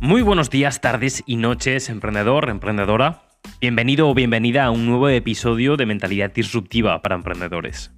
[0.00, 3.22] Muy buenos días, tardes y noches, emprendedor, emprendedora.
[3.60, 7.90] Bienvenido o bienvenida a un nuevo episodio de Mentalidad Disruptiva para Emprendedores.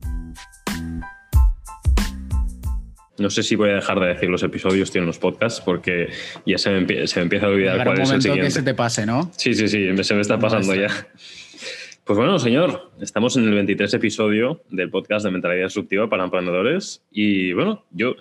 [3.19, 6.09] No sé si voy a dejar de decir los episodios, tío, en los podcasts, porque
[6.47, 8.47] ya se me, empieza a olvidar cuál es el siguiente.
[8.47, 9.31] que se te pase, ¿no?
[9.37, 10.89] Sí, sí, sí, se me está pasando ya.
[12.05, 17.05] Pues bueno, señor, estamos en el 23 episodio del podcast de Mentalidad Disruptiva para Emprendedores.
[17.11, 18.17] Y bueno, yo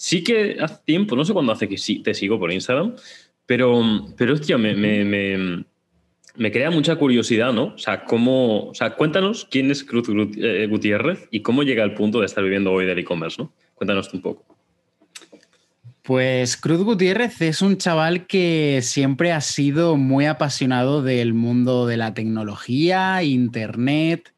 [0.00, 2.94] sí que hace tiempo, no sé cuándo hace que sí, te sigo por Instagram,
[3.44, 3.82] pero,
[4.16, 5.04] pero hostia, me, me,
[6.36, 7.74] me, crea mucha curiosidad, ¿no?
[7.74, 10.08] O sea, cómo, o sea, cuéntanos quién es Cruz
[10.38, 13.52] eh, Gutiérrez y cómo llega al punto de estar viviendo hoy del e-commerce, ¿no?
[13.74, 14.46] Cuéntanos un poco.
[16.00, 21.98] Pues Cruz Gutiérrez es un chaval que siempre ha sido muy apasionado del mundo de
[21.98, 24.32] la tecnología, internet,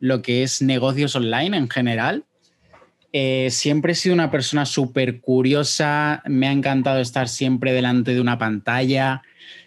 [0.00, 2.26] lo que es negocios online en general.
[3.20, 8.20] Eh, siempre he sido una persona súper curiosa, me ha encantado estar siempre delante de
[8.20, 9.22] una pantalla,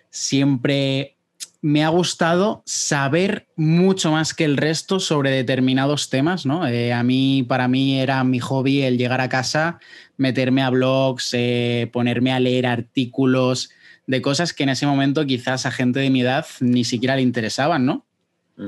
[0.10, 1.18] siempre
[1.60, 6.66] me ha gustado saber mucho más que el resto sobre determinados temas, ¿no?
[6.66, 9.82] Eh, a mí, para mí era mi hobby el llegar a casa,
[10.16, 13.70] meterme a blogs, eh, ponerme a leer artículos
[14.08, 17.22] de cosas que en ese momento quizás a gente de mi edad ni siquiera le
[17.22, 18.06] interesaban, ¿no?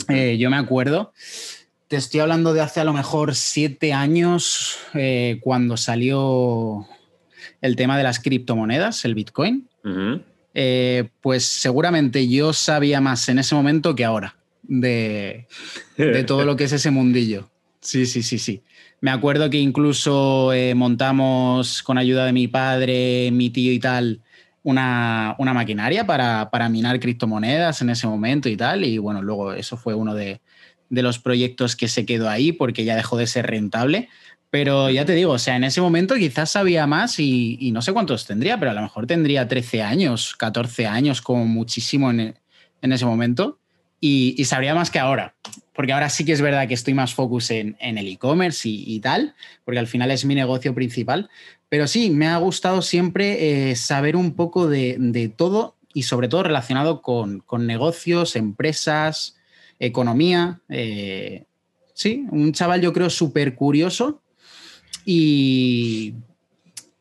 [0.09, 1.13] Eh, yo me acuerdo,
[1.93, 4.79] te estoy hablando de hace a lo mejor siete años,
[5.41, 6.87] cuando salió
[7.61, 9.69] el tema de las criptomonedas, el Bitcoin.
[10.55, 15.45] Eh, pues seguramente yo sabía más en ese momento que ahora de,
[16.25, 17.51] todo lo que es ese mundillo.
[17.79, 18.63] Sí, sí, sí, sí.
[18.99, 24.19] Me acuerdo que incluso eh, montamos con ayuda de mi padre, mi tío y tal,
[24.63, 28.83] una, maquinaria para, para, minar criptomonedas en ese momento y tal.
[28.83, 30.41] Y bueno, luego eso fue uno de,
[30.89, 34.09] de los proyectos que se quedó ahí porque ya dejó de ser rentable.
[34.53, 37.91] Pero ya te digo, o sea, en ese momento quizás sabía más y, no sé
[37.91, 42.35] cuántos tendría, pero a lo mejor tendría 13 años, 14 años como muchísimo en,
[42.81, 43.57] ese momento
[43.99, 45.33] y, sabría más que ahora.
[45.73, 49.33] Porque ahora sí que es verdad que estoy más focus en, el e-commerce y, tal,
[49.65, 51.31] porque al final es mi negocio principal.
[51.67, 56.43] Pero sí, me ha gustado siempre eh, saber un poco de, todo y sobre todo
[56.43, 59.35] relacionado con, negocios, empresas,
[59.79, 60.61] economía.
[60.69, 61.45] Eh,
[61.93, 64.21] sí, un chaval yo creo súper curioso
[65.05, 66.15] y,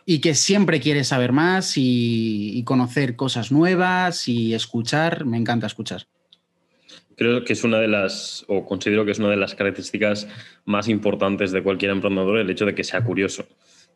[0.05, 5.25] y que siempre quiere saber más y, conocer cosas nuevas y escuchar.
[5.25, 6.03] Me encanta escuchar.
[7.17, 10.29] Creo que es una de las, o considero que es una de las características
[10.65, 13.47] más importantes de cualquier emprendedor, el hecho de que sea curioso,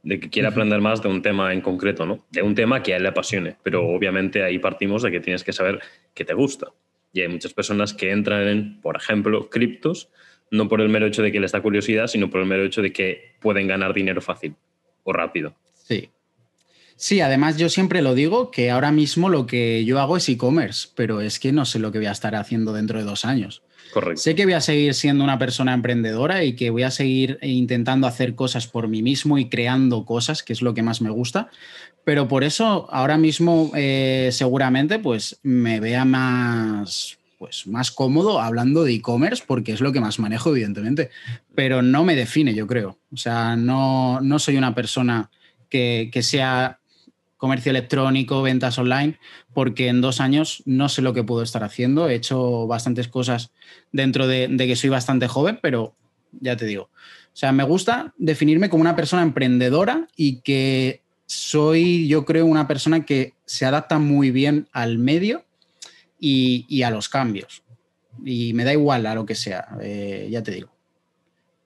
[0.03, 2.25] de que quiera aprender más de un tema en concreto, ¿no?
[2.31, 3.57] De un tema que a él le apasione.
[3.63, 5.81] Pero obviamente ahí partimos de que tienes que saber
[6.15, 6.69] qué te gusta.
[7.17, 10.11] Y hay muchas personas que entran en, por ejemplo, criptos,
[10.51, 12.83] no por el mero hecho de que les da curiosidad, sino por el mero hecho
[12.83, 14.55] de que pueden ganar dinero fácil
[15.03, 15.57] o rápido.
[15.73, 16.11] Sí.
[16.97, 20.89] Sí, además yo siempre lo digo que ahora mismo lo que yo hago es e-commerce,
[20.95, 23.63] pero es que no sé lo que voy a estar haciendo dentro de dos años.
[23.95, 24.21] Correcto.
[24.21, 28.07] Sé que voy a seguir siendo una persona emprendedora y que voy a seguir intentando
[28.07, 31.49] hacer cosas por mí mismo y creando cosas, que es lo que más me gusta.
[32.07, 38.85] Pero por eso ahora mismo eh, seguramente pues me vea más pues más cómodo hablando
[38.85, 41.11] de e-commerce porque es lo que más manejo, evidentemente,
[41.57, 43.01] pero no me define, yo creo.
[43.13, 45.31] O sea, no, no soy una persona
[45.69, 46.79] que, sea
[47.39, 49.19] comercio electrónico, ventas online,
[49.53, 52.09] porque en dos años no sé lo que puedo estar haciendo.
[52.09, 53.51] He hecho bastantes cosas
[53.91, 55.97] dentro de, de que soy bastante joven, pero
[56.31, 56.85] ya te digo.
[56.85, 62.67] O sea, me gusta definirme como una persona emprendedora y que soy, yo creo, una
[62.67, 65.45] persona que se adapta muy bien al medio
[66.19, 67.63] y, a los cambios.
[68.25, 70.71] Y me da igual a lo que sea, eh, ya te digo,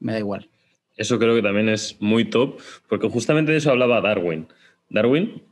[0.00, 0.48] me da igual.
[0.96, 4.48] Eso creo que también es muy top, porque justamente de eso hablaba Darwin.
[4.88, 5.42] Darwin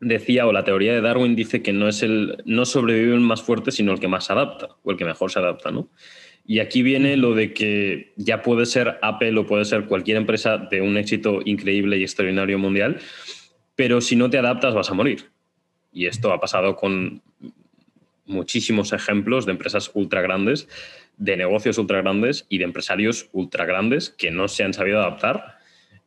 [0.00, 3.42] decía, o la teoría de Darwin dice que no es el, no sobrevive el más
[3.42, 5.88] fuerte, sino el que más adapta, o el que mejor se adapta, ¿no?
[6.46, 10.58] Y aquí viene lo de que ya puede ser Apple o puede ser cualquier empresa
[10.58, 13.00] de un éxito increíble y extraordinario mundial,
[13.74, 15.30] pero si no te adaptas vas a morir.
[15.92, 17.22] Y esto ha pasado con
[18.26, 20.68] muchísimos ejemplos de empresas ultra grandes,
[21.16, 25.56] de negocios ultra grandes y de empresarios ultra grandes que no se han sabido adaptar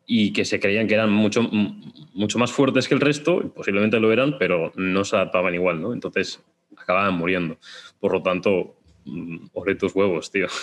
[0.06, 1.50] y que se creían que eran mucho,
[2.14, 5.94] mucho más fuertes que el resto, posiblemente lo eran, pero no se adaptaban igual, ¿no?
[5.94, 6.44] Entonces
[6.78, 7.58] acababan muriendo.
[8.00, 8.79] Por lo tanto,
[9.54, 10.48] ole tus huevos, tío.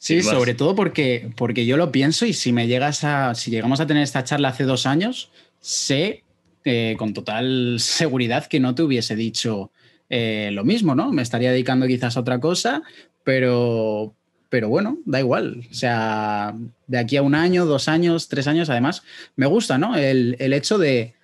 [0.00, 3.78] Sí, sobre todo porque, porque yo lo pienso y si me llegas a, si llegamos
[3.78, 5.30] a tener esta charla hace dos años,
[5.60, 6.24] sé
[6.64, 9.70] eh, con total seguridad que no te hubiese dicho
[10.10, 11.12] eh, lo mismo, ¿no?
[11.12, 12.82] Me estaría dedicando quizás a otra cosa,
[13.24, 14.14] pero,
[14.48, 15.66] pero bueno, da igual.
[15.70, 16.54] O sea,
[16.86, 19.02] de aquí a un año, dos años, tres años, además,
[19.36, 19.96] me gusta, ¿no?
[19.96, 21.14] El, hecho de,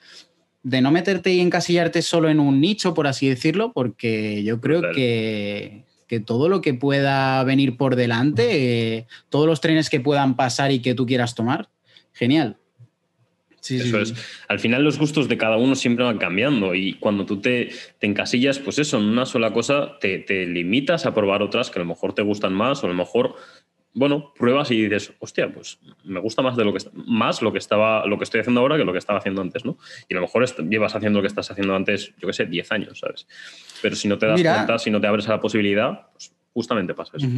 [0.62, 4.92] de no meterte y encasillarte solo en un nicho, por así decirlo, porque yo creo
[4.92, 10.36] que, que, todo lo que pueda venir por delante, eh, todos los trenes que puedan
[10.36, 11.68] pasar y que tú quieras tomar,
[12.12, 12.56] genial.
[13.64, 14.12] Sí, eso es.
[14.48, 18.06] Al final los gustos de cada uno siempre van cambiando y cuando tú te, te
[18.06, 21.82] encasillas, pues eso, en una sola cosa, te, te, limitas a probar otras que a
[21.82, 23.36] lo mejor te gustan más o a lo mejor
[23.94, 27.58] bueno, pruebas y dices, hostia, pues me gusta más de lo que más lo que
[27.58, 29.78] estaba, lo que estoy haciendo ahora que lo que estaba haciendo antes, ¿no?
[30.08, 32.72] Y a lo mejor llevas haciendo lo que estás haciendo antes, yo qué sé, 10
[32.72, 33.26] años, ¿sabes?
[33.80, 36.92] Pero si no te das cuenta, si no te abres a la posibilidad, pues justamente
[36.94, 37.28] pasa eso.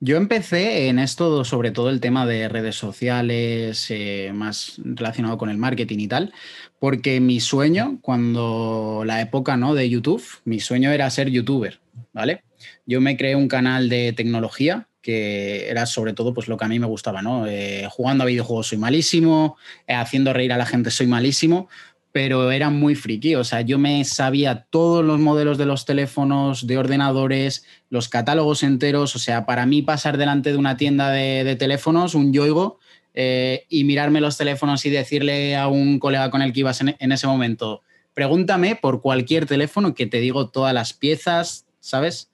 [0.00, 5.50] Yo empecé en esto, sobre todo el tema de redes sociales, eh, más relacionado con
[5.50, 6.32] el marketing y tal,
[6.78, 9.74] porque mi sueño, cuando la época ¿no?
[9.74, 11.80] de YouTube, mi sueño era ser youtuber,
[12.14, 12.44] ¿vale?
[12.86, 16.68] Yo me creé un canal de tecnología que era sobre todo pues, lo que a
[16.68, 17.46] mí me gustaba, ¿no?
[17.46, 19.56] Eh, jugando a videojuegos soy malísimo,
[19.86, 21.68] eh, haciendo reír a la gente soy malísimo,
[22.12, 26.66] pero era muy friki, o sea, yo me sabía todos los modelos de los teléfonos,
[26.66, 31.54] de ordenadores, los catálogos enteros, o sea, para mí pasar delante de una tienda de,
[31.56, 32.78] teléfonos, un Yoigo,
[33.14, 37.12] eh, y mirarme los teléfonos y decirle a un colega con el que ibas en,
[37.12, 37.82] ese momento,
[38.14, 42.30] pregúntame por cualquier teléfono que te digo todas las piezas, ¿sabes?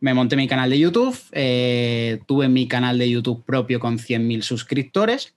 [0.00, 4.42] Me monté mi canal de YouTube, eh, tuve mi canal de YouTube propio con 100.000
[4.42, 5.34] suscriptores,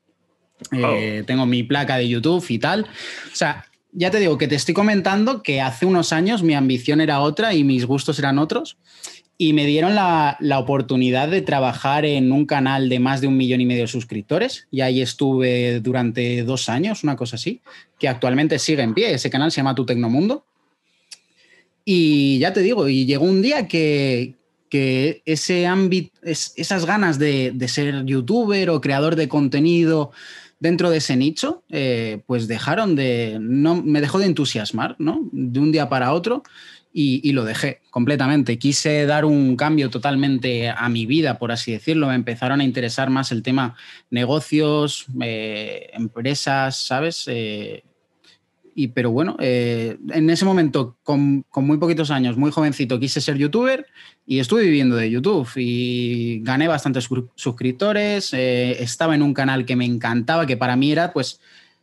[0.72, 2.84] eh, tengo mi placa de YouTube y tal.
[2.84, 7.02] O sea, ya te digo que te estoy comentando que hace unos años mi ambición
[7.02, 8.78] era otra y mis gustos eran otros.
[9.38, 13.38] Y me dieron la, la oportunidad de trabajar en un canal de más de un
[13.38, 14.68] millón y medio de suscriptores.
[14.69, 17.60] Y ahí estuve durante dos años, una cosa así,
[17.98, 19.16] que actualmente sigue en pie.
[19.16, 20.46] Ese canal se llama Tu Tecnomundo.
[21.84, 24.36] Y ya te digo, y llegó un día que,
[24.71, 30.12] que ese ámbito, esas ganas de, ser youtuber o creador de contenido
[30.62, 35.27] dentro de ese nicho, eh, pues dejaron de, no, me dejó de entusiasmar, ¿no?
[35.33, 36.44] De un día para otro
[36.94, 38.57] y, lo dejé completamente.
[38.57, 42.07] Quise dar un cambio totalmente a mi vida, por así decirlo.
[42.07, 43.75] Me empezaron a interesar más el tema
[44.09, 47.25] negocios, eh, empresas, ¿sabes?
[47.27, 47.83] Eh,
[48.75, 53.38] y, pero bueno, eh, en ese momento, con, muy poquitos años, muy jovencito, quise ser
[53.38, 53.85] youtuber
[54.25, 59.75] y estuve viviendo de YouTube y gané bastantes suscriptores, eh, estaba en un canal que
[59.75, 61.39] me encantaba, que para mí era, pues,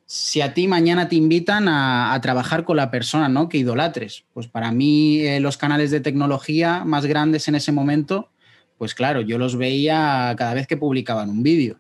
[0.07, 3.49] si a ti mañana te invitan a, trabajar con la persona ¿no?
[3.49, 8.31] que idolatres, pues para mí eh, los canales de tecnología más grandes en ese momento,
[8.79, 11.79] pues claro, yo los veía cada vez que publicaban un vídeo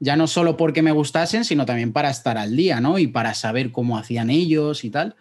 [0.00, 2.98] ya no solo porque me gustasen, sino también para estar al día, ¿no?
[2.98, 5.16] Y para saber cómo hacían ellos y tal.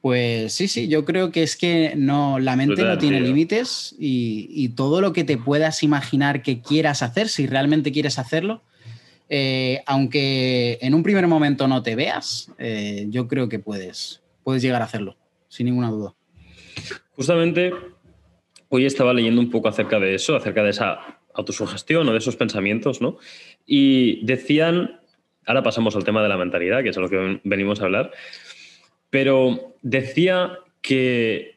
[0.00, 4.68] Pues sí, sí, yo creo que es que no, la mente no tiene límites y,
[4.76, 8.62] todo lo que te puedas imaginar que quieras hacer, si realmente quieres hacerlo,
[9.28, 14.62] eh, aunque en un primer momento no te veas, eh, yo creo que puedes, puedes
[14.62, 15.16] llegar a hacerlo,
[15.48, 16.14] sin ninguna duda.
[17.16, 17.72] Justamente
[18.68, 22.36] hoy estaba leyendo un poco acerca de eso, acerca de esa autosugestión o de esos
[22.36, 23.18] pensamientos, ¿no?
[23.66, 25.00] Y decían,
[25.44, 28.12] ahora pasamos al tema de la mentalidad, que es a lo que venimos a hablar,
[29.10, 31.56] pero decía que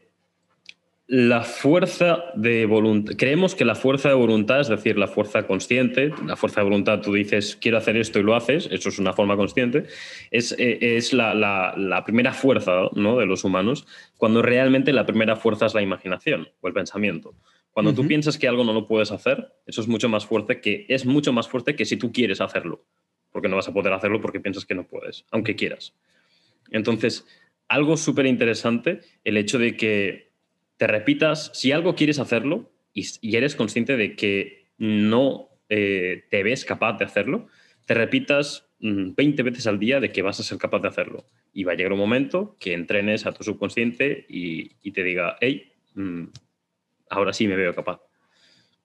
[1.10, 6.12] la fuerza de voluntad, creemos que la fuerza de voluntad, es decir, la fuerza consciente,
[6.24, 9.14] la fuerza de voluntad, tú dices, quiero hacer esto y lo haces, eso es una
[9.14, 9.86] forma consciente,
[10.30, 13.18] es, eh, es la, la, primera fuerza ¿no?
[13.18, 17.34] de los humanos, cuando realmente la primera fuerza es la imaginación o el pensamiento.
[17.72, 20.86] Cuando tú piensas que algo no lo puedes hacer, eso es mucho más fuerte que
[20.90, 22.84] es mucho más fuerte que si tú quieres hacerlo,
[23.32, 25.94] porque no vas a poder hacerlo porque piensas que no puedes, aunque quieras.
[26.72, 27.26] Entonces,
[27.68, 30.32] algo súper interesante el hecho de que
[30.78, 36.66] te repitas, si algo quieres hacerlo y, eres consciente de que no eh, te ves
[36.66, 37.48] capaz de hacerlo,
[37.86, 41.26] te repitas 20 mm, veces al día de que vas a ser capaz de hacerlo.
[41.54, 45.72] Y va a llegar un momento que entrenes a tu subconsciente y, te diga, hey,
[45.96, 46.26] mm,
[47.10, 48.00] ahora sí me veo capaz.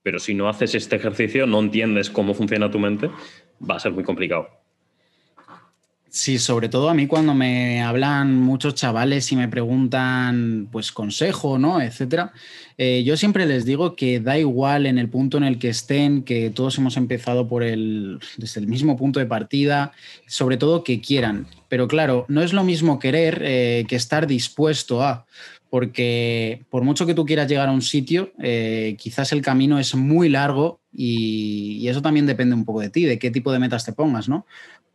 [0.03, 3.11] Pero si no haces este ejercicio, no entiendes cómo funciona tu mente,
[3.69, 4.49] va a ser muy complicado.
[6.15, 11.59] Sí, sobre todo a mí cuando me hablan muchos chavales y me preguntan, pues, consejo,
[11.59, 11.81] ¿no?
[11.81, 12.33] Etcétera.
[12.79, 16.23] Eh, yo siempre les digo que da igual en el punto en el que estén,
[16.23, 19.91] que todos hemos empezado por el, desde el mismo punto de partida,
[20.29, 21.49] sobre todo que quieran.
[21.69, 25.27] Pero claro, no es lo mismo querer eh, que estar dispuesto a
[25.75, 29.97] porque por mucho que tú quieras llegar a un sitio, eh, quizás el camino es
[29.97, 33.85] muy largo y, eso también depende un poco de ti, de qué tipo de metas
[33.85, 34.47] te pongas, ¿no?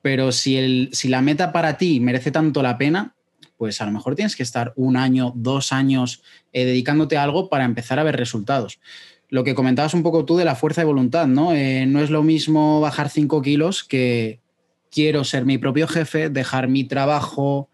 [0.01, 3.13] Pero si, el, si la meta para ti merece tanto la pena,
[3.57, 7.49] pues a lo mejor tienes que estar un año, dos años eh, dedicándote a algo
[7.49, 8.79] para empezar a ver resultados.
[9.27, 11.51] Lo que comentabas un poco tú de la fuerza de voluntad, ¿no?
[11.51, 14.39] Eh, no es lo mismo bajar cinco kilos que,
[14.89, 17.69] quiero ser mi propio jefe, dejar mi trabajo,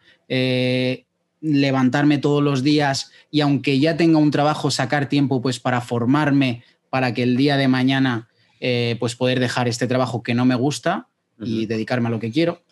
[1.46, 6.64] levantarme todos los días y aunque ya tenga un trabajo, sacar tiempo pues para formarme,
[6.90, 8.28] para que el día de mañana
[8.60, 11.08] eh, pues poder dejar este trabajo que no me gusta
[11.40, 12.64] y dedicarme a lo que quiero.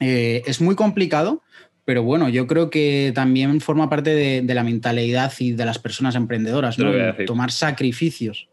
[0.00, 1.42] Eh, es muy complicado,
[1.84, 6.14] pero bueno, yo creo que también forma parte de, la mentalidad y de las personas
[6.14, 6.92] emprendedoras, ¿no?
[7.26, 8.48] tomar sacrificios.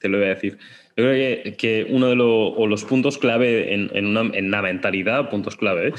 [0.00, 0.58] Te lo voy a decir.
[0.96, 5.88] Yo creo que, uno de los puntos clave en, una, en la mentalidad, puntos clave,
[5.88, 5.92] eh,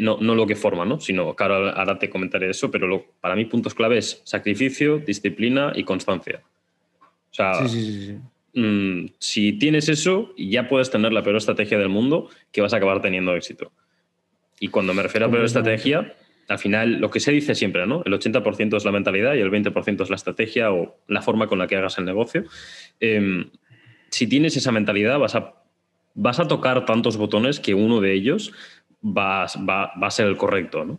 [0.00, 1.00] no, no, lo que forma, ¿no?
[1.00, 5.84] sino, claro, ahora te comentaré eso, pero para mí puntos clave es sacrificio, disciplina y
[5.84, 6.42] constancia.
[7.30, 7.52] O sea,
[8.54, 12.76] mm, si tienes eso, ya puedes tener la peor estrategia del mundo que vas a
[12.76, 13.72] acabar teniendo éxito.
[14.60, 16.14] Y cuando me refiero a peor estrategia,
[16.48, 18.02] al final lo que se dice siempre, ¿no?
[18.04, 21.58] El 80% es la mentalidad y el 20% es la estrategia o la forma con
[21.58, 22.44] la que hagas el negocio.
[23.00, 23.50] Em,
[24.10, 25.54] si tienes esa mentalidad, vas a,
[26.14, 28.52] vas a tocar tantos botones que uno de ellos
[29.02, 30.98] va, a ser el correcto, ¿no?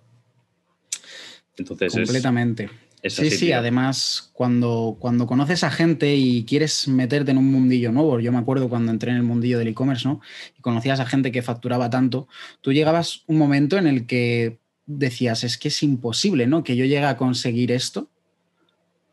[1.58, 2.70] Entonces Completamente.
[3.04, 8.20] sí, sí, además, cuando, cuando conoces a gente y quieres meterte en un mundillo nuevo,
[8.20, 10.22] yo me acuerdo cuando entré en el mundillo del e-commerce, ¿no?
[10.58, 12.30] Y conocías a gente que facturaba tanto,
[12.62, 16.64] tú llegabas un momento en el que decías, es que es imposible, ¿no?
[16.64, 18.10] Que yo llegue a conseguir esto.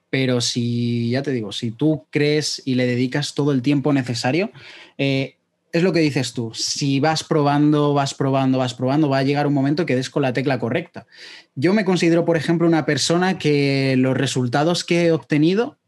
[0.09, 4.51] Pero si, ya te digo, si tú crees y le dedicas todo el tiempo necesario,
[4.99, 5.37] eh,
[5.73, 6.53] es lo que dices tú.
[6.55, 10.23] Si vas probando, vas probando, vas probando, va a llegar un momento que des con
[10.23, 11.07] la tecla correcta.
[11.55, 15.79] Yo me considero, por ejemplo, una persona que los resultados que he obtenido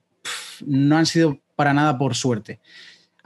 [0.66, 2.60] no han sido para nada por suerte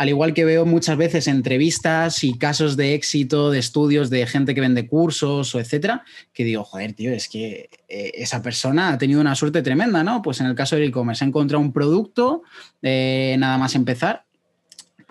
[0.02, 4.52] al igual que veo muchas veces entrevistas y casos de éxito de estudios de gente
[4.52, 8.98] que vende cursos o etcétera, que digo, joder, tío, es que eh, esa persona ha
[8.98, 10.20] tenido una suerte tremenda, ¿no?
[10.20, 12.42] Pues en el caso del e-commerce ha encontrado un producto,
[12.82, 14.24] eh, nada más empezar.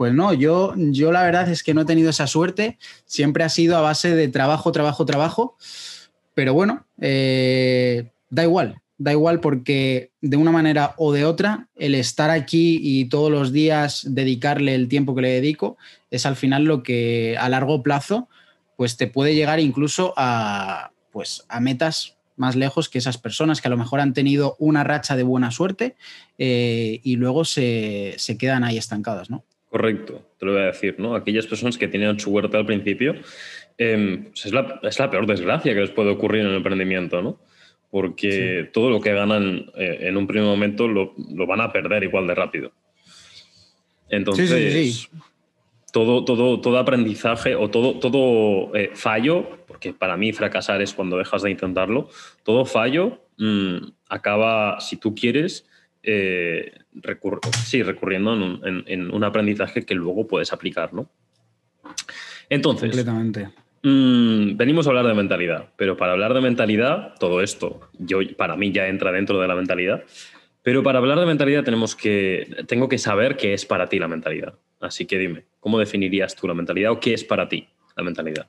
[0.02, 3.50] Pues no, yo, yo la verdad es que no he tenido esa suerte, siempre ha
[3.50, 5.58] sido a base de trabajo, trabajo, trabajo,
[6.34, 11.94] pero bueno, eh, da igual, da igual porque de una manera o de otra, el
[11.94, 15.78] estar aquí y todos los días dedicarle el tiempo que le dedico
[16.10, 18.28] es al final lo que a largo plazo
[18.78, 23.68] pues te puede llegar incluso a, pues, a metas más lejos que esas personas que
[23.68, 25.96] a lo mejor han tenido una racha de buena suerte
[26.40, 29.44] eh, y luego se, quedan ahí estancadas, ¿no?
[29.72, 31.16] Correcto, te lo voy a decir, ¿no?
[31.16, 33.16] Aquellas personas que tienen suerte al principio,
[33.78, 37.24] em, pues es, la, es la peor desgracia que les puede ocurrir en el emprendimiento,
[37.24, 37.40] ¿no?
[37.92, 41.14] porque todo lo que ganan eh, en un primer momento lo,
[41.46, 42.72] van a perder igual de rápido.
[44.10, 45.10] Entonces,
[45.92, 51.18] todo, todo, todo aprendizaje o todo, todo eh, fallo, porque para mí fracasar es cuando
[51.18, 52.10] dejas de intentarlo,
[52.44, 55.68] todo fallo mm, acaba, si tú quieres,
[56.02, 56.72] eh,
[57.66, 61.10] sí, recurriendo en en un, aprendizaje que luego puedes aplicar, ¿no?
[62.50, 63.50] Entonces, Completamente.
[63.84, 68.56] Mm, venimos a hablar de mentalidad, pero para hablar de mentalidad, todo esto, yo, para
[68.56, 70.04] mí ya entra dentro de la mentalidad,
[70.62, 74.08] pero para hablar de mentalidad tenemos que, tengo que saber qué es para ti la
[74.08, 74.54] mentalidad.
[74.80, 78.48] Así que dime, ¿cómo definirías tú la mentalidad o qué es para ti la mentalidad?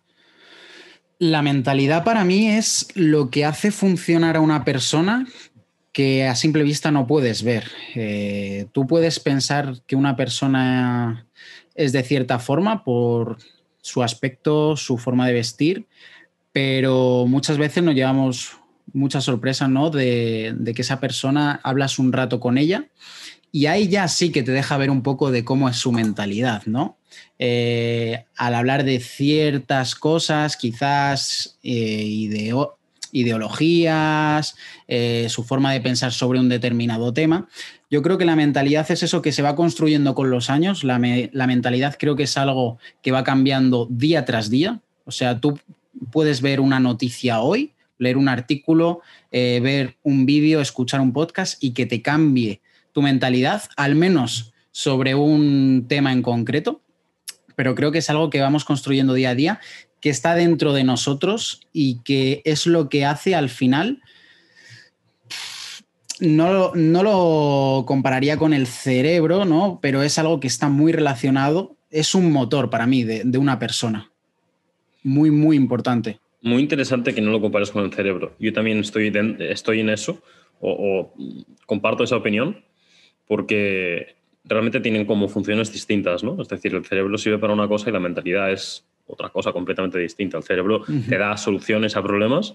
[1.19, 5.27] La mentalidad para mí es lo que hace funcionar a una persona
[5.93, 7.65] que a simple vista no puedes ver.
[7.95, 11.27] Eh, tú puedes pensar que una persona
[11.75, 13.39] es de cierta forma por
[13.81, 15.87] su aspecto, su forma de vestir,
[16.53, 18.57] pero muchas veces nos llevamos
[18.93, 19.91] mucha sorpresa, ¿no?
[19.91, 22.89] De, que esa persona hablas un rato con ella
[23.51, 26.63] y ahí ya sí que te deja ver un poco de cómo es su mentalidad,
[26.67, 26.97] ¿no?
[27.39, 32.05] Eh, al hablar de ciertas cosas, quizás eh,
[33.13, 34.57] ideologías,
[34.89, 37.49] eh, su forma de pensar sobre un determinado tema,
[37.93, 40.83] yo creo que la mentalidad es eso que se va construyendo con los años.
[40.83, 44.81] La, mentalidad creo que es algo que va cambiando día tras día.
[45.05, 45.61] O sea, tú
[46.11, 51.63] puedes ver una noticia hoy, leer un artículo, eh, ver un vídeo, escuchar un podcast
[51.63, 56.81] y que te cambie tu mentalidad, al menos sobre un tema en concreto.
[57.57, 59.61] Pero creo que es algo que vamos construyendo día a día,
[60.03, 64.03] que está dentro de nosotros y que es lo que hace al final
[66.23, 69.79] no, lo compararía con el cerebro, ¿no?
[69.83, 71.77] Pero es algo que está muy relacionado.
[71.91, 74.11] Es un motor para mí de, una persona.
[75.03, 76.21] Muy, muy importante.
[76.41, 78.35] Muy interesante que no lo compares con el cerebro.
[78.39, 80.23] Yo también estoy, estoy en eso,
[80.61, 81.13] o,
[81.67, 82.65] comparto esa opinión,
[83.27, 86.41] porque realmente tienen como funciones distintas, ¿no?
[86.41, 89.99] Es decir, el cerebro sirve para una cosa y la mentalidad es otra cosa completamente
[89.99, 90.37] distinta.
[90.37, 92.55] El cerebro te da soluciones a problemas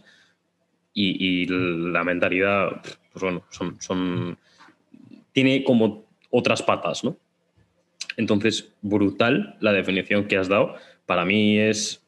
[0.94, 4.38] y, la mentalidad, pues bueno, son,
[5.32, 7.18] tiene como otras patas, ¿no?
[8.16, 10.76] Entonces, brutal la definición que has dado,
[11.06, 12.04] para mí es,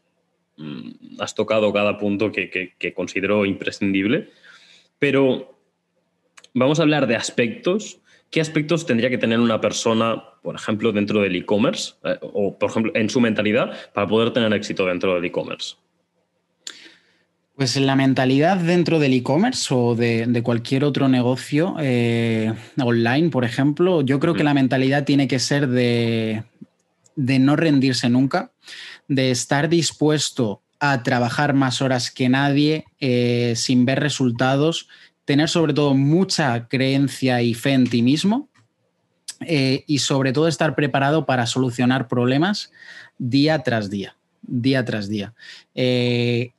[0.58, 4.30] mm, has tocado cada punto que, que considero imprescindible,
[4.98, 5.56] pero
[6.54, 8.00] vamos a hablar de aspectos.
[8.30, 12.70] ¿Qué aspectos tendría que tener una persona, por ejemplo, dentro del e-commerce eh, o, por
[12.70, 15.76] ejemplo, en su mentalidad para poder tener éxito dentro del e-commerce?
[17.60, 24.02] Pues la mentalidad dentro del e-commerce o de, cualquier otro negocio eh, online, por ejemplo,
[24.02, 26.46] yo creo que la mentalidad tiene que ser de,
[27.18, 28.54] no rendirse nunca,
[29.10, 34.88] de estar dispuesto a trabajar más horas que nadie eh, sin ver resultados
[35.30, 38.50] tener sobre todo mucha creencia y fe en ti mismo
[39.42, 42.72] eh, y sobre todo estar preparado para solucionar problemas
[43.20, 45.36] día tras día, día tras día.
[45.76, 46.54] Eh,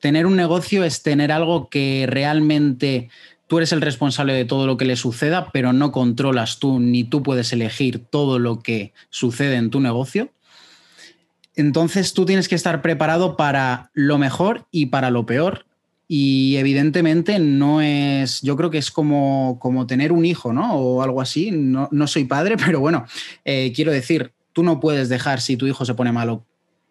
[0.00, 3.10] tener un negocio es tener algo que realmente
[3.46, 7.04] tú eres el responsable de todo lo que le suceda, pero no controlas tú ni
[7.04, 10.30] tú puedes elegir todo lo que sucede en tu negocio.
[11.54, 15.66] Entonces tú tienes que estar preparado para lo mejor y para lo peor
[16.12, 20.74] y evidentemente no es, yo creo que es como, como tener un hijo, ¿no?
[20.74, 21.52] O algo así.
[21.52, 23.04] No, soy padre, pero bueno,
[23.44, 26.44] eh, quiero decir, tú no puedes dejar si tu hijo se pone malo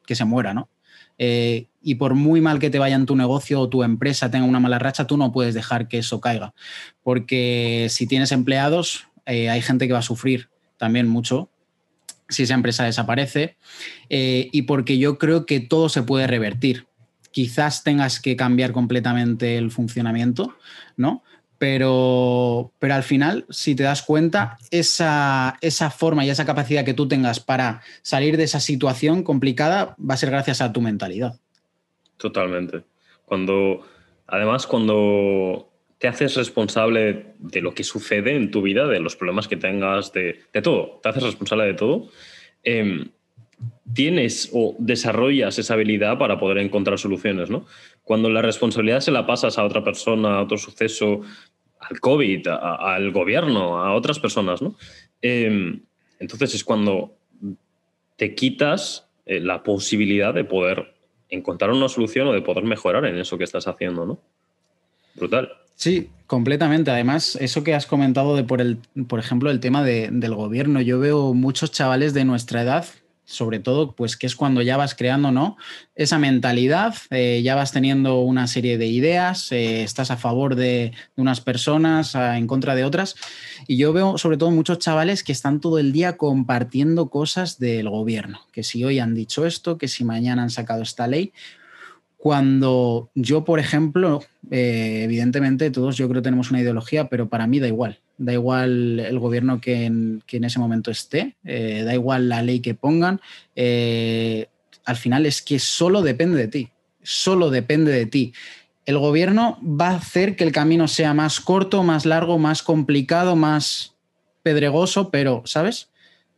[0.05, 0.69] que se muera, ¿no?
[1.17, 4.45] Eh, y por muy mal que te vaya en tu negocio o tu empresa tenga
[4.45, 6.53] una mala racha, tú no puedes dejar que eso caiga.
[7.03, 10.47] Porque si tienes empleados, eh, hay gente que va a sufrir
[10.77, 11.49] también mucho
[12.29, 13.57] si esa empresa desaparece.
[14.07, 16.88] y porque yo creo que todo se puede revertir
[17.31, 20.55] quizás tengas que cambiar completamente el funcionamiento,
[20.97, 21.23] ¿no?
[21.57, 26.93] Pero, pero al final, si te das cuenta, esa, esa forma y esa capacidad que
[26.93, 31.37] tú tengas para salir de esa situación complicada va a ser gracias a tu mentalidad.
[32.15, 32.83] Totalmente.
[33.25, 33.85] Cuando,
[34.25, 35.69] además, cuando
[35.99, 40.13] te haces responsable de lo que sucede en tu vida, de los problemas que tengas,
[40.13, 42.07] de, todo, te haces responsable de todo,
[42.63, 43.09] em,
[43.93, 47.65] tienes o desarrollas esa habilidad para poder encontrar soluciones, ¿no?
[48.03, 51.21] Cuando la responsabilidad se la pasas a otra persona, a otro suceso,
[51.79, 54.75] al COVID, al gobierno, a otras personas, ¿no?
[55.21, 55.81] Em,
[56.19, 57.15] entonces es cuando
[58.15, 60.93] te quitas eh, la posibilidad de poder
[61.29, 64.19] encontrar una solución o de poder mejorar en eso que estás haciendo, ¿no?
[65.15, 65.49] Brutal.
[65.75, 66.91] Sí, completamente.
[66.91, 70.81] Además, eso que has comentado de por el, por ejemplo, el tema del gobierno.
[70.81, 72.85] Yo veo muchos chavales de nuestra edad
[73.29, 75.55] sobre todo, pues que es cuando ya vas creando, ¿no?
[75.93, 80.93] Esa mentalidad, eh, ya vas teniendo una serie de ideas, eh, estás a favor de,
[81.15, 83.15] unas personas, en contra de otras.
[83.67, 87.87] Y yo veo sobre todo muchos chavales que están todo el día compartiendo cosas del
[87.87, 91.31] gobierno, que si hoy han dicho esto, que si mañana han sacado esta ley.
[92.17, 97.59] Cuando yo, por ejemplo, eh, evidentemente todos yo creo tenemos una ideología, pero para mí
[97.59, 102.43] da igual da igual el gobierno que en, ese momento esté, eh, da igual la
[102.43, 103.21] ley que pongan,
[103.55, 104.47] eh,
[104.85, 106.69] al final es que solo depende de ti,
[107.01, 108.33] solo depende de ti.
[108.85, 113.35] El gobierno va a hacer que el camino sea más corto, más largo, más complicado,
[113.35, 113.95] más
[114.43, 115.89] pedregoso, pero, ¿sabes?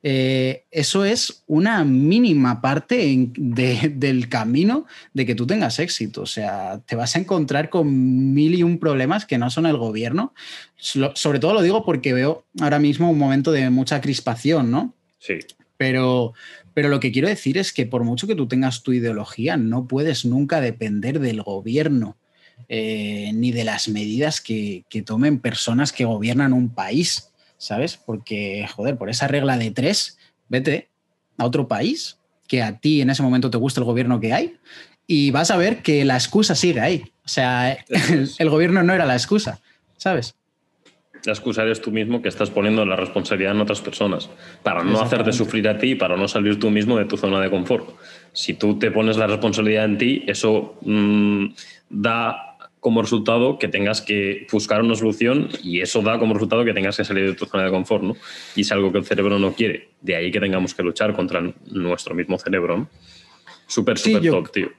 [0.04, 6.24] Eh, eso es una mínima parte del camino de que tú tengas éxito.
[6.24, 9.78] O sea, te vas a encontrar con mil y un problemas que no son el
[9.78, 10.34] gobierno.
[10.76, 14.96] Sobre todo lo digo porque veo ahora mismo un momento de mucha crispación, ¿no?
[15.20, 15.40] Sí.
[15.78, 16.34] Pero,
[16.74, 19.88] pero lo que quiero decir es que por mucho que tú tengas tu ideología, no
[19.88, 22.18] puedes nunca depender del gobierno.
[22.70, 27.31] Eh, ni de las medidas que tomen personas que gobiernan un país.
[27.62, 27.95] ¿Sabes?
[27.95, 30.17] Porque, joder, por esa regla de tres,
[30.50, 30.89] vete
[31.38, 34.58] a otro país que a ti en ese momento te gusta el gobierno que hay
[35.06, 37.04] y vas a ver que la excusa sigue ahí.
[37.24, 37.78] O sea,
[38.39, 39.62] el, gobierno no era la excusa,
[39.95, 40.36] ¿sabes?
[41.24, 44.28] La excusa eres tú mismo que estás poniendo la responsabilidad en otras personas
[44.63, 47.52] para no hacerte sufrir a ti, para no salir tú mismo de tu zona de
[47.52, 47.89] confort.
[48.34, 51.45] Si tú te pones la responsabilidad en ti, eso mm,
[51.91, 52.51] da
[52.82, 56.98] como resultado que tengas que buscar una solución y eso da como resultado que tengas
[56.98, 58.17] que salir de tu zona de confort, ¿no?
[58.56, 59.89] Y es algo que el cerebro no quiere.
[60.02, 62.89] De ahí que tengamos que luchar contra nuestro mismo cerebro, ¿no?
[63.67, 64.70] Súper, súper top, tío.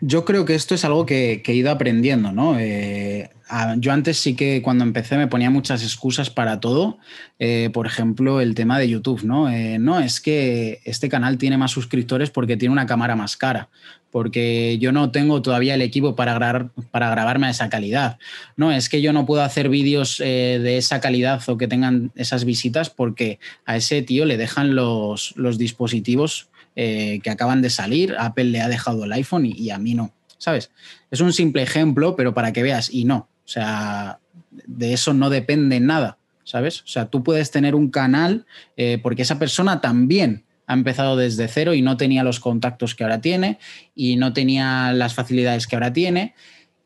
[0.00, 2.58] Yo creo que esto es algo que, he ido aprendiendo, ¿no?
[2.58, 3.30] Eh,
[3.78, 6.98] yo antes sí que cuando empecé me ponía muchas excusas para todo.
[7.38, 9.50] Eh, por ejemplo, el tema de YouTube, ¿no?
[9.50, 13.70] Eh, no, es que este canal tiene más suscriptores porque tiene una cámara más cara,
[14.10, 18.18] porque yo no tengo todavía el equipo para, grabar, para grabarme a esa calidad.
[18.56, 22.44] No, es que yo no puedo hacer vídeos de esa calidad o que tengan esas
[22.44, 26.48] visitas porque a ese tío le dejan los, los dispositivos
[26.80, 30.12] eh, que acaban de salir, Apple le ha dejado el iPhone y, a mí no,
[30.36, 30.70] ¿sabes?
[31.10, 34.20] Es un simple ejemplo, pero para que veas, y no, o sea,
[34.52, 36.82] de eso no depende nada, ¿sabes?
[36.82, 41.48] O sea, tú puedes tener un canal eh, porque esa persona también ha empezado desde
[41.48, 43.58] cero y no tenía los contactos que ahora tiene
[43.94, 46.34] y no tenía las facilidades que ahora tiene.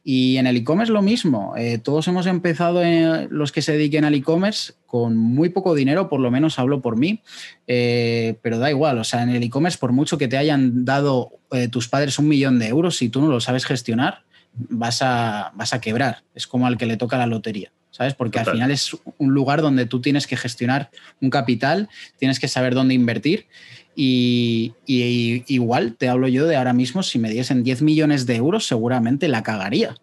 [0.05, 1.55] Y en el e-commerce lo mismo.
[1.57, 6.09] Eh, todos hemos empezado, en los que se dediquen al e-commerce, con muy poco dinero,
[6.09, 7.23] por lo menos hablo por mí,
[7.67, 8.99] eh, pero da igual.
[8.99, 12.29] O sea, en el e-commerce, por mucho que te hayan dado eh, tus padres un
[12.29, 14.23] millón de euros, si tú no lo sabes gestionar,
[14.55, 16.23] vas a, vas a quebrar.
[16.35, 17.73] Es como al que le toca la lotería.
[17.93, 18.15] ¿Sabes?
[18.15, 22.49] Porque al final es un lugar donde tú tienes que gestionar un capital, tienes que
[22.49, 23.47] saber dónde invertir
[23.95, 28.67] y, igual te hablo yo de ahora mismo, si me diesen 10 millones de euros,
[28.67, 29.95] seguramente la cagaría.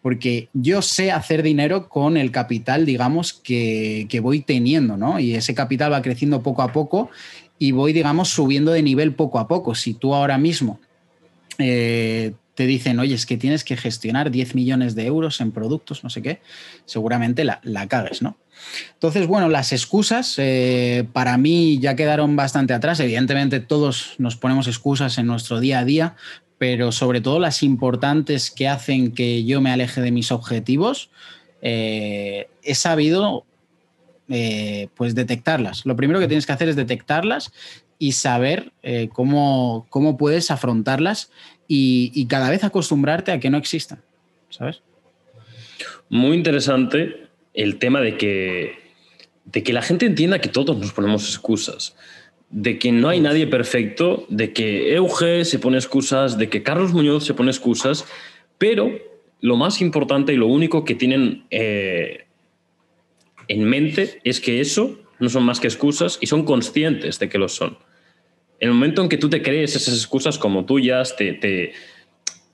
[0.00, 5.18] Porque yo sé hacer dinero con el capital, digamos, que, voy teniendo, ¿no?
[5.18, 7.10] Y ese capital va creciendo poco a poco
[7.58, 9.74] y voy, digamos, subiendo de nivel poco a poco.
[9.74, 10.78] Si tú ahora mismo
[11.58, 16.04] eh, te dicen, oye, es que tienes que gestionar 10 millones de euros en productos,
[16.04, 16.40] no sé qué,
[16.84, 18.36] seguramente la, la cagues, ¿no?
[18.94, 23.00] Entonces, bueno, las excusas eh, para mí ya quedaron bastante atrás.
[23.00, 26.16] Evidentemente todos nos ponemos excusas en nuestro día a día,
[26.58, 31.10] pero sobre todo las importantes que hacen que yo me aleje de mis objetivos,
[31.62, 33.44] eh, he sabido
[34.28, 35.84] eh, pues detectarlas.
[35.84, 37.52] Lo primero que tienes que hacer es detectarlas
[37.98, 38.72] y saber
[39.12, 41.30] cómo, cómo, puedes afrontarlas
[41.68, 44.02] y, cada vez acostumbrarte a que no existan,
[44.50, 44.82] ¿sabes?
[46.08, 48.76] Muy interesante el tema de que,
[49.44, 51.96] de que la gente entienda que todos nos ponemos excusas,
[52.50, 56.92] de que no hay nadie perfecto, de que Euge se pone excusas, de que Carlos
[56.92, 58.04] Muñoz se pone excusas,
[58.58, 58.92] pero
[59.40, 62.26] lo más importante y lo único que tienen eh,
[63.48, 67.38] en mente es que eso no son más que excusas y son conscientes de que
[67.38, 67.76] lo son.
[68.60, 71.72] El momento en que tú te crees esas excusas como tuyas, te, te,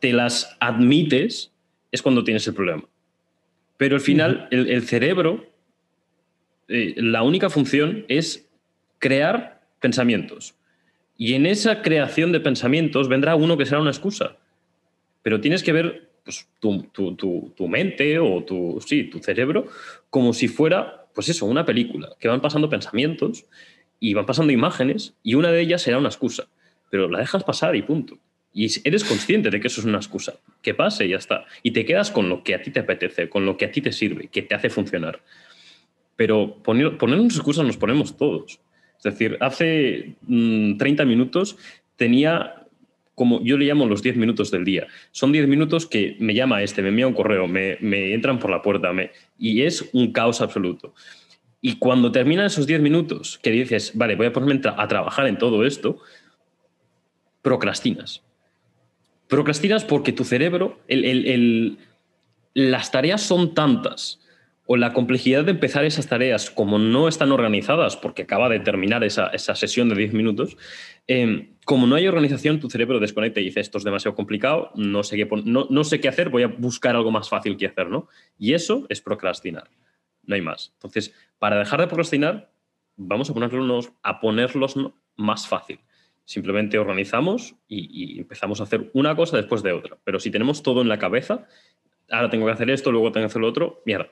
[0.00, 1.52] te las admites,
[1.92, 2.84] es cuando tienes el problema.
[3.76, 5.46] Pero al final, el, cerebro,
[6.68, 8.50] eh, la única función es
[8.98, 10.54] crear pensamientos.
[11.16, 14.36] Y en esa creación de pensamientos vendrá uno que será una excusa.
[15.22, 19.66] Pero tienes que ver pues, tu, mente o tu, sí, tu cerebro
[20.10, 23.46] como si fuera, pues eso, una película, que van pasando pensamientos
[24.00, 26.48] y van pasando imágenes y una de ellas será una excusa.
[26.90, 28.18] Pero la dejas pasar y punto.
[28.52, 30.34] Y eres consciente de que eso es una excusa.
[30.62, 31.44] Que pase y ya está.
[31.62, 33.80] Y te quedas con lo que a ti te apetece, con lo que a ti
[33.80, 35.20] te sirve, que te hace funcionar.
[36.16, 38.58] Pero poner, ponernos excusas nos ponemos todos.
[38.96, 41.56] Es decir, hace 30 mm, minutos
[41.96, 42.60] tenía
[43.20, 44.86] como yo le llamo los 10 minutos del día.
[45.10, 47.76] Son 10 minutos que me llama este, me envía un correo, me,
[48.14, 48.90] entran por la puerta
[49.38, 50.94] y es un caos absoluto.
[51.60, 55.38] Y cuando terminan esos 10 minutos que dices, vale, voy a ponerme a trabajar en
[55.38, 55.98] todo esto,
[57.42, 58.22] procrastinas.
[59.28, 60.80] Procrastinas porque tu cerebro,
[62.54, 64.20] las tareas son tantas
[64.72, 69.02] o la complejidad de empezar esas tareas, como no están organizadas, porque acaba de terminar
[69.02, 70.56] esa, sesión de 10 minutos,
[71.08, 75.02] em, como no hay organización, tu cerebro desconecta y dice, esto es demasiado complicado, no
[75.02, 78.06] sé, qué, no, sé qué hacer, voy a buscar algo más fácil que hacer, ¿no?
[78.38, 79.68] Y eso es procrastinar,
[80.24, 80.72] no hay más.
[80.74, 82.50] Entonces, para dejar de procrastinar,
[82.96, 84.76] vamos a ponerlos, a ponerlos
[85.16, 85.80] más fácil.
[86.24, 89.98] Simplemente organizamos y, empezamos a hacer una cosa después de otra.
[90.04, 91.48] Pero si tenemos todo en la cabeza,
[92.10, 94.08] ahora tengo que hacer esto, luego tengo que hacer lo otro, mierda.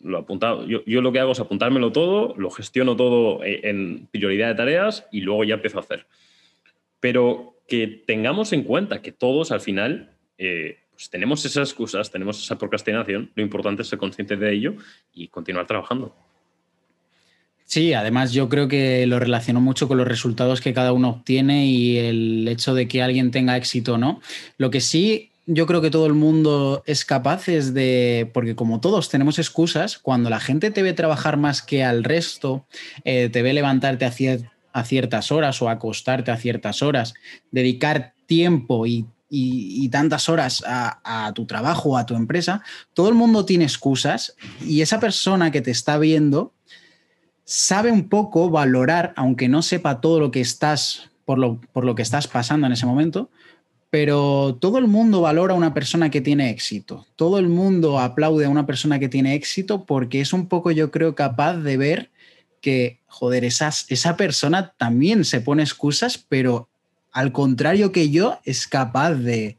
[0.00, 4.54] Lo apuntado, yo, lo que hago es apuntármelo todo, lo gestiono todo en prioridad de
[4.56, 6.06] tareas y luego ya empiezo a hacer.
[7.00, 12.42] Pero que tengamos en cuenta que todos al final eh, pues tenemos esas excusas, tenemos
[12.42, 14.74] esa procrastinación, lo importante es ser consciente de ello
[15.14, 16.16] y continuar trabajando.
[17.64, 21.66] Sí, además yo creo que lo relaciono mucho con los resultados que cada uno obtiene
[21.66, 24.20] y el hecho de que alguien tenga éxito o no.
[24.56, 28.80] Lo que sí yo creo que todo el mundo es capaz es de, porque como
[28.80, 32.66] todos tenemos excusas, cuando la gente te ve trabajar más que al resto,
[33.04, 37.14] eh, te ve levantarte a, ciertas horas o acostarte a ciertas horas,
[37.50, 39.06] dedicar tiempo y,
[39.90, 42.62] tantas horas a, tu trabajo a tu empresa,
[42.94, 44.34] todo el mundo tiene excusas
[44.64, 46.52] y esa persona que te está viendo
[47.44, 51.94] sabe un poco valorar, aunque no sepa todo lo que estás, por lo, por lo
[51.94, 53.30] que estás pasando en ese momento,
[53.90, 57.06] pero todo el mundo valora a una persona que tiene éxito.
[57.14, 60.90] Todo el mundo aplaude a una persona que tiene éxito porque es un poco, yo
[60.90, 62.10] creo, capaz de ver
[62.60, 66.68] que, joder, esa persona también se pone excusas, pero
[67.16, 69.56] al contrario que yo, es capaz de,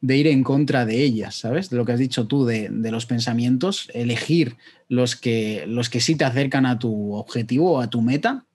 [0.00, 1.68] de ir en contra de ellas, ¿sabes?
[1.68, 4.56] De lo que has dicho tú, de, los pensamientos, elegir
[4.88, 8.46] los que, los que sí te acercan a tu objetivo o a tu meta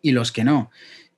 [0.00, 0.70] y los que no.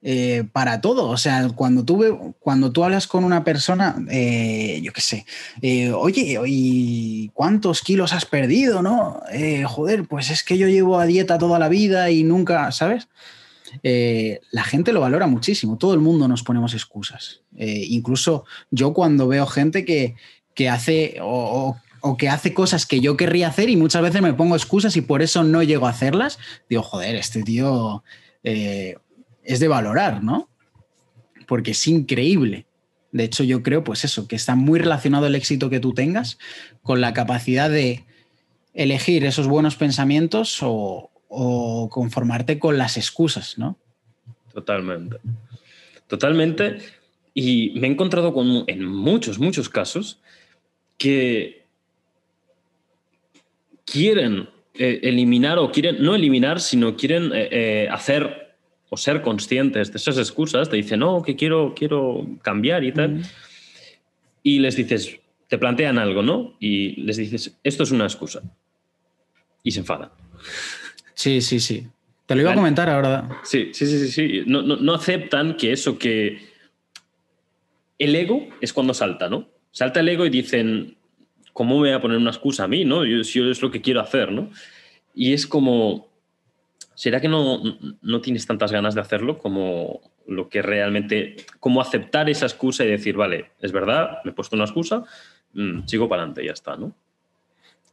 [0.03, 4.93] Eh, para todo, o sea, cuando tú, cuando tú hablas con una persona, eh, yo
[4.93, 5.27] qué sé,
[5.63, 9.23] eh, oye, ¿y cuántos kilos has perdido, no?
[9.67, 13.07] joder, pues es que yo llevo a dieta toda la vida y nunca, ¿sabes?
[13.83, 15.79] Eh, la gente lo valora muchísimo.
[15.79, 17.43] Todo el mundo nos ponemos excusas.
[17.57, 20.15] Eh, incluso yo cuando veo gente que,
[20.55, 21.77] que hace o,
[22.19, 25.23] que hace cosas que yo querría hacer y muchas veces me pongo excusas y por
[25.23, 28.05] eso no llego a hacerlas, digo, joder, este tío
[28.43, 28.97] eh,
[29.43, 30.51] es de valorar, ¿no?
[31.47, 32.67] Porque es increíble.
[33.11, 36.39] De hecho, yo creo, pues eso, que está muy relacionado el éxito que tú tengas
[36.83, 38.05] con la capacidad de
[38.75, 41.11] elegir esos buenos pensamientos o,
[41.91, 43.79] conformarte con las excusas, ¿no?
[44.53, 45.17] Totalmente.
[46.07, 46.79] Totalmente.
[47.35, 50.21] Y me he encontrado con, en muchos, muchos casos
[50.97, 51.65] que
[53.85, 58.57] quieren eh, eliminar o quieren, no eliminar, sino quieren eh, eh, hacer
[58.91, 60.69] o ser conscientes de esas excusas.
[60.69, 63.23] Te dicen, no, que quiero, quiero cambiar y tal.
[64.43, 65.19] Y les dices,
[65.49, 66.57] te plantean algo, ¿no?
[66.61, 68.43] Y les dices, esto es una excusa
[69.63, 70.11] y se enfadan.
[71.15, 71.87] Sí, sí, sí.
[72.27, 73.29] Te lo iba a comentar ahora.
[73.43, 74.43] Sí, sí, sí, sí.
[74.47, 76.55] No, no, aceptan que eso que...
[77.99, 79.49] El ego es cuando salta, ¿no?
[79.71, 80.97] Salta el ego y dicen,
[81.53, 83.05] ¿cómo me voy a poner una excusa a mí, no?
[83.05, 84.51] Yo, yo es lo que quiero hacer, ¿no?
[85.15, 86.09] Y es como,
[86.95, 87.63] ¿será que no,
[88.03, 92.89] no tienes tantas ganas de hacerlo como lo que realmente, como aceptar esa excusa y
[92.89, 95.05] decir, vale, es verdad, me he puesto una excusa,
[95.53, 96.95] mm, sigo para adelante y ya está, ¿no?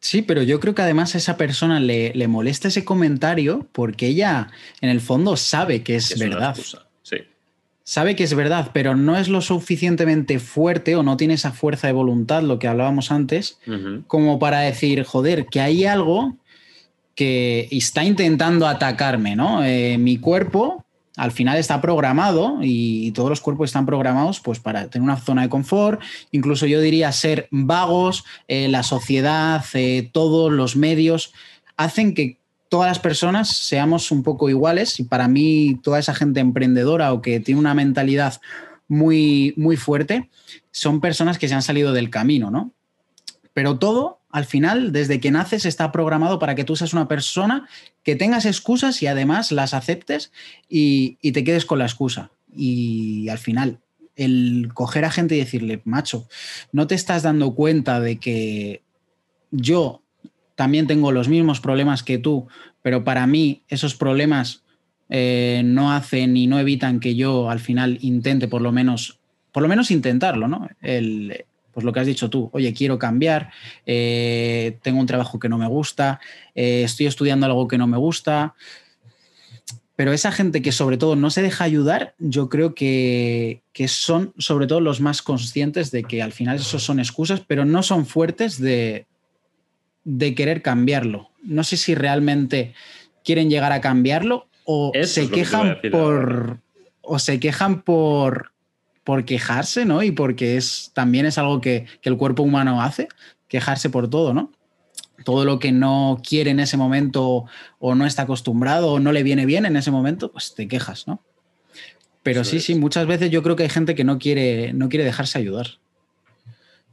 [0.02, 4.50] Sí, pero yo creo que además a esa persona le, molesta ese comentario porque ella
[4.82, 6.58] en el fondo sabe que es, verdad.
[7.04, 7.18] Sí.
[7.84, 11.86] Sabe que es verdad, pero no es lo suficientemente fuerte o no tiene esa fuerza
[11.86, 13.60] de voluntad, lo que hablábamos antes,
[14.08, 16.36] como para decir, joder, que hay algo
[17.14, 19.64] que está intentando atacarme, ¿no?
[19.64, 20.84] Eh, mi cuerpo
[21.18, 25.44] al final está programado y todos los cuerpos están programados pues para tener una zona
[25.44, 31.34] de confort, incluso yo diría ser vagos, eh, la sociedad, eh, todos los medios
[31.76, 32.38] hacen que
[32.70, 37.22] todas las personas seamos un poco iguales y para mí toda esa gente emprendedora o
[37.22, 38.40] que tiene una mentalidad
[38.88, 40.30] muy, muy fuerte
[40.72, 42.72] son personas que se han salido del camino, ¿no?
[43.54, 47.68] Pero todo al final, desde que naces, está programado para que tú seas una persona
[48.04, 50.32] que tengas excusas y además las aceptes
[50.70, 52.32] y, te quedes con la excusa.
[52.56, 53.80] Y al final,
[54.16, 56.28] el coger a gente y decirle, macho,
[56.72, 58.82] no te estás dando cuenta de que
[59.52, 60.02] yo
[60.56, 62.48] también tengo los mismos problemas que tú,
[62.82, 64.64] pero para mí esos problemas
[65.10, 69.20] eh, no hacen y no evitan que yo al final intente por lo menos,
[69.52, 70.70] por lo menos intentarlo, ¿no?
[70.82, 73.52] El, pues lo que has dicho tú, oye, quiero cambiar,
[73.86, 76.20] eh, tengo un trabajo que no me gusta,
[76.56, 78.56] eh, estoy estudiando algo que no me gusta.
[79.96, 84.66] Pero esa gente que sobre todo no se deja ayudar, yo creo que, son sobre
[84.66, 88.60] todo los más conscientes de que al final eso son excusas, pero no son fuertes
[88.60, 89.06] de,
[90.04, 91.30] de querer cambiarlo.
[91.44, 92.74] No sé si realmente
[93.24, 96.60] quieren llegar a cambiarlo o se quejan por
[97.02, 98.51] o se quejan por
[99.12, 100.04] por quejarse, ¿no?
[100.04, 103.10] Y porque es, también es algo que, el cuerpo humano hace,
[103.50, 104.54] quejarse por todo, ¿no?
[105.26, 107.44] Todo lo que no quiere en ese momento
[107.78, 111.10] o no está acostumbrado o no le viene bien en ese momento, pues te quejas,
[111.10, 111.22] ¿no?
[112.24, 115.04] Pero sí, sí, muchas veces yo creo que hay gente que no quiere, no quiere
[115.04, 115.68] dejarse ayudar.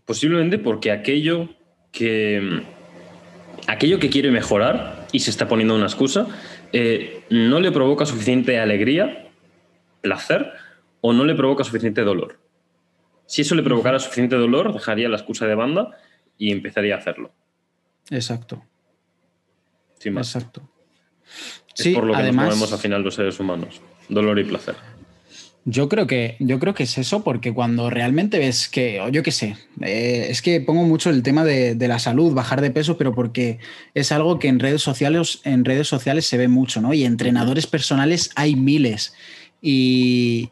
[0.04, 1.50] Posiblemente porque aquello
[1.92, 2.64] que,
[3.68, 6.26] aquello que quiere mejorar y se está poniendo una excusa,
[6.72, 9.28] eh, no le provoca suficiente alegría,
[10.00, 10.52] placer,
[11.00, 12.38] o no le provoca suficiente dolor.
[13.26, 15.98] Si eso le provocara suficiente dolor, dejaría la excusa de banda
[16.38, 17.30] y empezaría a hacerlo.
[18.10, 18.62] Exacto.
[19.98, 20.34] Sin más.
[20.34, 20.62] Exacto.
[21.76, 23.80] Es por lo que nos movemos al final los seres humanos.
[24.08, 24.76] Dolor y placer.
[25.66, 29.22] Yo creo que, yo creo que es eso, porque cuando realmente ves que, o yo
[29.22, 32.70] qué sé, eh, es que pongo mucho el tema de, de, la salud, bajar de
[32.70, 33.58] peso, pero porque
[33.92, 36.94] es algo que en redes sociales, en redes sociales se ve mucho, ¿no?
[36.94, 39.12] Y entrenadores personales hay miles.
[39.60, 40.48] Y,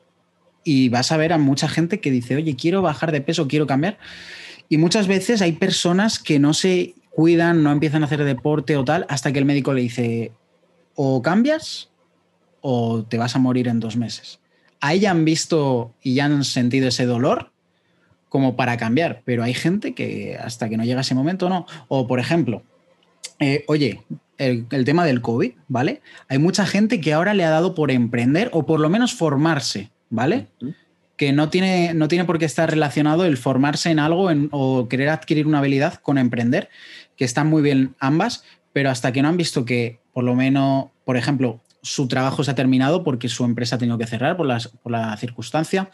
[0.66, 3.68] y vas a ver a mucha gente que dice, oye, quiero bajar de peso, quiero
[3.68, 3.98] cambiar.
[4.68, 8.84] Y muchas veces hay personas que no se cuidan, no empiezan a hacer deporte o
[8.84, 10.32] tal, hasta que el médico le dice,
[10.96, 11.88] o cambias
[12.62, 14.40] o te vas a morir en dos meses.
[14.80, 17.52] Ahí ya han visto y ya han sentido ese dolor
[18.28, 21.64] como para cambiar, pero hay gente que hasta que no llega ese momento no.
[21.86, 22.64] O por ejemplo,
[23.38, 24.02] eh, oye,
[24.36, 26.02] el, el, tema del COVID, ¿vale?
[26.26, 29.90] Hay mucha gente que ahora le ha dado por emprender o por lo menos formarse
[30.10, 30.48] ¿vale?
[31.16, 35.08] Que no tiene, no tiene por qué estar relacionado el formarse en algo o querer
[35.08, 36.68] adquirir una habilidad con emprender,
[37.16, 40.86] que están muy bien ambas, pero hasta que no han visto que, por lo menos,
[41.04, 44.48] por ejemplo, su trabajo se ha terminado porque su empresa ha tenido que cerrar por,
[44.82, 45.90] por la circunstancia,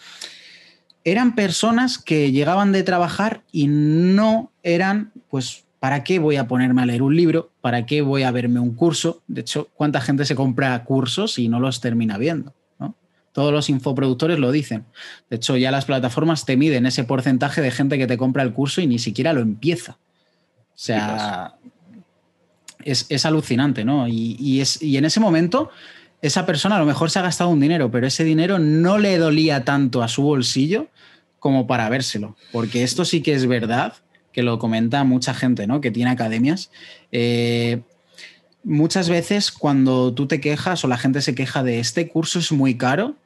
[1.04, 6.82] eran personas que llegaban de trabajar y no eran, pues, ¿para qué voy a ponerme
[6.82, 7.50] a leer un libro?
[7.60, 9.22] ¿Para qué voy a verme un curso?
[9.26, 12.54] De hecho, ¿cuánta gente se compra cursos y no los termina viendo?
[13.32, 14.84] Todos los infoproductores lo dicen.
[15.30, 18.52] De hecho, ya las plataformas te miden ese porcentaje de gente que te compra el
[18.52, 19.92] curso y ni siquiera lo empieza.
[19.92, 21.54] O sea,
[22.84, 24.06] es, alucinante, ¿no?
[24.08, 25.70] Y, es, y en ese momento,
[26.20, 29.16] esa persona a lo mejor se ha gastado un dinero, pero ese dinero no le
[29.18, 30.88] dolía tanto a su bolsillo
[31.38, 32.36] como para vérselo.
[32.52, 33.94] Porque esto sí que es verdad,
[34.32, 35.80] que lo comenta mucha gente, ¿no?
[35.80, 36.70] Que tiene academias.
[37.12, 37.82] Eh,
[38.64, 42.52] muchas veces cuando tú te quejas o la gente se queja de este curso es
[42.52, 43.16] muy caro,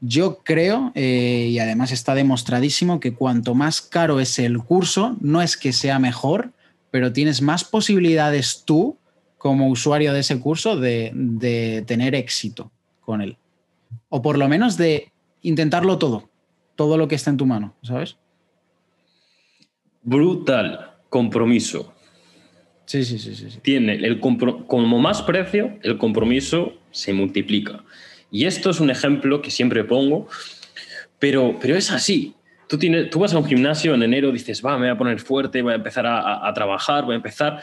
[0.00, 5.40] yo creo, eh, y además está demostradísimo, que cuanto más caro es el curso, no
[5.40, 6.52] es que sea mejor,
[6.90, 8.98] pero tienes más posibilidades tú,
[9.38, 13.36] como usuario de ese curso, de, tener éxito con él.
[14.08, 16.30] O por lo menos de intentarlo todo,
[16.76, 18.16] todo lo que está en tu mano, ¿sabes?
[20.02, 21.92] Brutal compromiso.
[22.86, 23.58] Sí, sí, sí, sí.
[23.62, 27.84] Tiene el como más precio, el compromiso se multiplica.
[28.34, 30.26] Y esto es un ejemplo que siempre pongo,
[31.20, 32.34] pero, pero es así.
[32.68, 35.20] Tú, tienes, tú vas a un gimnasio en enero, dices, va, me voy a poner
[35.20, 37.62] fuerte, voy a empezar a, trabajar, voy a empezar.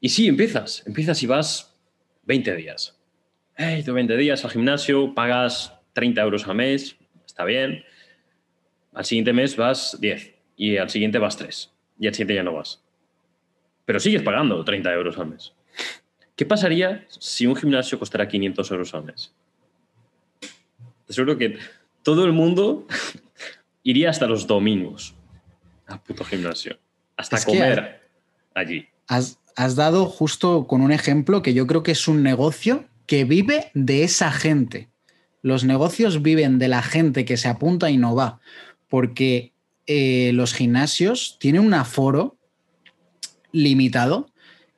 [0.00, 1.76] Y sí, empiezas, empiezas y vas
[2.26, 2.96] 20 días.
[3.56, 6.94] Hey, 20 días al gimnasio, pagas 30 euros al mes,
[7.26, 7.82] está bien.
[8.94, 12.52] Al siguiente mes vas 10 y al siguiente vas 3 y al siguiente ya no
[12.52, 12.84] vas.
[13.84, 15.54] Pero sigues pagando 30 euros al mes.
[16.36, 19.34] ¿Qué pasaría si un gimnasio costara 500 euros al mes?
[21.10, 21.58] Seguro que
[22.02, 22.86] todo el mundo
[23.82, 25.14] iría hasta los domingos
[25.86, 26.78] al puto gimnasio,
[27.16, 28.00] hasta comer
[28.54, 28.86] allí.
[29.08, 33.24] Has, has dado justo con un ejemplo que yo creo que es un negocio que
[33.24, 34.88] vive de esa gente.
[35.42, 38.40] Los negocios viven de la gente que se apunta y no va,
[38.88, 39.52] porque
[39.86, 42.36] eh, los gimnasios tienen un aforo
[43.50, 44.29] limitado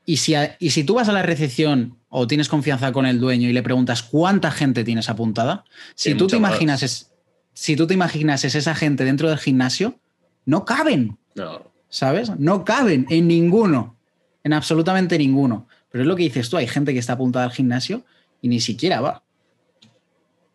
[0.05, 3.49] y si, y si tú vas a la recepción o tienes confianza con el dueño
[3.49, 7.12] y le preguntas cuánta gente tienes apuntada, si tú, te imaginas es,
[7.55, 9.99] si tú te imaginas es esa gente dentro del gimnasio,
[10.45, 11.19] no caben.
[11.35, 11.71] No.
[11.88, 12.31] ¿Sabes?
[12.38, 13.97] No caben en ninguno.
[14.45, 15.69] En absolutamente ninguno.
[15.91, 18.05] Pero es lo que dices tú, hay gente que está apuntada al gimnasio
[18.41, 19.23] y ni siquiera va.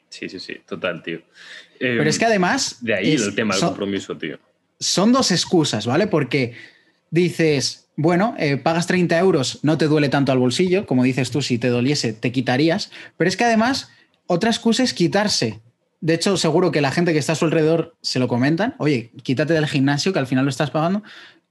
[0.09, 1.21] Sí, sí, sí, total, tío.
[1.79, 2.77] Pero es que em, además...
[2.81, 4.39] De ahí el tema del compromiso, tío.
[4.79, 6.07] Son dos excusas, ¿vale?
[6.07, 6.55] Porque
[7.11, 11.41] dices, bueno, eh, pagas 30 euros, no te duele tanto al bolsillo, como dices tú,
[11.41, 13.89] si te doliese, te quitarías, pero es que además,
[14.27, 15.59] otra excusa es quitarse.
[15.99, 19.11] De hecho, seguro que la gente que está a su alrededor se lo comentan, oye,
[19.23, 21.01] quítate del gimnasio, que al final lo estás pagando.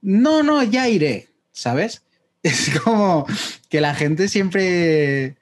[0.01, 2.03] No, no, ya iré, ¿sabes?
[2.43, 3.25] Es como
[3.67, 5.35] que la gente siempre...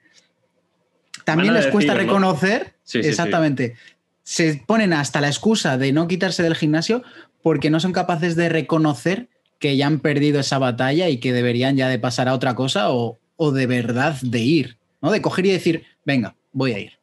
[1.24, 3.76] También les cuesta reconocer, exactamente,
[4.22, 7.02] se ponen hasta la excusa de no quitarse del gimnasio
[7.42, 11.76] porque no son capaces de reconocer que ya han perdido esa batalla y que deberían
[11.76, 13.18] ya de pasar a otra cosa o,
[13.52, 15.10] de verdad de ir, ¿no?
[15.10, 16.98] De coger y decir, venga, voy a ir,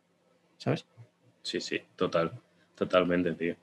[0.57, 0.85] ¿sabes?
[1.41, 2.31] Sí, sí, total,
[2.75, 3.55] totalmente, tío.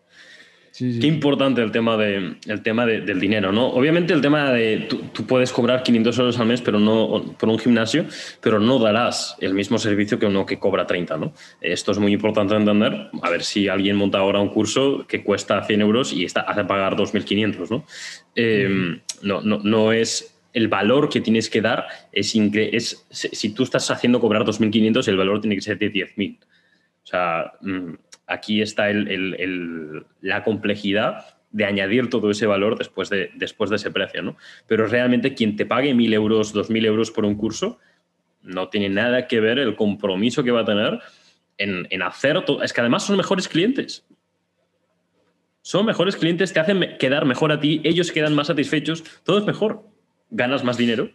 [0.76, 3.68] Qué importante el tema, de, el tema del dinero, ¿no?
[3.68, 7.58] Obviamente el tema de tú, puedes cobrar 500 euros al mes pero no, por un
[7.58, 8.06] gimnasio,
[8.40, 11.32] pero no darás el mismo servicio que uno que cobra 30, ¿no?
[11.60, 13.10] Esto es muy importante entender.
[13.22, 16.64] A ver si alguien monta ahora un curso que cuesta 100 euros y está, hace
[16.64, 17.84] pagar 2.500, ¿no?
[18.36, 23.62] Em, no, no, no es el valor que tienes que dar es, es si tú
[23.62, 26.38] estás haciendo cobrar 2.500, el valor tiene que ser de 10.000.
[27.02, 27.94] O sea, mm,
[28.30, 28.88] aquí está
[30.20, 34.36] la complejidad de añadir todo ese valor después de, ese precio, ¿no?
[34.66, 37.78] Pero realmente quien te pague 1.000 euros, 2.000 euros por un curso,
[38.42, 41.00] no tiene nada que ver el compromiso que va a tener
[41.58, 42.62] en, en hacer todo.
[42.62, 44.06] Es que además son mejores clientes.
[45.62, 49.44] Son mejores clientes, te hacen quedar mejor a ti, ellos quedan más satisfechos, todo es
[49.44, 49.84] mejor.
[50.30, 51.10] Ganas más dinero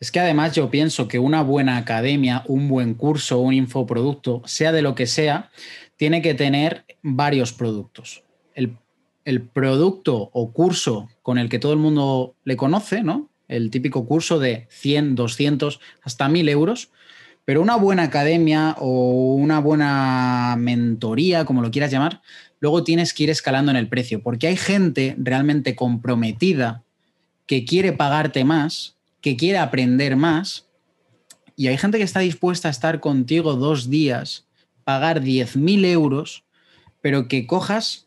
[0.00, 4.72] es que además yo pienso que una buena academia, un buen curso, un infoproducto, sea
[4.72, 5.50] de lo que sea,
[5.96, 8.22] tiene que tener varios productos.
[8.54, 13.28] El, producto o curso con el que todo el mundo le conoce, ¿no?
[13.48, 16.90] El típico curso de 100, 200, hasta 1000 euros.
[17.44, 22.22] Pero una buena academia o una buena mentoría, como lo quieras llamar,
[22.60, 26.84] luego tienes que ir escalando en el precio, porque hay gente realmente comprometida
[27.46, 28.95] que quiere pagarte más
[29.26, 30.68] que quiere aprender más
[31.56, 34.46] y hay gente que está dispuesta a estar contigo dos días,
[34.84, 36.44] pagar 10.000 euros,
[37.00, 38.06] pero que cojas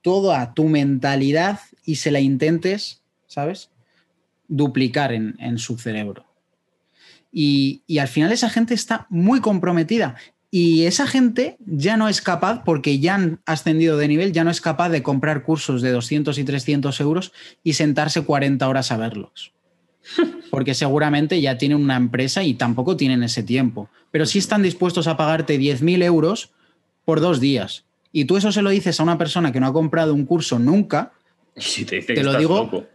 [0.00, 3.70] toda tu mentalidad y se la intentes, ¿sabes?
[4.46, 6.24] Duplicar en, su cerebro.
[7.32, 10.14] Y, y, al final esa gente está muy comprometida.
[10.52, 14.52] Y esa gente ya no es capaz, porque ya han ascendido de nivel, ya no
[14.52, 17.32] es capaz de comprar cursos de 200 y 300 euros
[17.64, 19.52] y sentarse 40 horas a verlos.
[20.50, 23.88] Porque seguramente ya tienen una empresa y tampoco tienen ese tiempo.
[24.10, 26.52] Pero sí están dispuestos a pagarte 10.000 euros
[27.04, 27.84] por dos días.
[28.12, 30.58] Y tú eso se lo dices a una persona que no ha comprado un curso
[30.58, 31.12] nunca.
[31.54, 32.86] Y te, dice Te lo digo,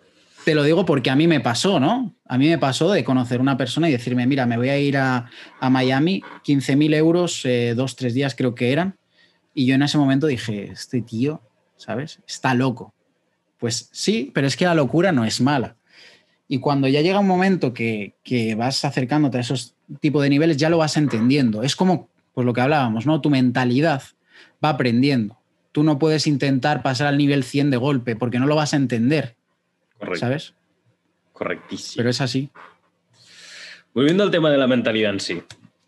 [0.43, 2.13] te lo digo porque a mí me pasó, ¿no?
[2.27, 4.97] A mí me pasó de conocer una persona y decirme, mira, me voy a ir
[4.97, 5.29] a,
[5.59, 8.97] a Miami, 15.000 euros, eh, dos, tres días creo que eran.
[9.53, 11.41] Y yo en ese momento dije, este tío,
[11.77, 12.19] ¿sabes?
[12.27, 12.93] Está loco.
[13.57, 15.77] Pues sí, pero es que la locura no es mala.
[16.47, 20.57] Y cuando ya llega un momento que, que vas acercándote a esos tipos de niveles,
[20.57, 21.63] ya lo vas entendiendo.
[21.63, 23.21] Es como pues lo que hablábamos, ¿no?
[23.21, 24.03] Tu mentalidad
[24.63, 25.37] va aprendiendo.
[25.71, 28.77] Tú no puedes intentar pasar al nivel 100 de golpe porque no lo vas a
[28.77, 29.35] entender.
[29.97, 30.19] Correcto.
[30.19, 30.53] ¿Sabes?
[31.33, 31.97] Correctísimo.
[31.97, 32.49] Pero es así.
[33.93, 35.41] Volviendo al tema de la mentalidad en sí.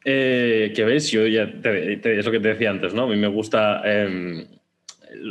[0.06, 3.04] Eh, que ves, yo ya te, te- es lo que te decía antes, ¿no?
[3.04, 4.48] A mí me gusta eh,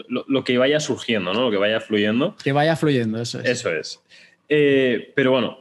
[0.08, 1.42] lo, lo que vaya surgiendo, ¿no?
[1.42, 2.36] Lo que vaya fluyendo.
[2.42, 3.46] Que vaya fluyendo, eso es.
[3.48, 4.00] Eso es.
[4.48, 5.58] Eh, pero bueno,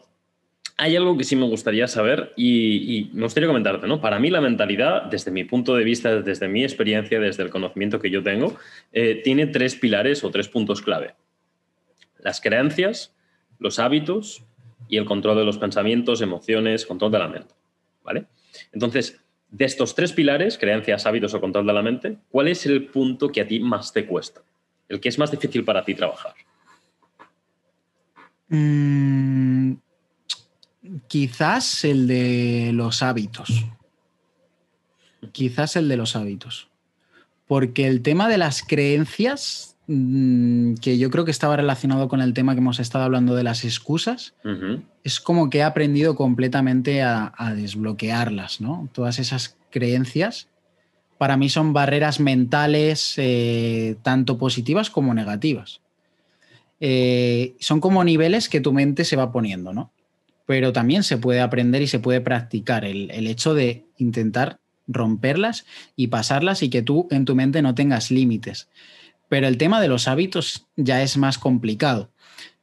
[0.77, 4.01] hay algo que sí me gustaría saber y, me gustaría comentarte, ¿no?
[4.01, 7.99] Para mí la mentalidad, desde mi punto de vista, desde mi experiencia, desde el conocimiento
[7.99, 8.55] que yo tengo,
[8.91, 11.15] eh, tiene tres pilares o tres puntos clave.
[12.19, 13.15] Las creencias,
[13.59, 14.43] los hábitos
[14.89, 17.53] y el control de los pensamientos, emociones, control de la mente,
[18.03, 18.25] ¿vale?
[18.73, 22.87] Entonces, de estos tres pilares, creencias, hábitos o control de la mente, ¿cuál es el
[22.87, 24.41] punto que a ti más te cuesta?
[24.89, 26.33] El que es más difícil para ti trabajar.
[28.49, 29.73] Mm,
[31.07, 33.65] quizás el de los hábitos.
[35.31, 36.69] Quizás el de los hábitos.
[37.47, 42.33] Porque el tema de las creencias, mm, que yo creo que estaba relacionado con el
[42.33, 44.33] tema que hemos estado hablando de las excusas,
[45.03, 48.89] es como que he aprendido completamente a, a desbloquearlas, ¿no?
[48.93, 50.47] Todas esas creencias
[51.17, 55.81] para mí son barreras mentales eh, tanto positivas como negativas.
[56.79, 59.91] Eh, son como niveles que tu mente se va poniendo, ¿no?
[60.45, 65.65] Pero también se puede aprender y se puede practicar el, el hecho de intentar romperlas
[65.95, 68.69] y pasarlas y que tú en tu mente no tengas límites.
[69.29, 72.11] Pero el tema de los hábitos ya es más complicado.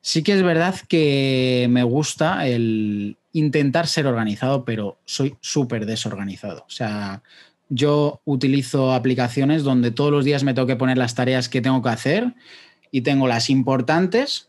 [0.01, 6.65] Sí que es verdad que me gusta el intentar ser organizado, pero soy súper desorganizado.
[6.67, 7.23] O sea,
[7.69, 11.83] yo utilizo aplicaciones donde todos los días me tengo que poner las tareas que tengo
[11.83, 12.35] que hacer
[12.93, 14.49] y tengo las importantes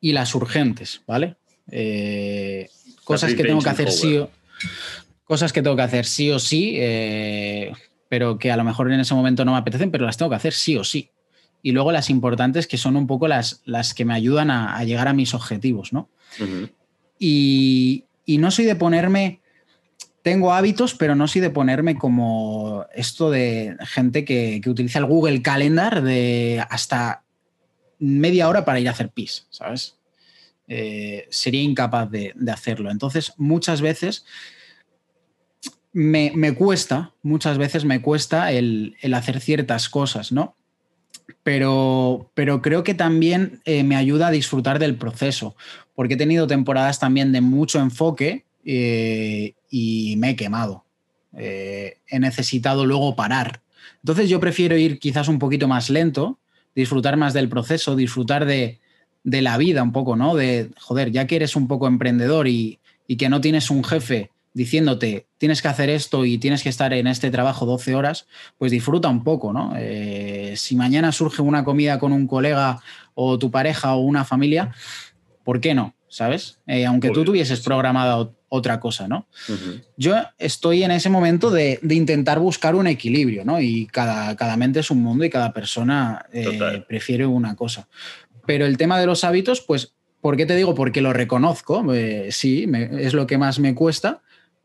[0.00, 1.36] y las urgentes, ¿vale?
[1.70, 2.70] Eh,
[3.04, 4.30] cosas que tengo que hacer sí o,
[5.24, 7.72] cosas que tengo que hacer sí o sí, eh,
[8.08, 10.36] pero que a lo mejor en ese momento no me apetecen, pero las tengo que
[10.36, 11.10] hacer sí o sí.
[11.62, 14.84] Y luego las importantes que son un poco las, las que me ayudan a, a
[14.84, 16.08] llegar a mis objetivos, ¿no?
[17.18, 19.40] Y, y no soy de ponerme,
[20.22, 25.06] tengo hábitos, pero no soy de ponerme como esto de gente que, que utiliza el
[25.06, 27.24] Google Calendar de hasta
[28.00, 29.96] media hora para ir a hacer pis, ¿sabes?
[30.66, 32.90] Eh, sería incapaz de, de hacerlo.
[32.90, 34.24] Entonces, muchas veces
[35.92, 40.56] me, me cuesta, muchas veces me cuesta el, el hacer ciertas cosas, ¿no?
[41.42, 45.56] Pero, pero creo que también eh, me ayuda a disfrutar del proceso,
[45.94, 50.84] porque he tenido temporadas también de mucho enfoque eh, y me he quemado.
[51.32, 53.62] He necesitado luego parar.
[54.02, 56.38] Entonces yo prefiero ir quizás un poquito más lento,
[56.74, 58.80] disfrutar más del proceso, disfrutar de,
[59.24, 60.34] de la vida un poco, ¿no?
[60.34, 64.30] De, joder, ya que eres un poco emprendedor y, y que no tienes un jefe
[64.52, 68.26] diciéndote tienes que hacer esto y tienes que estar en este trabajo 12 horas,
[68.58, 69.72] pues disfruta un poco, ¿no?
[69.76, 72.80] Eh, si mañana surge una comida con un colega
[73.14, 74.72] o tu pareja o una familia,
[75.44, 75.94] ¿por qué no?
[76.08, 76.58] ¿Sabes?
[76.66, 77.64] Eh, aunque tú tuvieses sí.
[78.50, 79.26] Otra cosa, ¿no?
[79.96, 83.60] Yo estoy en ese momento de, de intentar buscar un equilibrio, ¿no?
[83.60, 86.44] Y cada, cada mente es un mundo y cada persona eh,
[86.86, 87.88] prefiere una cosa.
[88.46, 90.74] Pero el tema de los hábitos, pues, ¿por qué te digo?
[90.74, 94.20] Porque lo reconozco, eh, sí, me- es lo que más me cuesta,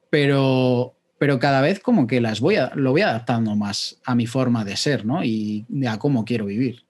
[0.09, 4.27] pero, pero cada vez como que las voy a, lo voy adaptando más a mi
[4.27, 5.23] forma de ser, ¿no?
[5.23, 6.83] Y a cómo quiero vivir.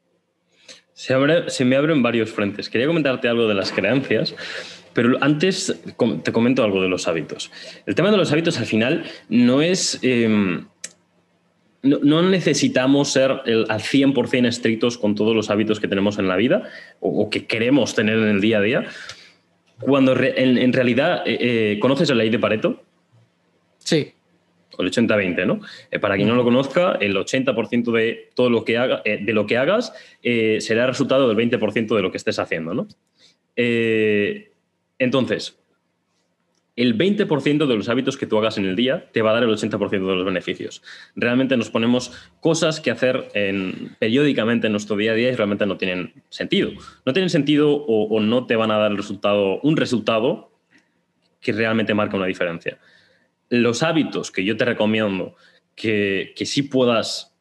[0.93, 2.69] Se, abre- se me abren varios frentes.
[2.69, 4.33] Quería comentarte algo de las creencias,
[4.95, 5.79] pero antes
[6.23, 7.51] te comento algo de los hábitos.
[7.85, 9.99] El tema de los hábitos al final no es...
[10.01, 10.27] eh,
[11.83, 16.27] no, no necesitamos ser el- al 100% estrictos con todos los hábitos que tenemos en
[16.27, 16.63] la vida
[16.99, 18.85] o, o que queremos tener en el día a día.
[19.79, 21.37] Cuando re- en, en realidad, eh,
[21.73, 22.81] eh, ¿conoces la ley de Pareto?
[23.77, 24.13] Sí,
[24.79, 25.59] el 80-20, ¿no?
[25.91, 29.33] Eh, para quien no lo conozca, el 80% de todo lo que, haga, eh, de
[29.33, 29.93] lo que hagas
[30.23, 32.87] eh, será resultado del 20% de lo que estés haciendo, ¿no?
[34.99, 35.59] Entonces,
[36.75, 39.43] el 20% de los hábitos que tú hagas en el día te va a dar
[39.43, 40.83] el 80% de los beneficios.
[41.15, 43.31] Realmente nos ponemos cosas que hacer
[43.99, 46.71] periódicamente en nuestro día a día y realmente no tienen sentido.
[47.05, 50.51] No tienen sentido o, no te van a dar el resultado, un resultado
[51.39, 52.77] que realmente marca una diferencia.
[53.49, 55.35] Los hábitos que yo te recomiendo
[55.75, 57.34] que, que sí puedas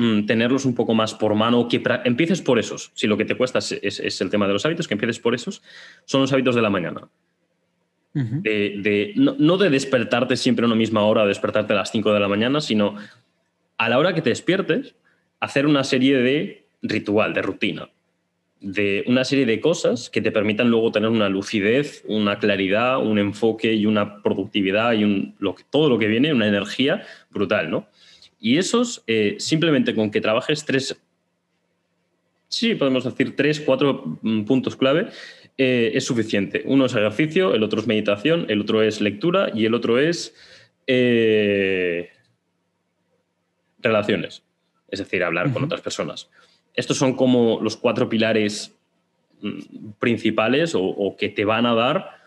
[0.00, 2.90] mm, tenerlos un poco más por mano, que empieces por esos.
[2.94, 5.62] Si lo que te cuesta es el tema de los hábitos, que empieces por esos,
[6.04, 7.08] son los hábitos de la mañana
[8.12, 12.28] de, no, de despertarte siempre a una misma hora, despertarte a las 5 de la
[12.28, 12.96] mañana, sino
[13.76, 14.94] a la hora que te despiertes,
[15.38, 17.88] hacer una serie de ritual, de rutina,
[18.60, 23.18] de una serie de cosas que te permitan luego tener una lucidez, una claridad, un
[23.18, 27.86] enfoque y una productividad y un, lo todo lo que viene, una energía brutal, ¿no?
[28.40, 30.98] Y esos, eh, simplemente con que trabajes tres,
[32.48, 35.08] sí, podemos decir tres, cuatro mm, puntos clave,
[35.58, 36.62] eh, es suficiente.
[36.64, 40.34] Uno es ejercicio, el otro es meditación, el otro es lectura y el otro es
[40.86, 42.08] eh,
[43.78, 44.42] relaciones,
[44.88, 46.30] es decir, hablar con otras personas.
[46.74, 48.74] Estos son como los cuatro pilares
[49.42, 52.19] mm, principales o, que te van a dar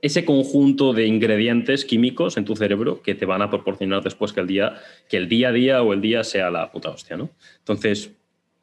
[0.00, 4.40] ese conjunto de ingredientes químicos en tu cerebro que te van a proporcionar después que
[4.40, 4.74] el día,
[5.08, 7.30] que el día a día o el día sea la puta hostia, ¿no?
[7.58, 8.12] Entonces,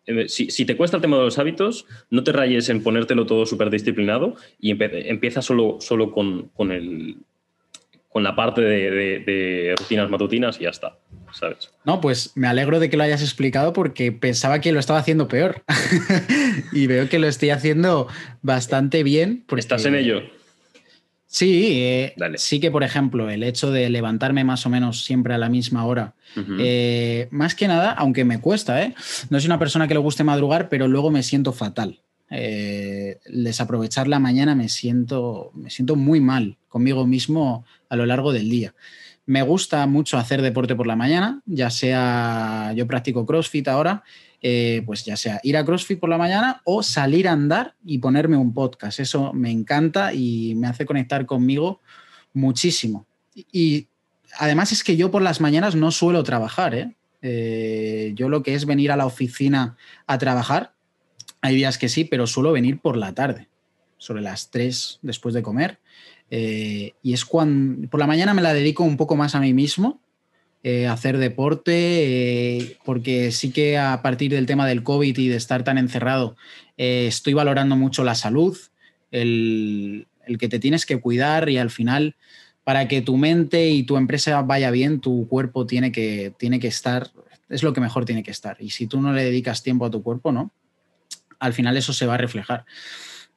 [0.07, 3.45] eh, si, te cuesta el tema de los hábitos, no te rayes en ponértelo todo
[3.45, 7.17] súper disciplinado y empieza solo, solo con, el,
[8.09, 10.99] con la parte de, rutinas matutinas y ya está,
[11.33, 11.71] ¿sabes?
[11.83, 15.27] No, pues me alegro de que lo hayas explicado porque pensaba que lo estaba haciendo
[15.27, 15.63] peor
[16.71, 18.07] y veo que lo estoy haciendo
[18.43, 19.43] bastante bien.
[19.57, 20.21] ¿Estás en ello?
[21.36, 25.38] Sí, eh, sí que, por ejemplo, el hecho de levantarme más o menos siempre a
[25.38, 26.13] la misma hora,
[26.59, 28.95] eh, más que nada, aunque me cuesta, ¿eh?
[29.29, 31.99] no soy una persona que le guste madrugar, pero luego me siento fatal.
[32.29, 38.49] desaprovechar la mañana me siento, me siento muy mal conmigo mismo a lo largo del
[38.49, 38.73] día.
[39.25, 44.05] Me gusta mucho hacer deporte por la mañana, ya sea yo practico CrossFit ahora
[44.47, 47.97] eh, pues ya sea ir a CrossFit por la mañana o salir a andar y
[47.97, 48.99] ponerme un podcast.
[48.99, 51.81] Eso me encanta y me hace conectar conmigo
[52.31, 53.07] muchísimo.
[53.33, 53.87] Y
[54.37, 56.75] además es que yo por las mañanas no suelo trabajar.
[56.75, 56.95] ¿eh?
[57.23, 60.75] Eh, yo lo que es venir a la oficina a trabajar,
[61.41, 63.47] hay días que sí, pero suelo venir por la tarde,
[63.97, 65.79] sobre las 3 después de comer.
[66.29, 70.01] y es cuando por la mañana me la dedico un poco más a mí mismo
[70.68, 71.74] eh, hacer deporte,
[72.57, 76.36] eh, porque sí que a partir del tema del COVID y de estar tan encerrado,
[76.76, 78.57] eh, estoy valorando mucho la salud,
[79.11, 80.07] el,
[80.39, 82.16] que te tienes que cuidar y al final,
[82.63, 86.70] para que tu mente y tu empresa vaya bien, tu cuerpo tiene que, tiene que
[86.70, 87.11] estar,
[87.47, 88.57] es lo que mejor tiene que estar.
[88.59, 90.51] Y si tú no le dedicas tiempo a tu cuerpo, ¿no?
[91.38, 92.66] Al final eso se va a reflejar.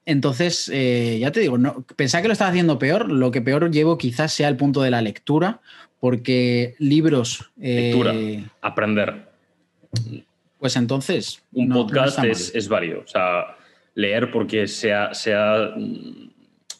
[0.07, 3.12] Entonces, ya te digo, no, pensaba que lo estaba haciendo peor.
[3.12, 5.61] Lo que peor llevo quizás sea el punto de la lectura,
[6.01, 7.51] porque libros...
[7.57, 9.28] Lectura, eh, aprender.
[10.59, 11.42] Pues entonces...
[11.53, 13.01] Un podcast es, es, válido.
[13.01, 13.57] O sea,
[13.94, 15.11] leer porque se ha,
[15.76, 16.30] mm,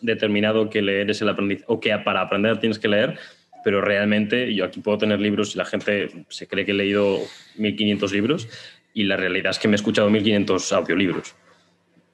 [0.01, 3.19] determinado que leer es el aprendizaje, o que para aprender tienes que leer,
[3.65, 7.19] pero realmente yo aquí puedo tener libros y la gente se cree que he leído
[7.57, 8.49] 1500 libros
[8.95, 11.35] y la realidad es que me he escuchado 1500 audiolibros.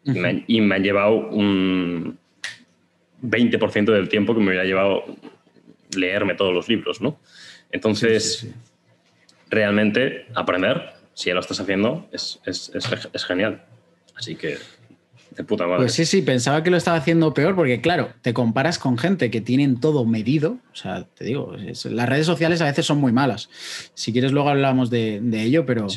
[0.04, 2.18] y, me han, llevado un
[3.22, 5.04] 20% del tiempo que me hubiera llevado
[5.96, 7.18] leerme todos los libros, ¿no?
[7.70, 8.46] Entonces,
[9.50, 12.40] realmente aprender, si ya lo estás haciendo, es,
[13.26, 13.64] genial.
[14.14, 14.58] Así que,
[15.30, 15.82] de puta madre.
[15.82, 19.30] Pues sí, sí, pensaba que lo estaba haciendo peor porque, claro, te comparas con gente
[19.30, 20.58] que tienen todo medido.
[20.72, 23.48] O sea, te digo, las redes sociales a veces son muy malas.
[23.94, 25.88] Si quieres, luego hablamos de, ello, pero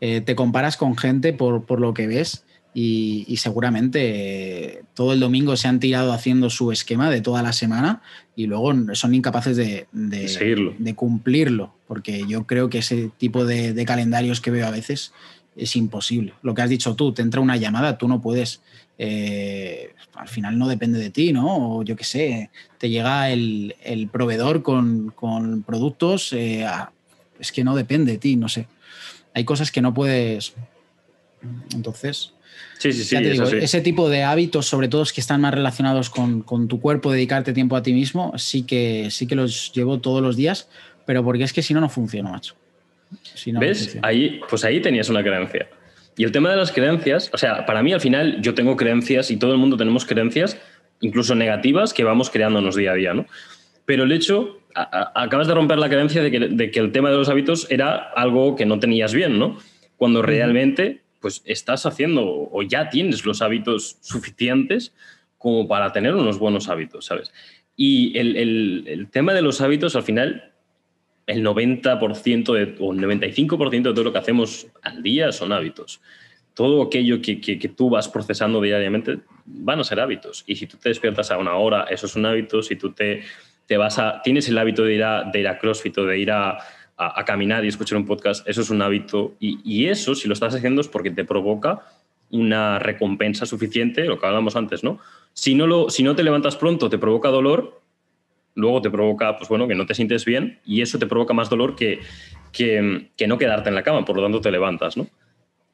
[0.00, 5.56] eh, te comparas con gente por, por lo que ves y, seguramente todo el domingo
[5.56, 8.02] se han tirado haciendo su esquema de toda la semana
[8.34, 14.40] y luego son incapaces de, de, cumplirlo, porque yo creo que ese tipo de, calendarios
[14.40, 15.12] que veo a veces
[15.56, 16.34] es imposible.
[16.42, 18.60] Lo que has dicho tú, te entra una llamada, tú no puedes,
[18.98, 21.76] eh, al final no depende de ti, ¿no?
[21.76, 26.66] O yo qué sé, te llega el, proveedor con, productos, eh,
[27.38, 28.66] es que no depende de ti, no sé.
[29.32, 30.54] Hay cosas que no puedes...
[31.72, 32.33] Entonces,
[32.78, 36.80] Sí, sí, sí, Ese tipo de hábitos, sobre todo que están más relacionados con, tu
[36.80, 40.68] cuerpo, dedicarte tiempo a ti mismo, sí que, sí que los llevo todos los días,
[41.06, 42.54] pero porque es que si no, no funciona, macho.
[43.58, 43.98] ¿Ves?
[44.02, 45.68] Ahí, pues ahí tenías una creencia.
[46.16, 49.30] Y el tema de las creencias, o sea, para mí al final yo tengo creencias
[49.30, 50.58] y todo el mundo tenemos creencias,
[51.00, 53.26] incluso negativas, que vamos creándonos día a día, ¿no?
[53.86, 57.16] Pero el hecho, acabas de romper la creencia de que, de que, el tema de
[57.16, 59.58] los hábitos era algo que no tenías bien, ¿no?
[59.96, 62.22] Cuando realmente pues estás haciendo
[62.52, 64.92] o ya tienes los hábitos suficientes
[65.38, 67.32] como para tener unos buenos hábitos, ¿sabes?
[67.74, 70.52] Y el, tema de los hábitos, al final,
[71.26, 76.02] el 90% de, o el 95% de todo lo que hacemos al día son hábitos.
[76.52, 80.44] Todo aquello que, tú vas procesando diariamente van a ser hábitos.
[80.46, 82.62] Y si tú te despiertas a una hora, eso es un hábito.
[82.62, 83.22] Si tú te,
[83.64, 86.18] te vas a, tienes el hábito de ir a, de ir a CrossFit o de
[86.18, 86.58] ir a,
[86.96, 89.34] a, caminar y escuchar un podcast, eso es un hábito.
[89.40, 91.82] Y, y, eso, si lo estás haciendo, es porque te provoca
[92.30, 94.98] una recompensa suficiente, lo que hablamos antes, ¿no?
[95.32, 97.80] Si no, lo, si no te levantas pronto, te provoca dolor,
[98.54, 101.50] luego te provoca, pues bueno, que no te sientes bien y eso te provoca más
[101.50, 102.00] dolor que,
[102.52, 105.08] que, que no quedarte en la cama, por lo tanto te levantas, ¿no?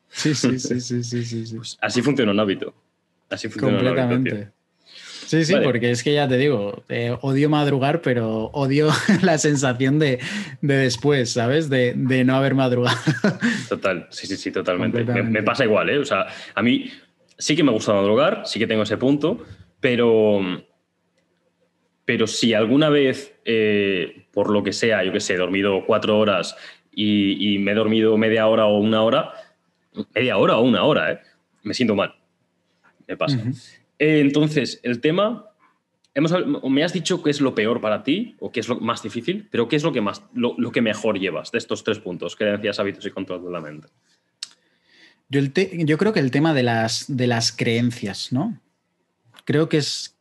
[0.08, 1.56] Sí, sí, sí, sí, sí, sí.
[1.56, 2.74] Pues así funciona un hábito.
[3.28, 4.30] Así funciona Completamente.
[4.30, 4.52] un hábito.
[5.30, 8.88] Sí, sí, porque es que ya te digo, eh, odio madrugar, pero odio
[9.22, 10.18] la sensación de,
[10.60, 11.70] de después, ¿sabes?
[11.70, 12.98] De, de, no haber madrugado.
[13.68, 15.04] Total, sí, sí, sí, totalmente.
[15.04, 15.98] Me, me, pasa igual, ¿eh?
[15.98, 16.90] O sea, a mí
[17.38, 19.46] sí que me gusta madrugar, sí que tengo ese punto,
[19.78, 20.40] pero,
[22.04, 26.18] pero si alguna vez, eh, por lo que sea, yo que sé, he dormido cuatro
[26.18, 26.56] horas
[26.92, 29.30] y, y, me he dormido media hora o una hora,
[30.12, 31.20] media hora o una hora, ¿eh?
[31.62, 32.16] me siento mal.
[33.06, 33.36] Me pasa.
[33.36, 33.79] Uh -huh.
[34.00, 35.44] Entonces, el tema,
[36.14, 39.46] me has dicho qué es lo peor para ti o qué es lo más difícil,
[39.50, 42.80] pero qué es lo que, más, lo, que mejor llevas de estos tres puntos, creencias,
[42.80, 43.88] hábitos y control de la mente.
[45.28, 48.58] Yo, te, yo, creo que el tema de las, de las creencias, ¿no?
[49.44, 50.16] Creo que, es,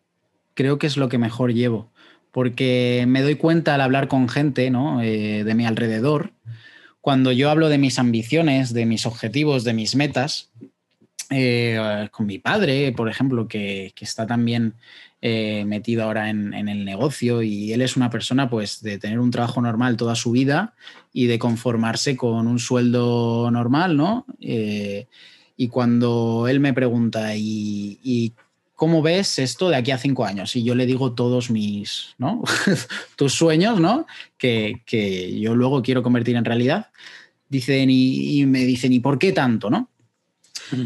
[0.55, 1.89] creo que es lo que mejor llevo,
[2.31, 5.01] porque me doy cuenta al hablar con gente ¿no?
[5.01, 6.33] Eh, de mi alrededor,
[6.99, 10.51] cuando yo hablo de mis ambiciones, de mis objetivos, de mis metas,
[11.29, 14.73] eh, con mi padre, por ejemplo, que, que está también
[15.21, 19.19] eh, metido ahora en, en, el negocio y él es una persona pues de tener
[19.19, 20.73] un trabajo normal toda su vida
[21.11, 24.25] y de conformarse con un sueldo normal, ¿no?
[24.39, 25.07] Eh,
[25.57, 28.33] y cuando él me pregunta, ¿y, ¿y,
[28.75, 30.55] cómo ves esto de aquí a cinco años?
[30.55, 32.41] Y yo le digo todos mis, ¿no?
[33.17, 34.07] Tus sueños, ¿no?
[34.37, 36.87] Que, que, yo luego quiero convertir en realidad.
[37.49, 39.89] Dicen, y, y me dicen, ¿y por qué tanto, no?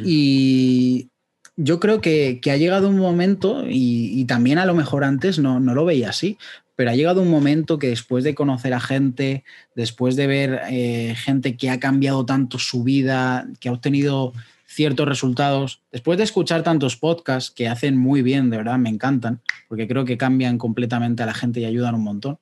[0.03, 1.09] Y
[1.55, 5.59] yo creo que, que, ha llegado un momento, y, también a lo mejor antes no,
[5.59, 6.37] no, lo veía así,
[6.75, 9.43] pero ha llegado un momento que después de conocer a gente,
[9.75, 14.33] después de ver eh, gente que ha cambiado tanto su vida, que ha obtenido
[14.65, 19.41] ciertos resultados, después de escuchar tantos podcasts que hacen muy bien, de verdad, me encantan,
[19.67, 22.39] porque creo que cambian completamente a la gente y ayudan un montón,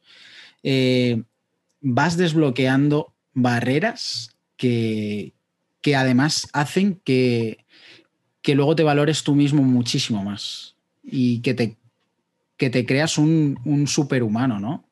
[0.64, 1.24] eh,
[1.82, 5.34] vas desbloqueando barreras que,
[5.82, 7.66] que además hacen que,
[8.42, 11.78] que, luego te valores tú mismo muchísimo más y que te,
[12.58, 14.86] que te creas un, un superhumano, ¿no?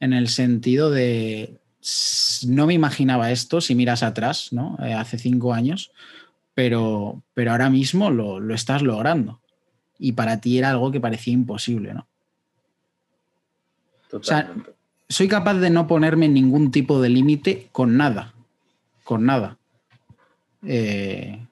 [0.00, 1.58] En el sentido de,
[2.46, 4.76] no me imaginaba esto si miras atrás, ¿no?
[4.82, 5.92] Eh, hace cinco años,
[6.54, 9.40] pero, pero ahora mismo lo, lo, estás logrando.
[9.98, 12.06] Y para ti era algo que parecía imposible, ¿no?
[14.10, 14.60] Totalmente.
[14.60, 14.74] O sea,
[15.08, 18.34] soy capaz de no ponerme ningún tipo de límite con nada.
[19.04, 19.58] Con nada.
[20.66, 21.46] Eh,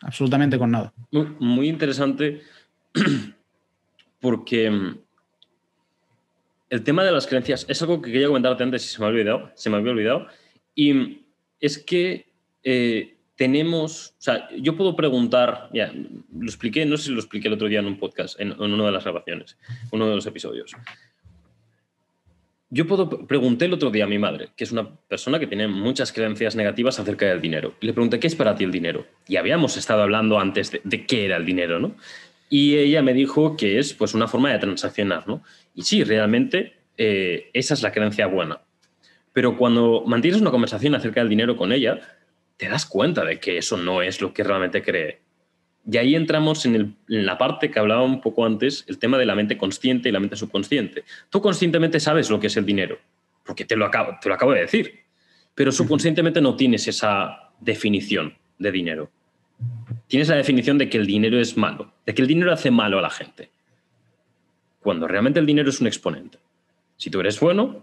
[0.00, 0.92] absolutamente con nada.
[1.10, 2.42] Muy, interesante
[4.20, 4.98] porque mm,
[6.70, 9.08] el tema de las creencias es algo que quería comentarte antes y se me ha
[9.08, 10.26] olvidado, se me había olvidado,
[10.74, 11.20] y mm,
[11.60, 12.26] es que
[12.62, 17.48] eh, tenemos, o sea, yo puedo preguntar, ya, lo expliqué, no sé si lo expliqué
[17.48, 19.56] el otro día en un podcast, en, en una de las grabaciones,
[19.92, 20.76] uno de los episodios.
[22.72, 25.66] Yo puedo pregunté el otro día a mi madre, que es una persona que tiene
[25.66, 27.74] muchas creencias negativas acerca del dinero.
[27.80, 29.06] Le pregunté, ¿qué es para ti el dinero?
[29.26, 31.96] Y habíamos estado hablando antes de, de qué era el dinero, ¿no?
[32.48, 35.42] Y ella me dijo que es pues una forma de transaccionar, ¿no?
[35.74, 38.60] Y sí, realmente eh, esa es la creencia buena.
[39.32, 41.98] Pero cuando mantienes una conversación acerca del dinero con ella,
[42.56, 45.20] te das cuenta de que eso no es lo que realmente cree.
[45.90, 49.18] Y ahí entramos en, el, en, la parte que hablaba un poco antes, el tema
[49.18, 51.04] de la mente consciente y la mente subconsciente.
[51.30, 52.98] Tú conscientemente sabes lo que es el dinero,
[53.44, 55.00] porque te lo acabo, te lo acabo de decir,
[55.54, 59.10] pero subconscientemente no tienes esa definición de dinero.
[60.06, 62.98] Tienes la definición de que el dinero es malo, de que el dinero hace malo
[62.98, 63.50] a la gente,
[64.80, 66.38] cuando realmente el dinero es un exponente.
[66.96, 67.82] Si tú eres bueno,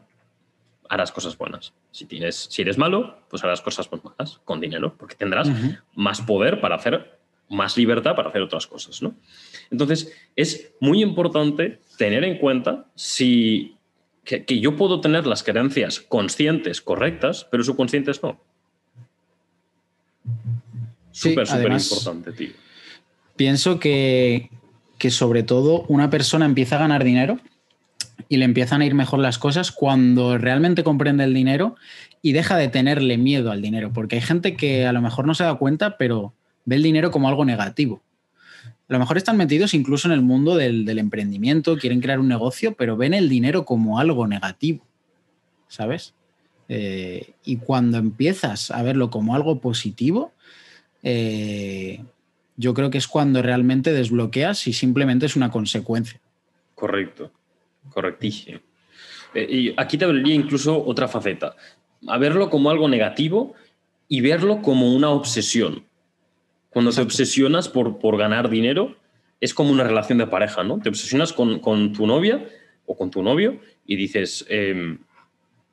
[0.90, 1.74] harás cosas buenas.
[1.92, 5.82] Si, tienes, si eres malo, pues harás cosas malas con dinero, porque tendrás uh -huh.
[5.96, 7.18] más poder para hacer
[7.50, 9.02] más libertad para hacer otras cosas.
[9.02, 9.16] ¿no?
[9.72, 13.78] Entonces, es muy importante tener en cuenta si,
[14.24, 18.40] que, que, yo puedo tener las creencias conscientes correctas, pero subconscientes no.
[21.12, 22.52] Súper, sí, súper importante, tío.
[23.36, 24.50] Pienso que,
[24.98, 27.40] que sobre todo una persona empieza a ganar dinero
[28.30, 31.76] y le empiezan a ir mejor las cosas cuando realmente comprende el dinero
[32.22, 35.34] y deja de tenerle miedo al dinero, porque hay gente que a lo mejor no
[35.34, 36.34] se da cuenta, pero
[36.68, 38.04] ve el dinero como algo negativo.
[38.90, 42.76] a lo mejor están metidos incluso en el mundo del, emprendimiento, quieren crear un negocio,
[42.76, 44.84] pero ven el dinero como algo negativo,
[45.68, 46.14] ¿sabes?
[46.70, 50.34] Eh, y cuando empiezas a verlo como algo positivo,
[51.04, 52.04] eh,
[52.58, 56.20] yo creo que es cuando realmente desbloqueas y simplemente es una consecuencia.
[56.76, 57.32] Correcto,
[57.90, 58.60] correctísimo.
[59.34, 61.56] Eh, y aquí te hablaría incluso otra faceta,
[62.08, 63.56] a verlo como algo negativo
[64.10, 65.87] y verlo como una obsesión.
[66.78, 68.96] Cuando te obsesionas por, por ganar dinero,
[69.42, 70.80] es como una relación de pareja, ¿no?
[70.80, 71.60] Te obsesionas con,
[71.92, 72.48] tu novia
[72.86, 75.00] o con tu novio y dices, em,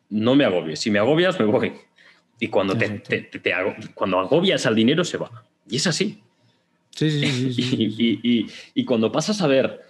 [0.09, 1.74] no me agobies, si me agobias me voy.
[2.40, 3.02] Y cuando, te,
[3.92, 5.44] cuando agobias al dinero se va.
[5.68, 6.22] Y es así.
[6.88, 8.46] Sí, sí, sí.
[8.74, 9.82] y, cuando pasas a ver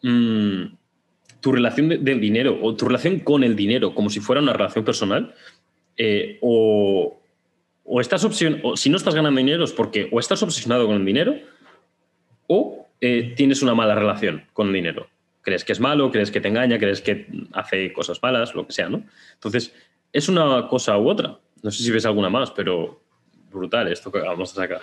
[0.00, 0.64] mm,
[1.42, 4.86] tu relación del dinero o tu relación con el dinero como si fuera una relación
[4.86, 5.34] personal,
[5.98, 7.20] eh, o,
[7.84, 11.04] o estás o si no estás ganando dinero es porque o estás obsesionado con el
[11.04, 11.34] dinero
[12.46, 15.08] o eh, tienes una mala relación con el dinero.
[15.40, 18.72] Crees que es malo, crees que te engaña, crees que hace cosas malas, lo que
[18.72, 19.04] sea, ¿no?
[19.34, 19.74] Entonces,
[20.12, 21.38] es una cosa u otra.
[21.62, 23.00] No sé si ves alguna más, pero
[23.50, 24.82] brutal esto que vamos a sacar.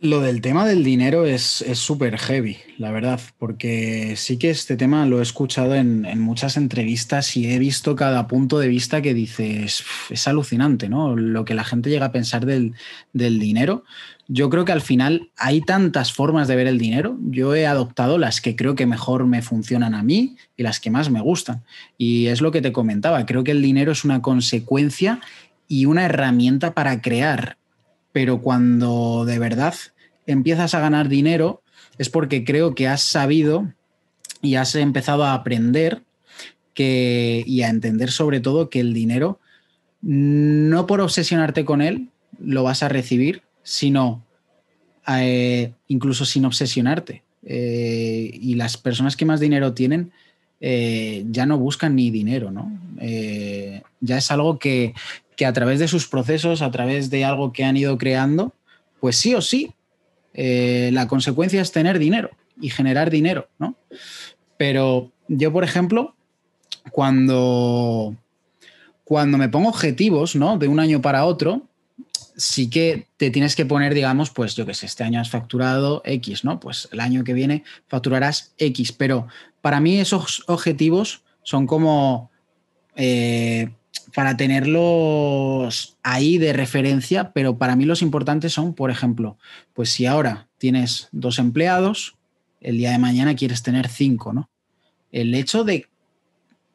[0.00, 5.04] Lo del tema del dinero es súper heavy, la verdad, porque sí que este tema
[5.06, 9.82] lo he escuchado en, muchas entrevistas y he visto cada punto de vista que dices,
[10.08, 11.16] es alucinante, ¿no?
[11.16, 12.74] Lo que la gente llega a pensar del,
[13.12, 13.82] del dinero.
[14.28, 17.18] Yo creo que al final hay tantas formas de ver el dinero.
[17.24, 20.92] Yo he adoptado las que creo que mejor me funcionan a mí y las que
[20.92, 21.64] más me gustan.
[21.96, 25.18] Y es lo que te comentaba, creo que el dinero es una consecuencia
[25.66, 27.58] y una herramienta para crear
[28.12, 29.74] pero cuando de verdad
[30.26, 31.62] empiezas a ganar dinero
[31.98, 33.72] es porque creo que has sabido
[34.40, 36.02] y has empezado a aprender
[36.74, 39.40] que, y a entender sobre todo que el dinero,
[40.00, 44.24] no por obsesionarte con él, lo vas a recibir, sino
[45.08, 47.22] eh, incluso sin obsesionarte.
[47.44, 50.12] Eh, y las personas que más dinero tienen
[50.60, 52.78] eh, ya no buscan ni dinero, ¿no?
[54.00, 54.92] ya es algo que,
[55.38, 58.52] que a través de sus procesos, a través de algo que han ido creando,
[58.98, 59.72] pues sí o sí,
[60.34, 62.30] eh, la consecuencia es tener dinero
[62.60, 63.76] y generar dinero, ¿no?
[64.56, 66.16] Pero yo, por ejemplo,
[66.90, 68.16] cuando,
[69.04, 70.58] cuando me pongo objetivos, ¿no?
[70.58, 71.62] De un año para otro,
[72.36, 76.02] sí que te tienes que poner, digamos, pues yo que sé, este año has facturado
[76.04, 76.58] X, ¿no?
[76.58, 79.28] Pues el año que viene facturarás X, pero
[79.60, 82.32] para mí esos objetivos son como
[82.96, 83.70] eh,
[84.14, 89.38] para tenerlos ahí de referencia, pero para mí los importantes son, por ejemplo,
[89.74, 92.16] pues si ahora tienes dos empleados,
[92.60, 94.50] el día de mañana quieres tener cinco, ¿no?
[95.12, 95.86] El hecho de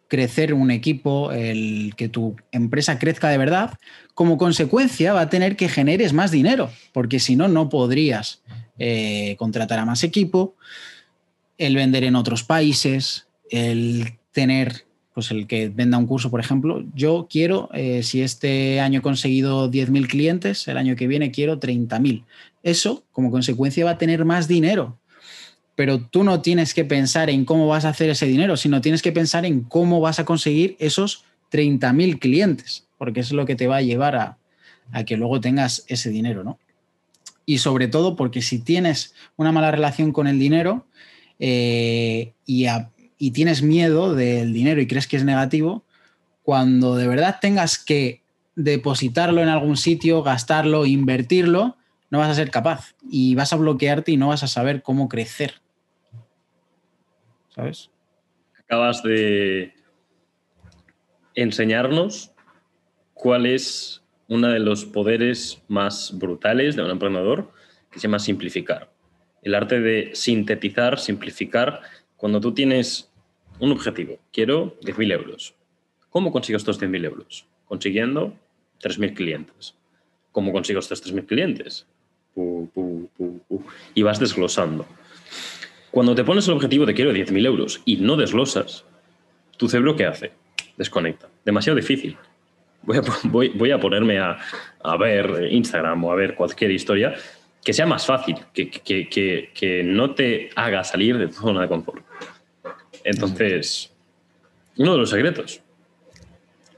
[0.08, 3.80] crecer un equipo, el que tu empresa crezca de verdad,
[4.14, 8.44] como consecuencia va a tener que generes más dinero, porque si no, no podrías
[8.78, 10.56] eh, contratar a más equipo,
[11.58, 16.84] el vender en otros países, el tener pues el que venda un curso, por ejemplo,
[16.96, 21.60] yo quiero, eh, si este año he conseguido 10.000 clientes, el año que viene quiero
[21.60, 22.24] 30.000.
[22.64, 24.98] Eso, como consecuencia, va a tener más dinero.
[25.76, 29.02] Pero tú no tienes que pensar en cómo vas a hacer ese dinero, sino tienes
[29.02, 33.68] que pensar en cómo vas a conseguir esos 30.000 clientes, porque es lo que te
[33.68, 34.38] va a llevar a,
[35.06, 36.60] que luego tengas ese dinero, ¿no?
[37.46, 40.86] Y sobre todo porque si tienes una mala relación con el dinero
[41.40, 42.90] eh, y a,
[43.24, 45.86] y tienes miedo del dinero y crees que es negativo,
[46.42, 48.22] cuando de verdad tengas que
[48.58, 51.78] depositarlo en algún sitio, gastarlo, invertirlo,
[52.10, 55.08] no vas a ser capaz y vas a bloquearte y no vas a saber cómo
[55.08, 55.62] crecer.
[57.56, 57.92] ¿Sabes?
[58.60, 59.74] Acabas de
[61.34, 62.34] enseñarnos
[63.14, 67.54] cuál es uno de los poderes más brutales de un emprendedor,
[67.90, 68.92] que se llama simplificar.
[69.44, 71.80] El arte de sintetizar, simplificar.
[72.18, 73.13] Cuando tú tienes
[73.64, 75.56] un objetivo, quiero 10.000 euros.
[76.10, 77.46] ¿Cómo consigo estos 10.000 euros?
[77.66, 78.34] Consiguiendo
[78.82, 79.76] 3.000 clientes.
[80.34, 81.88] ¿Cómo consigo estos 3.000 clientes?
[83.94, 84.88] y vas desglosando.
[85.92, 88.86] Cuando te pones el objetivo de quiero 10.000 euros y no desglosas,
[89.58, 90.32] tu cerebro ¿qué hace?
[90.76, 91.30] Desconecta.
[91.46, 92.18] Demasiado difícil.
[92.82, 94.40] Voy a, ponerme a,
[94.98, 97.14] ver Instagram o a ver cualquier historia
[97.64, 102.04] que sea más fácil, que, que no te haga salir de tu zona de confort.
[103.04, 103.92] Entonces,
[104.78, 105.62] uno de los secretos.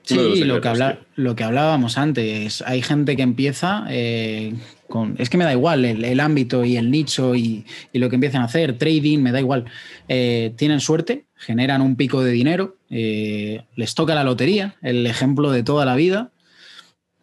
[0.05, 4.53] Sí, lo, que habla, lo que hablábamos antes, hay gente que empieza eh,
[4.87, 5.15] con...
[5.17, 8.45] Es que me da igual el, ámbito y el nicho y, lo que empiezan a
[8.45, 9.65] hacer, trading, me da igual.
[10.07, 15.51] Eh, tienen suerte, generan un pico de dinero, eh, les toca la lotería, el ejemplo
[15.51, 16.29] de toda la vida,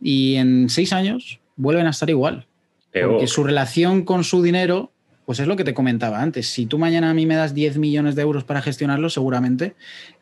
[0.01, 2.47] y en seis años vuelven a estar igual.
[2.93, 4.92] Porque su relación con su dinero
[5.25, 6.49] pues es lo que te comentaba antes.
[6.49, 9.75] Si tú mañana a mí me das 10 millones de euros para gestionarlo, seguramente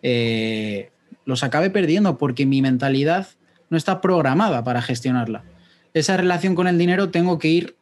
[0.02, 0.90] eh,
[1.24, 3.28] los acabe perdiendo porque mi mentalidad
[3.70, 5.44] no está programada para gestionarla.
[5.94, 7.76] Esa relación con el dinero tengo que ir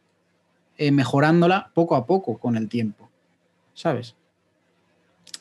[0.77, 3.11] eh, mejorándola poco a poco con el tiempo,
[3.75, 4.14] ¿sabes?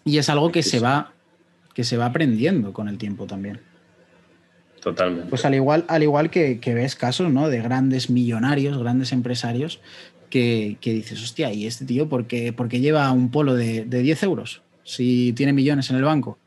[0.04, 1.14] Y es algo que se va
[1.78, 3.62] que se va aprendiendo con el tiempo también.
[4.82, 5.30] Totalmente.
[5.30, 7.50] Pues al igual, al igual que, ves casos ¿no?
[7.50, 9.80] de grandes millonarios, grandes empresarios,
[10.30, 14.62] que, dices, hostia, ¿y este tío por qué, lleva un polo de, 10 euros?
[14.84, 16.38] Si tiene millones en el banco.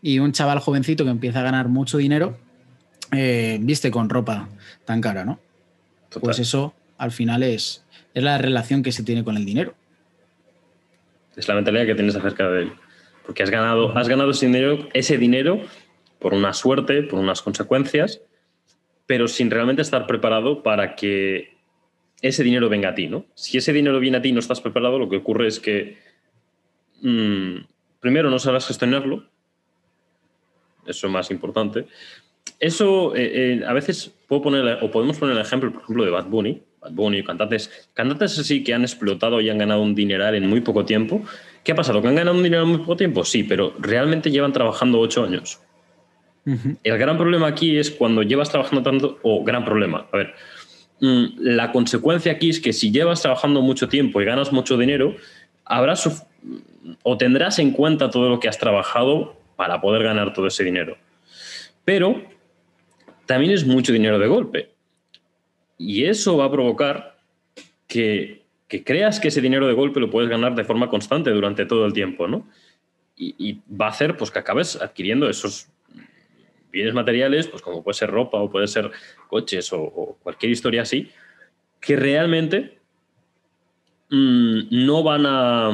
[0.00, 2.36] Y un chaval jovencito que empieza a ganar mucho dinero,
[3.12, 4.48] eh, viste con ropa
[4.84, 5.38] tan cara, ¿no?
[6.20, 9.74] Pues eso al final es, es la relación que se tiene con el dinero.
[11.36, 12.72] Es la mentalidad que tienes acerca de él.
[13.24, 15.60] Porque has ganado, has ganado ese dinero, ese dinero
[16.18, 18.20] por una suerte, por unas consecuencias,
[19.06, 21.51] pero sin realmente estar preparado para que
[22.22, 23.26] ese dinero venga a ti, ¿no?
[23.34, 25.98] Si ese dinero viene a ti y no estás preparado, lo que ocurre es que
[27.02, 27.56] mm,
[28.00, 29.24] primero no sabrás gestionarlo,
[30.86, 31.86] eso es más importante.
[32.58, 36.10] Eso eh, eh, a veces puedo poner, o podemos poner el ejemplo, por ejemplo, de
[36.10, 36.62] Bad Bunny.
[36.80, 40.60] Bad Bunny, cantantes, cantantes así que han explotado y han ganado un dineral en muy
[40.60, 41.24] poco tiempo,
[41.64, 42.02] ¿Qué ha pasado?
[42.02, 43.24] ¿Que han ganado un dinero en muy poco tiempo?
[43.24, 45.60] Sí, pero realmente llevan trabajando ocho años.
[46.44, 50.34] El gran problema aquí es cuando llevas trabajando tanto, o gran problema, a ver,
[51.02, 55.16] la consecuencia aquí es que si llevas trabajando mucho tiempo y ganas mucho dinero,
[55.64, 56.24] habrás
[57.02, 60.96] o tendrás en cuenta todo lo que has trabajado para poder ganar todo ese dinero.
[61.84, 62.22] Pero
[63.26, 64.70] también es mucho dinero de golpe.
[65.78, 67.18] Y eso va a provocar
[67.88, 68.42] que
[68.72, 71.84] que creas que ese dinero de golpe lo puedes ganar de forma constante durante todo
[71.84, 72.48] el tiempo, ¿no?
[73.18, 75.68] Y, va a hacer pues, que acabes adquiriendo esos
[76.72, 78.90] bienes materiales, pues como puede ser ropa o puede ser
[79.28, 81.10] coches o, cualquier historia así,
[81.80, 82.78] que realmente
[84.10, 85.70] mm, no van a...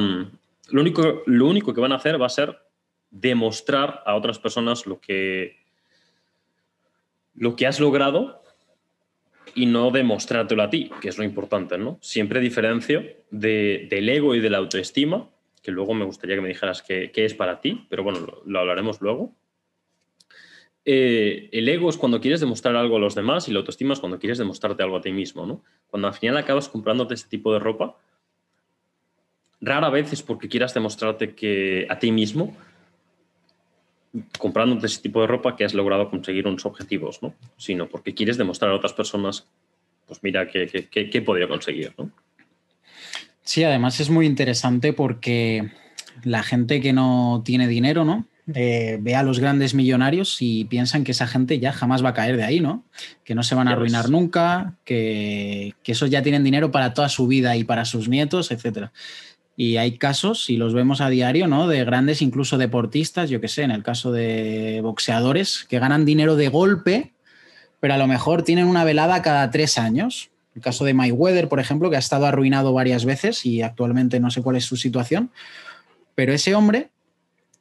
[0.71, 2.59] Lo único, lo único que van a hacer va a ser
[3.09, 5.57] demostrar a otras personas lo que,
[7.33, 8.43] lo que has logrado
[9.55, 11.97] y no demostrártelo a ti, que es lo importante, ¿no?
[12.01, 15.29] Siempre diferencio del ego y de la autoestima,
[15.61, 19.01] que luego me gustaría que me dijeras qué, es para ti, pero bueno, lo, hablaremos
[19.01, 19.35] luego.
[20.91, 23.99] Eh, el ego es cuando quieres demostrar algo a los demás y la autoestima es
[23.99, 25.61] cuando quieres demostrarte algo a ti mismo, ¿no?
[25.91, 27.95] Cuando al final acabas comprándote este tipo de ropa,
[29.61, 32.57] rara vez es porque quieras demostrarte que a ti mismo,
[34.39, 37.35] comprándote ese tipo de ropa que has logrado conseguir unos objetivos, ¿no?
[37.55, 39.47] Sino porque quieres demostrar a otras personas,
[40.07, 42.09] pues mira qué, qué, conseguir, ¿no?
[43.43, 45.69] Sí, además es muy interesante porque
[46.23, 48.25] la gente que no tiene dinero, ¿no?
[48.55, 52.13] Eh, ve a los grandes millonarios y piensan que esa gente ya jamás va a
[52.13, 52.83] caer de ahí, ¿no?
[53.23, 57.09] Que no se van a arruinar nunca, que, que esos ya tienen dinero para toda
[57.09, 58.91] su vida y para sus nietos, etcétera.
[59.55, 61.67] Y hay casos, y los vemos a diario, ¿no?
[61.67, 66.35] De grandes, incluso deportistas, yo qué sé, en el caso de boxeadores, que ganan dinero
[66.35, 67.13] de golpe,
[67.79, 70.31] pero a lo mejor tienen una velada cada tres años.
[70.55, 74.31] El caso de Mayweather, por ejemplo, que ha estado arruinado varias veces y actualmente no
[74.31, 75.29] sé cuál es su situación.
[76.15, 76.89] Pero ese hombre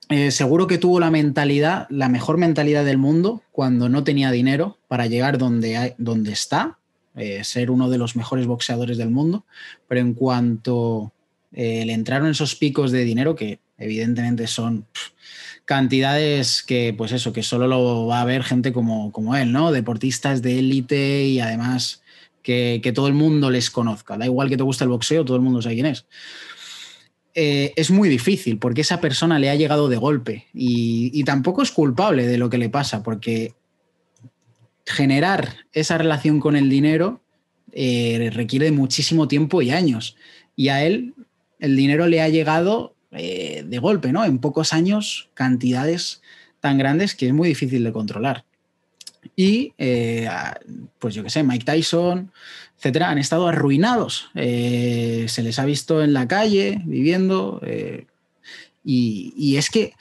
[0.09, 4.79] eh, seguro que tuvo la mentalidad, la mejor mentalidad del mundo cuando no tenía dinero
[4.89, 6.79] para llegar donde, donde está,
[7.17, 9.45] eh, ser uno de los mejores boxeadores del mundo.
[9.87, 11.13] Pero en cuanto
[11.53, 14.87] eh, le entraron esos picos de dinero que evidentemente son
[15.65, 19.71] cantidades que, pues eso, que solo lo va a ver gente como, como él, ¿no?
[19.73, 22.03] Deportistas de élite y además
[22.43, 24.17] que, todo el mundo les conozca.
[24.17, 26.07] Da igual que te guste el boxeo, todo el mundo sabe quién es.
[27.41, 31.71] Eh, es muy difícil porque esa persona le ha llegado de golpe y, tampoco es
[31.71, 33.55] culpable de lo que le pasa porque
[34.85, 37.23] generar esa relación con el dinero
[37.71, 40.17] eh, requiere muchísimo tiempo y años.
[40.57, 41.15] Y a él
[41.61, 44.25] el dinero le ha llegado eh, de golpe, ¿no?
[44.25, 46.23] En pocos años, cantidades
[46.59, 48.47] tan grandes que es muy difícil de controlar.
[49.37, 49.75] Y,
[50.99, 52.33] pues yo qué sé, Mike Tyson,
[52.79, 54.31] etcétera, han estado arruinados.
[54.35, 57.61] Eh, se les ha visto en la calle, viviendo.
[58.85, 59.93] Y, y, es que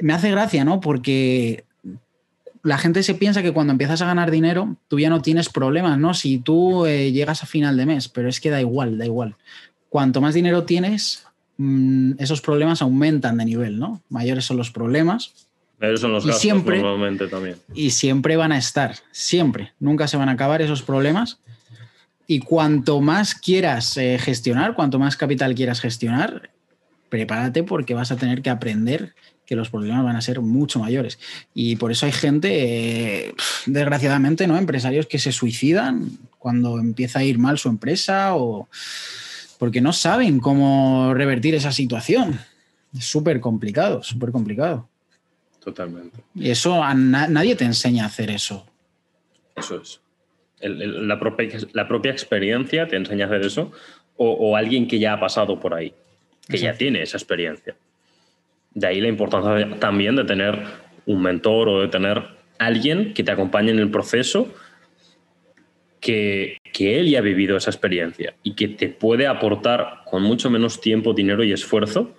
[0.00, 0.80] me hace gracia, ¿no?
[0.80, 1.64] Porque
[2.62, 5.98] la gente se piensa que cuando empiezas a ganar dinero, tú ya no tienes problemas,
[5.98, 6.12] ¿no?
[6.12, 9.36] Si tú llegas a final de mes, pero es que da igual, da igual
[9.90, 11.26] cuanto más dinero tienes,
[11.58, 14.00] mm, esos problemas aumentan de nivel, ¿no?
[14.08, 15.34] Mayores son los problemas.
[15.78, 17.56] Mayores son los gastos siempre, normalmente también.
[17.74, 19.72] Y siempre van a estar, siempre.
[19.80, 21.40] Nunca se van a acabar esos problemas.
[22.32, 26.50] Y cuanto más quieras eh, gestionar, cuanto más capital quieras gestionar,
[27.08, 29.14] prepárate porque vas a tener que aprender
[29.44, 31.18] que los problemas van a ser mucho mayores.
[31.54, 32.50] Y por eso hay gente,
[33.26, 33.34] eh,
[33.66, 34.56] desgraciadamente, ¿no?
[34.56, 36.08] Empresarios que se suicidan
[36.38, 38.68] cuando empieza a ir mal su empresa o
[39.58, 42.38] porque no saben cómo revertir esa situación.
[42.96, 44.88] Es súper complicado, súper complicado.
[45.64, 46.20] Totalmente.
[46.36, 48.64] Y eso, a na- nadie te enseña a hacer eso.
[49.56, 50.00] Eso es.
[50.60, 53.72] El- el- la, propia, la propia experiencia te enseña a hacer eso
[54.16, 55.92] o, o alguien que ya ha pasado por ahí,
[56.48, 57.74] que ya tiene esa experiencia.
[58.74, 60.58] De ahí la importancia también de tener
[61.06, 62.22] un mentor o de tener
[62.58, 64.52] alguien que te acompañe en el proceso,
[66.00, 70.50] que, que él ya ha vivido esa experiencia y que te puede aportar con mucho
[70.50, 72.14] menos tiempo, dinero y esfuerzo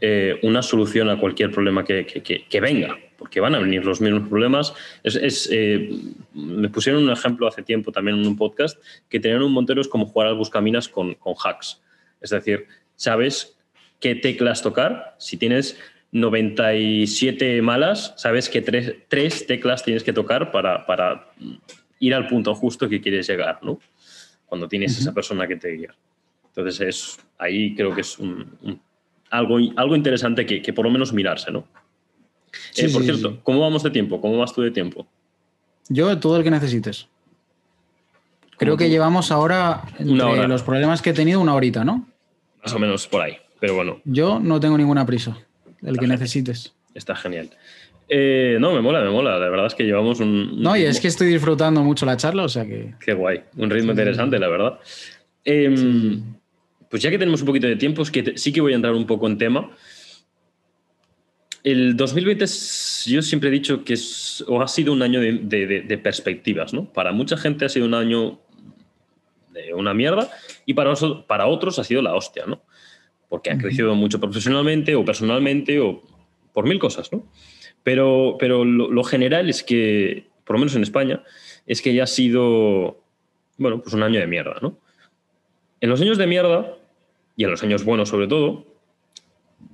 [0.00, 4.28] eh, una solución a cualquier problema que- que venga, porque van a venir los mismos
[4.28, 4.74] problemas.
[5.04, 5.88] Es, es, eh,
[6.34, 9.86] me pusieron un ejemplo hace tiempo también en un podcast que tener un Montero es
[9.86, 11.80] como jugar al buscaminas con, con hacks.
[12.20, 12.66] Es decir,
[12.96, 13.56] sabes
[14.00, 15.14] qué teclas tocar.
[15.20, 15.78] Si tienes
[16.10, 21.28] 97 malas, sabes que tres, tres teclas tienes que tocar para, para
[22.00, 23.78] ir al punto justo que quieres llegar, ¿no?
[24.46, 25.94] Cuando tienes esa persona que te guía.
[26.48, 28.80] Entonces, es, ahí creo que es un- un-
[29.30, 31.68] algo, algo interesante que, que por lo menos mirarse, ¿no?
[32.70, 33.38] Sí, Eh, por sí, cierto, sí.
[33.42, 34.20] ¿cómo vamos de tiempo?
[34.20, 35.06] ¿Cómo vas tú de tiempo?
[35.88, 37.08] Yo, todo el que necesites.
[38.58, 38.90] Creo que tú?
[38.90, 40.46] llevamos ahora, entre hora.
[40.46, 42.06] los problemas que he tenido, una horita, ¿no?
[42.62, 43.36] Más o menos por ahí.
[43.60, 45.36] Pero bueno, Yo no tengo ninguna prisa.
[45.82, 46.72] El que necesites.
[46.94, 47.50] está genial.
[48.08, 49.38] Eh, no, me mola, me mola.
[49.38, 50.28] La verdad es que llevamos un...
[50.28, 52.94] un No, y es que estoy disfrutando mucho la charla, o sea que.
[53.04, 53.42] Qué guay.
[53.56, 54.78] Un ritmo interesante, la verdad.
[55.44, 56.22] Em,
[56.90, 58.94] Pues ya que tenemos un poquito de tiempo, es que sí que voy a entrar
[58.94, 59.70] un poco en tema.
[61.64, 65.32] El 2020, es- yo siempre he dicho que es, o ha sido un año de,
[65.42, 66.92] de- de- de perspectivas, ¿no?
[66.92, 68.40] Para mucha gente ha sido un año
[69.52, 70.30] de una mierda
[70.66, 72.62] y para, oso- para otros ha sido la hostia, ¿no?
[73.28, 76.02] Porque han crecido mucho profesionalmente o personalmente o
[76.52, 77.26] por mil cosas, ¿no?
[77.82, 81.22] Pero, pero lo, lo general es que, por lo menos en España,
[81.66, 83.00] es que ya ha sido,
[83.56, 84.78] bueno, pues un año de mierda, ¿no?
[85.80, 86.76] En los años de mierda,
[87.36, 88.66] y en los años buenos sobre todo,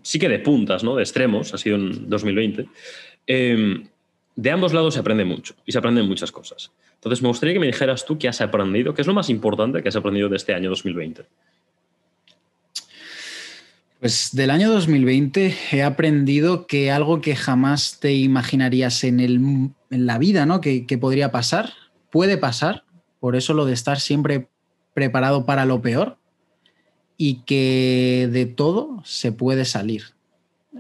[0.03, 0.97] sí que de puntas, ¿no?
[0.97, 2.67] De extremos, ha sido en 2020,
[3.27, 3.83] eh,
[4.37, 6.71] de ambos lados se aprende mucho y se aprenden muchas cosas.
[6.95, 9.83] Entonces, me gustaría que me dijeras tú qué has aprendido, qué es lo más importante
[9.83, 11.25] que has aprendido de este año 2020.
[14.01, 19.37] Pues del año 2020 he aprendido que algo que jamás te imaginarías en, el,
[19.91, 20.61] en la vida, ¿no?
[20.61, 21.73] Que podría pasar,
[22.11, 22.85] puede pasar.
[23.19, 24.47] Por eso lo de estar siempre
[24.95, 26.18] preparado para lo peor
[27.21, 30.05] y que de todo se puede salir.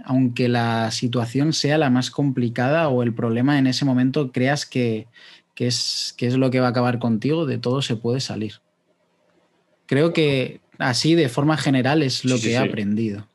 [0.05, 5.09] Aunque la situación sea la más complicada o el problema en ese momento creas que,
[5.55, 8.55] que es, que es lo que va a acabar contigo, de todo se puede salir.
[9.87, 13.27] Creo que así de forma general es lo Sí, que sí, he aprendido.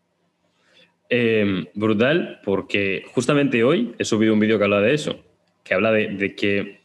[1.10, 5.20] Eh, brutal, porque justamente hoy he subido un vídeo que habla de eso,
[5.64, 6.80] que habla de, de que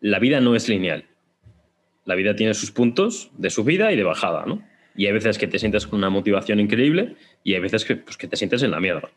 [0.00, 1.06] la vida no es lineal.
[2.04, 4.62] La vida tiene sus puntos de subida y de bajada, ¿no?
[4.96, 8.16] Y hay veces que te sientes con una motivación increíble y hay veces que, pues,
[8.16, 9.10] que te sientes en la mierda.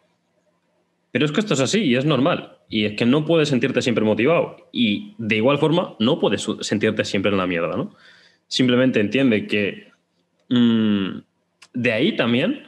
[1.12, 2.58] Pero es que esto es así y es normal.
[2.70, 4.70] Y es que no puedes sentirte siempre motivado.
[4.72, 7.96] Y de igual forma, no puedes sentirte siempre en la mierda, ¿no?
[8.48, 9.92] Simplemente entiende que
[10.50, 11.20] mm,
[11.74, 12.68] de ahí también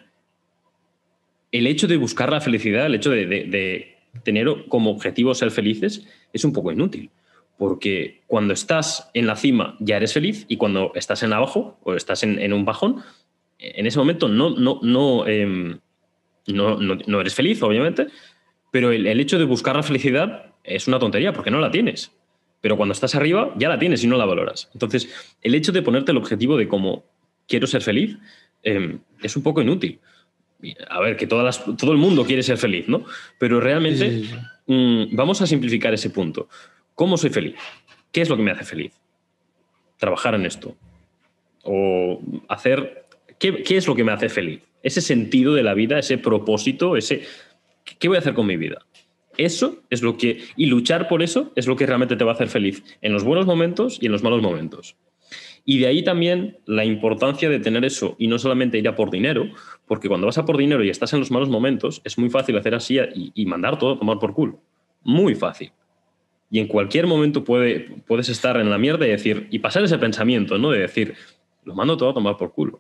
[1.52, 6.08] el hecho de buscar la felicidad, el hecho de- de tener como objetivo ser felices,
[6.34, 7.10] es un poco inútil.
[7.58, 11.94] Porque cuando estás en la cima ya eres feliz y cuando estás en abajo o
[11.96, 13.02] estás en, en un bajón,
[13.60, 15.80] en ese momento no, no, no, em,
[16.48, 18.08] no, no- no eres feliz, obviamente,
[18.72, 22.12] pero el, el hecho de buscar la felicidad es una tontería porque no la tienes.
[22.62, 24.70] Pero cuando estás arriba ya la tienes y no la valoras.
[24.74, 25.08] Entonces,
[25.42, 27.06] el hecho de ponerte el objetivo de cómo
[27.48, 28.18] quiero ser feliz
[28.64, 30.00] em, es un poco inútil.
[30.90, 33.06] A ver, que todas las- todo el mundo quiere ser feliz, ¿no?
[33.40, 34.32] Pero realmente sí.
[34.68, 36.50] mm, vamos a simplificar ese punto.
[36.96, 37.56] ¿Cómo soy feliz?
[38.14, 38.94] ¿Qué es lo que me hace feliz?
[39.98, 40.76] Trabajar en esto.
[41.64, 43.06] O hacer...
[43.38, 44.62] ¿Qué, es lo que me hace feliz?
[44.82, 47.24] Ese sentido de la vida, ese propósito, ese...
[48.00, 48.86] ¿Qué voy a hacer con mi vida?
[49.38, 50.46] Eso es lo que...
[50.56, 53.26] Y luchar por eso es lo que realmente te va a hacer feliz en los
[53.26, 54.96] buenos momentos y en los malos momentos.
[55.66, 59.12] Y de ahí también la importancia de tener eso y no solamente ir a por
[59.12, 59.50] dinero,
[59.86, 62.58] porque cuando vas a por dinero y estás en los malos momentos, es muy fácil
[62.58, 64.62] hacer así y, y mandar todo a tomar por culo.
[65.04, 65.74] Muy fácil.
[66.52, 69.98] Y en cualquier momento puede, puedes estar en la mierda y decir, y pasar ese
[69.98, 70.72] pensamiento, ¿no?
[70.72, 71.16] De decir,
[71.64, 72.80] lo mando todo a tomar por culo.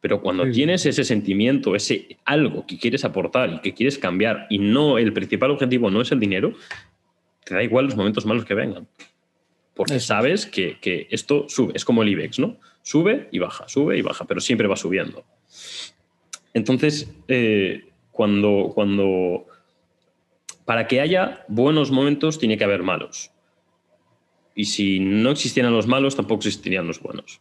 [0.00, 0.52] Pero cuando Sí.
[0.52, 5.12] tienes ese sentimiento, ese algo que quieres aportar y que quieres cambiar, y no el
[5.12, 6.52] principal objetivo no es el dinero,
[7.44, 8.86] te da igual los momentos malos que vengan.
[9.74, 10.06] Porque Eso.
[10.08, 12.58] sabes que, que esto sube, es como el IBEX, ¿no?
[12.82, 15.24] Sube y baja, sube y baja, pero siempre va subiendo.
[16.52, 19.46] Entonces, eh, cuando, cuando
[20.64, 23.30] para que haya buenos momentos tiene que haber malos.
[24.54, 27.40] Y si no existieran los malos, tampoco existirían los buenos.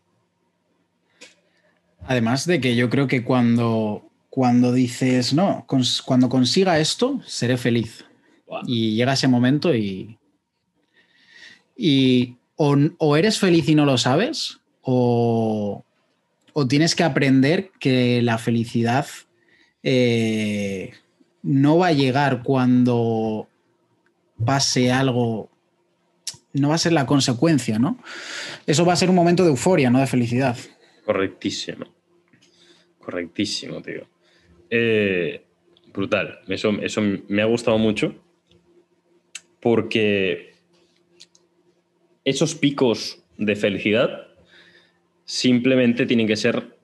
[2.05, 5.65] Además de que yo creo que cuando, cuando dices, no,
[6.05, 8.05] cuando consiga esto, seré feliz.
[8.67, 10.17] Y llega ese momento y.
[11.75, 15.83] Y o, eres feliz y no lo sabes, o,
[16.69, 19.07] tienes que aprender que la felicidad
[19.81, 20.93] eh,
[21.43, 23.47] no va a llegar cuando
[24.43, 25.49] pase algo,
[26.53, 27.99] no va a ser la consecuencia, ¿no?
[28.65, 30.57] Eso va a ser un momento de euforia, no de felicidad.
[31.05, 31.85] Correctísimo.
[32.99, 34.07] Correctísimo, tío.
[34.69, 35.43] Eh,
[35.93, 36.39] brutal.
[36.47, 38.15] Eso, eso me ha gustado mucho
[39.59, 40.55] porque
[42.25, 44.27] esos picos de felicidad
[45.25, 46.77] simplemente tienen que ser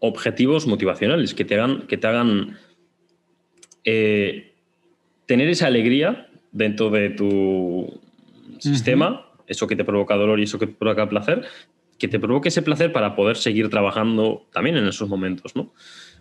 [0.00, 2.58] objetivos motivacionales, que te hagan, que te hagan
[3.84, 4.52] eh,
[5.26, 8.00] tener esa alegría dentro de tu
[8.58, 11.44] sistema, eso que te provoca dolor y eso que te provoca placer,
[11.98, 15.72] que te provoque ese placer para poder seguir trabajando también en esos momentos, ¿no?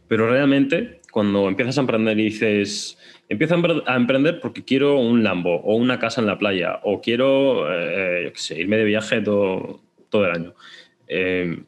[0.08, 2.98] Pero realmente, cuando empiezas a emprender y dices,
[3.30, 3.56] empiezo
[3.86, 8.32] a emprender porque quiero un Lambo o una casa en la playa o quiero, eh,
[8.36, 10.54] sé, irme de viaje todo, todo el año,
[11.08, 11.60] eh,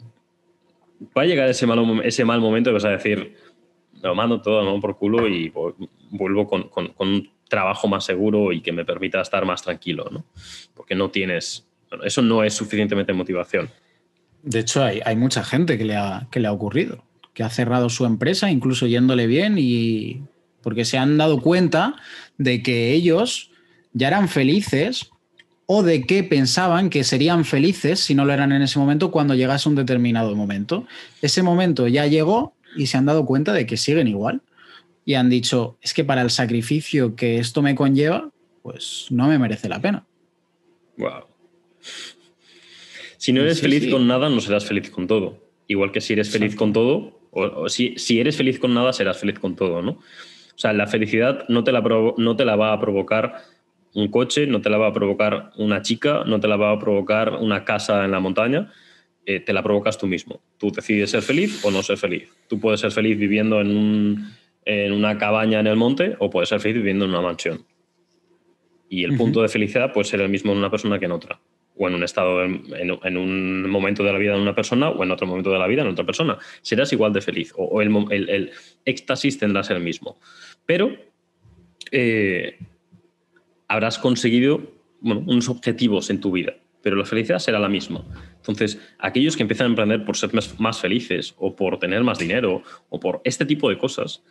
[1.18, 3.36] va a llegar ese mal, ese mal momento y vas a decir,
[4.02, 5.52] lo mando todo por culo y
[6.10, 10.24] vuelvo con, con, un trabajo más seguro y que me permita estar más tranquilo, ¿no?
[10.76, 11.68] Porque no tienes,
[12.04, 13.70] eso no es suficientemente motivación.
[14.44, 17.50] De hecho, hay, hay mucha gente que le, ha, que le ha ocurrido, que ha
[17.50, 20.22] cerrado su empresa, incluso yéndole bien, y
[20.62, 21.96] porque se han dado cuenta
[22.38, 23.52] de que ellos
[23.94, 25.10] ya eran felices
[25.66, 29.36] o de que pensaban que serían felices si no lo eran en ese momento cuando
[29.36, 30.88] llegase un determinado momento.
[31.22, 34.42] Ese momento ya llegó y se han dado cuenta de que siguen igual.
[35.06, 38.30] Y han dicho, es que para el sacrificio que esto me conlleva,
[38.62, 40.06] pues no me merece la pena.
[40.98, 41.24] Wow.
[43.18, 45.44] Si no eres feliz con nada, no serás feliz con todo.
[45.68, 49.20] Igual que si eres feliz con todo, o, si, si, eres feliz con nada, serás
[49.20, 49.92] feliz con todo, ¿no?
[49.92, 53.44] O sea, la felicidad no te la, no te la va a provocar
[53.94, 56.80] un coche, no te la va a provocar una chica, no te la va a
[56.80, 58.72] provocar una casa en la montaña,
[59.30, 60.42] eh, te la provocas tú mismo.
[60.58, 62.28] Tú decides ser feliz o no ser feliz.
[62.48, 64.26] Tú puedes ser feliz viviendo en,
[64.92, 67.64] una cabaña en el monte o puedes ser feliz viviendo en una mansión.
[68.90, 71.40] Y el punto de felicidad puede ser el mismo en una persona que en otra.
[71.78, 75.12] O en un estado, en, un momento de la vida de una persona o en
[75.12, 76.40] otro momento de la vida en otra persona.
[76.64, 78.52] Serás igual de feliz o, el,
[78.84, 80.18] éxtasis tendrá ser el mismo.
[80.66, 80.98] Pero
[81.92, 82.58] eh,
[83.68, 84.72] habrás conseguido
[85.04, 88.04] unos objetivos en tu vida, pero la felicidad será la misma.
[88.38, 92.64] Entonces, aquellos que empiezan a emprender por ser más, felices o por tener más dinero
[92.90, 94.24] o por este tipo de cosas,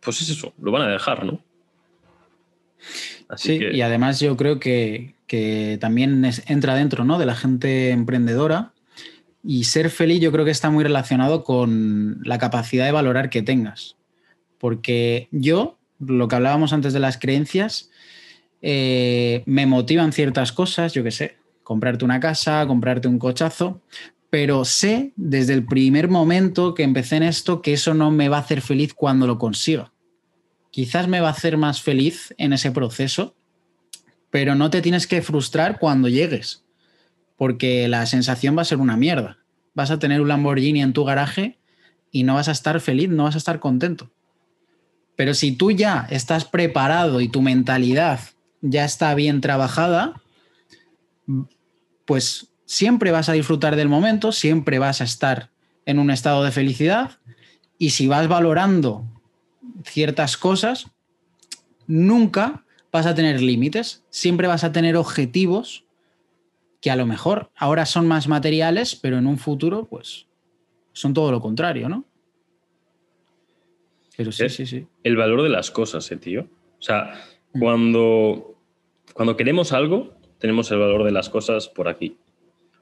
[0.00, 1.42] pues es eso, lo van a dejar, ¿no?
[3.36, 5.14] sí, y además yo creo que,
[5.80, 7.18] también entra dentro ¿no?
[7.18, 8.72] de la gente emprendedora
[9.44, 13.42] y ser feliz yo creo que está muy relacionado con la capacidad de valorar que
[13.42, 13.96] tengas.
[14.58, 17.90] Porque yo lo que hablábamos antes de las creencias,
[18.62, 23.80] eh, me motivan ciertas cosas, yo qué sé, comprarte una casa, comprarte un cochazo,
[24.28, 28.38] pero sé desde el primer momento que empecé en esto que eso no me va
[28.38, 29.92] a hacer feliz cuando lo consiga.
[30.70, 33.34] Quizás me va a hacer más feliz en ese proceso,
[34.30, 36.64] pero no te tienes que frustrar cuando llegues,
[37.36, 39.38] porque la sensación va a ser una mierda.
[39.74, 41.58] Vas a tener un Lamborghini en tu garaje
[42.12, 44.12] y no vas a estar feliz, no vas a estar contento.
[45.16, 48.20] Pero si tú ya estás preparado y tu mentalidad
[48.62, 50.20] ya está bien trabajada,
[52.04, 55.50] pues siempre vas a disfrutar del momento, siempre vas a estar
[55.86, 57.18] en un estado de felicidad
[57.78, 59.04] y si vas valorando
[59.84, 60.88] ciertas cosas,
[61.86, 65.84] nunca vas a tener límites, siempre vas a tener objetivos
[66.80, 70.26] que a lo mejor ahora son más materiales, pero en un futuro pues
[70.92, 72.04] son todo lo contrario, ¿no?
[74.16, 74.86] Pero sí, sí, sí.
[75.02, 76.42] El valor de las cosas, eh, tío.
[76.78, 77.14] O sea,
[77.58, 78.49] cuando,
[79.14, 82.16] cuando queremos algo, tenemos el valor de las cosas por aquí.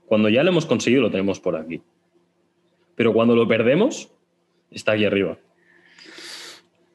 [0.07, 1.83] Cuando ya lo hemos conseguido, lo tenemos por aquí.
[2.95, 4.11] Pero cuando lo perdemos,
[4.71, 5.39] está aquí arriba.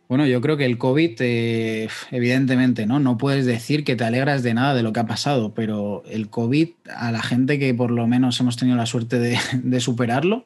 [0.09, 2.99] Bueno, yo creo que el COVID, eh, evidentemente, ¿no?
[2.99, 6.29] No puedes decir que te alegras de nada de lo que ha pasado, pero el
[6.29, 10.45] COVID, a la gente que por lo menos hemos tenido la suerte de, superarlo,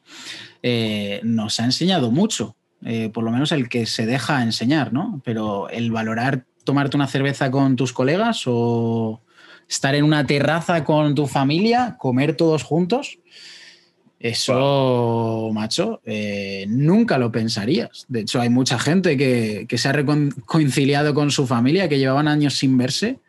[0.63, 2.55] eh, nos ha enseñado mucho.
[2.85, 5.21] Eh, por lo menos el que se deja enseñar, ¿no?
[5.25, 9.21] Pero el valorar tomarte una cerveza con tus colegas o
[9.69, 13.19] estar en una terraza con tu familia, comer todos juntos,
[14.19, 18.05] eso, macho, eh, nunca lo pensarías.
[18.09, 22.55] De hecho, hay mucha gente que, se ha reconciliado con su familia, que llevaban años
[22.55, 23.19] sin verse,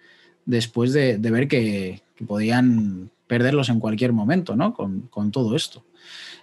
[0.47, 4.74] después de, ver que, podían perderlos en cualquier momento, ¿no?
[4.74, 5.85] Con, todo esto.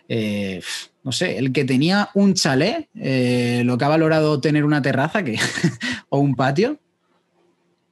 [0.08, 0.62] Eh,
[1.04, 5.24] no sé, el que tenía un chalet, eh, lo que ha valorado tener una terraza
[5.24, 5.38] que,
[6.10, 6.80] o un patio.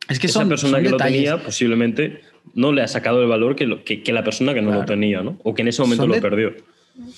[0.10, 2.22] Es que Esa son, persona que lo tenía posiblemente
[2.54, 3.66] no le ha sacado el valor que,
[4.12, 5.40] la persona que no lo tenía, ¿no?
[5.44, 6.54] O que en ese momento lo perdió.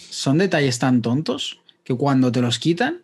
[0.09, 3.01] Son detalles tan tontos que cuando te los quitan,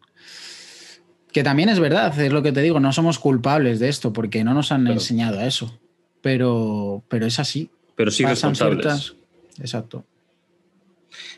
[1.31, 4.43] que también es verdad, es lo que te digo, no somos culpables de esto porque
[4.43, 5.79] no nos han enseñado a eso.
[6.21, 7.69] Pero, pero es así.
[7.95, 9.15] Pero sí responsables.
[9.59, 10.05] Exacto.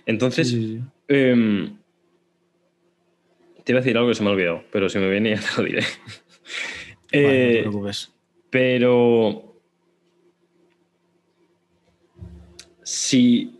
[0.05, 0.53] Entonces,
[1.07, 1.77] em,
[3.63, 5.41] te iba a decir algo que se me ha olvidado, pero si me viene ya
[5.41, 5.81] te lo diré.
[5.81, 5.87] no
[7.09, 8.11] te eh, preocupes.
[8.53, 9.57] Pero
[12.83, 13.59] si.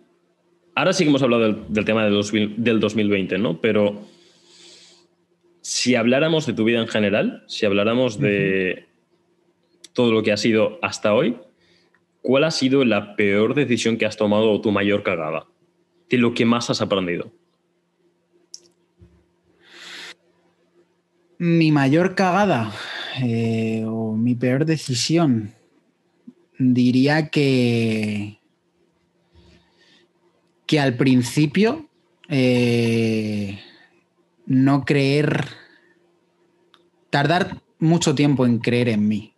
[0.76, 3.60] Ahora sí que hemos hablado del, tema del, del 2020, ¿no?
[3.60, 4.06] Pero
[5.62, 8.86] si habláramos de tu vida en general, si habláramos de
[9.94, 11.38] todo lo que ha sido hasta hoy,
[12.22, 15.48] ¿cuál ha sido la peor decisión que has tomado o tu mayor cagada?
[16.08, 17.32] De lo que más has aprendido.
[21.40, 22.72] Mi mayor cagada
[23.22, 25.54] eh, o mi peor decisión,
[26.58, 28.40] diría que
[30.66, 31.88] que al principio
[32.30, 33.60] eh,
[34.48, 35.46] no creer,
[37.12, 39.36] tardar mucho tiempo en creer en mí.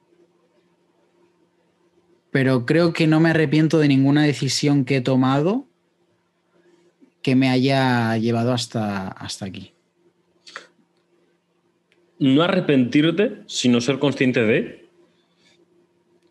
[2.32, 5.68] Pero creo que no me arrepiento de ninguna decisión que he tomado
[7.22, 9.75] que me haya llevado hasta, hasta aquí.
[12.26, 14.90] No arrepentirte, sino ser consciente de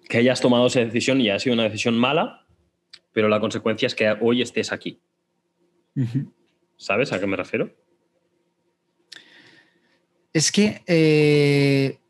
[0.09, 2.45] que hayas tomado esa decisión y ha sido una decisión mala,
[3.13, 4.99] pero la consecuencia es que hoy estés aquí.
[6.77, 7.71] ¿Sabes a qué me refiero?
[10.33, 12.01] Es que, eh,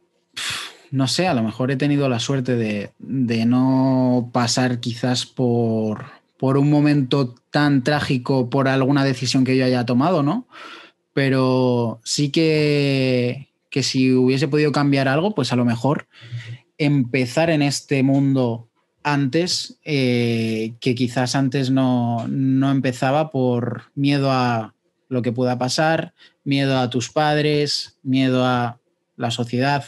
[0.91, 2.91] no sé, a lo mejor he tenido la suerte de,
[3.45, 6.07] no pasar quizás por,
[6.39, 10.49] por, un momento tan trágico por alguna decisión que yo haya tomado, ¿no?
[11.13, 16.07] Pero sí que, que si hubiese podido cambiar algo, pues a lo mejor
[16.79, 18.69] empezar en este mundo
[19.03, 22.25] antes, eh, que quizás antes no,
[22.71, 24.77] empezaba por miedo a
[25.09, 26.15] lo que pueda pasar,
[26.45, 28.79] miedo a tus padres, miedo a
[29.17, 29.87] la sociedad.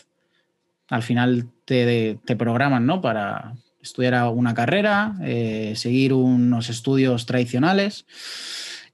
[0.88, 3.00] Al final te, programan ¿no?
[3.00, 8.04] para estudiar una carrera, eh, seguir unos estudios tradicionales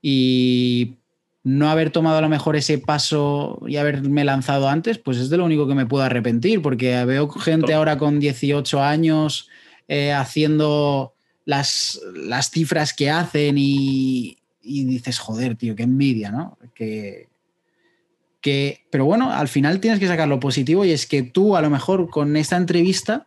[0.03, 0.97] y
[1.45, 5.37] no haber tomado a lo mejor ese paso y haberme lanzado antes, pues es de
[5.37, 9.49] lo único que me puedo arrepentir, porque veo gente ahora con 18 años
[9.89, 11.15] eh, haciendo
[11.45, 16.59] las, las, cifras que hacen y, dices, joder, tío, qué envidia, ¿no?
[16.75, 17.29] Que,
[18.41, 21.63] que, pero bueno, al final tienes que sacar lo positivo y es que tú a
[21.63, 23.27] lo mejor con esta entrevista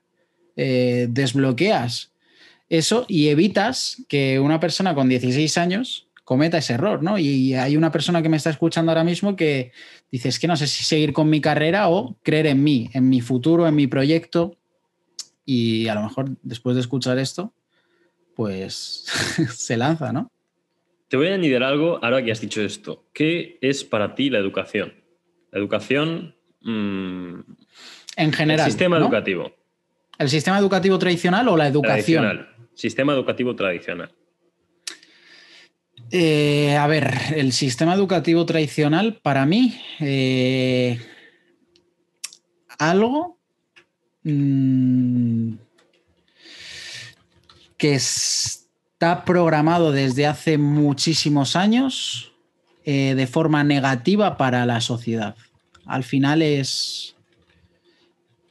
[0.55, 2.11] eh, desbloqueas
[2.69, 7.17] eso y evitas que una persona con 16 años cometa ese error, ¿no?
[7.17, 9.71] Y hay una persona que me está escuchando ahora mismo que
[10.11, 13.07] dice, es que no sé si seguir con mi carrera o creer en mí, en
[13.07, 14.57] mi futuro, en mi proyecto
[15.45, 17.53] y a lo mejor después de escuchar esto,
[18.35, 19.05] pues
[19.55, 20.31] se lanza, ¿no?
[21.07, 23.05] Te voy a añadir algo ahora que has dicho esto.
[23.13, 24.95] ¿Qué es para ti la educación?
[25.51, 26.35] La educación...
[26.61, 27.41] Mm,
[28.17, 28.65] en general.
[28.65, 29.53] El sistema educativo.
[30.17, 32.23] ¿El sistema educativo tradicional o la educación?
[32.23, 32.49] Tradicional.
[32.73, 34.11] Sistema educativo tradicional.
[36.11, 40.99] Eh, a ver, el sistema educativo tradicional para mí, eh,
[42.77, 43.35] algo
[44.27, 45.57] Mm,
[47.77, 52.31] que está programado desde hace muchísimos años
[52.85, 55.35] eh, de forma negativa para la sociedad.
[55.85, 57.15] Al final es,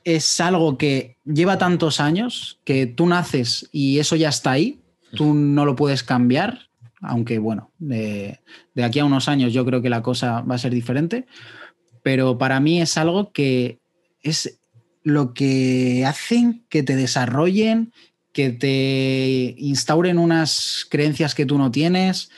[0.05, 4.79] es algo que lleva tantos años que tú naces y eso ya está ahí,
[5.17, 6.69] tú no lo puedes cambiar,
[7.07, 8.41] aunque bueno, de,
[8.83, 11.27] aquí a unos años yo creo que la cosa va a ser diferente,
[12.03, 13.79] pero para mí es algo que
[14.23, 14.59] es
[15.03, 17.93] lo que hacen que te desarrollen,
[18.33, 22.31] que te instauren unas creencias que tú no tienes,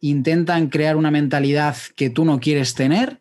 [0.00, 3.20] intentan crear una mentalidad que tú no quieres tener,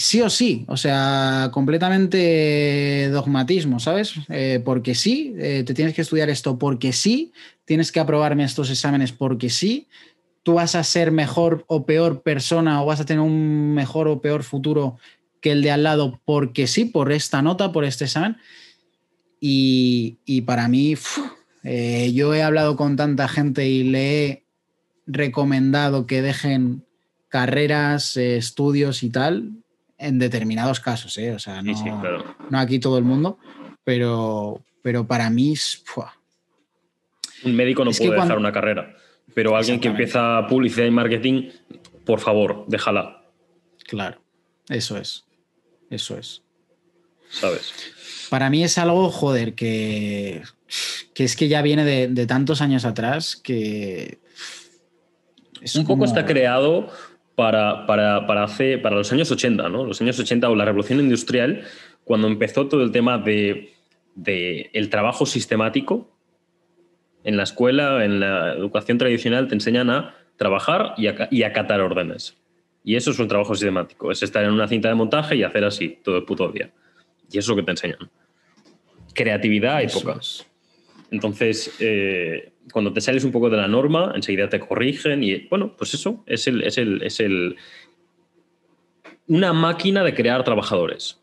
[0.00, 4.14] sí o sí, o sea, completamente dogmatismo, ¿sabes?
[4.30, 7.32] Eh, porque sí, eh, te tienes que estudiar esto porque sí,
[7.70, 9.86] tienes que aprobarme estos exámenes porque sí,
[10.42, 14.20] tú vas a ser mejor o peor persona o vas a tener un mejor o
[14.20, 14.98] peor futuro
[15.40, 18.38] que el de al lado porque sí, por esta nota, por este examen.
[19.38, 20.96] Y, para mí,
[21.62, 24.44] eh, yo he hablado con tanta gente y le he
[25.06, 26.84] recomendado que dejen
[27.28, 29.52] carreras, eh, estudios y tal,
[29.96, 31.36] en determinados casos, ¿eh?
[31.36, 31.72] O sea, no,
[32.50, 33.38] no aquí todo el mundo,
[33.84, 35.54] pero, pero para mí
[37.44, 38.96] Un médico no puede dejar una carrera,
[39.34, 41.50] pero alguien que empieza publicidad y marketing,
[42.04, 43.22] por favor, déjala.
[43.86, 44.20] Claro,
[44.68, 45.24] eso es.
[45.90, 46.42] Eso es.
[47.30, 47.72] ¿Sabes?
[48.30, 50.42] Para mí es algo, joder, que,
[51.14, 54.18] que es que ya viene de, tantos años atrás que...
[55.60, 56.88] Es un poco está creado
[57.34, 59.84] para, para, para, hace, para los años 80, ¿no?
[59.84, 61.64] Los años 80 o la revolución industrial,
[62.04, 63.74] cuando empezó todo el tema de,
[64.14, 66.10] de el trabajo sistemático,
[67.24, 72.36] en la escuela, en la educación tradicional, te enseñan a trabajar y, y acatar órdenes.
[72.82, 75.64] Y eso es un trabajo sistemático, es estar en una cinta de montaje y hacer
[75.64, 76.70] así todo el puto día.
[77.30, 78.10] Y eso es lo que te enseñan.
[79.14, 80.46] Creatividad hay pocas.
[81.10, 85.74] Entonces, eh, cuando te sales un poco de la norma, enseguida te corrigen y, bueno,
[85.76, 87.56] pues eso es, el, es, el, es el,
[89.26, 91.19] una máquina de crear trabajadores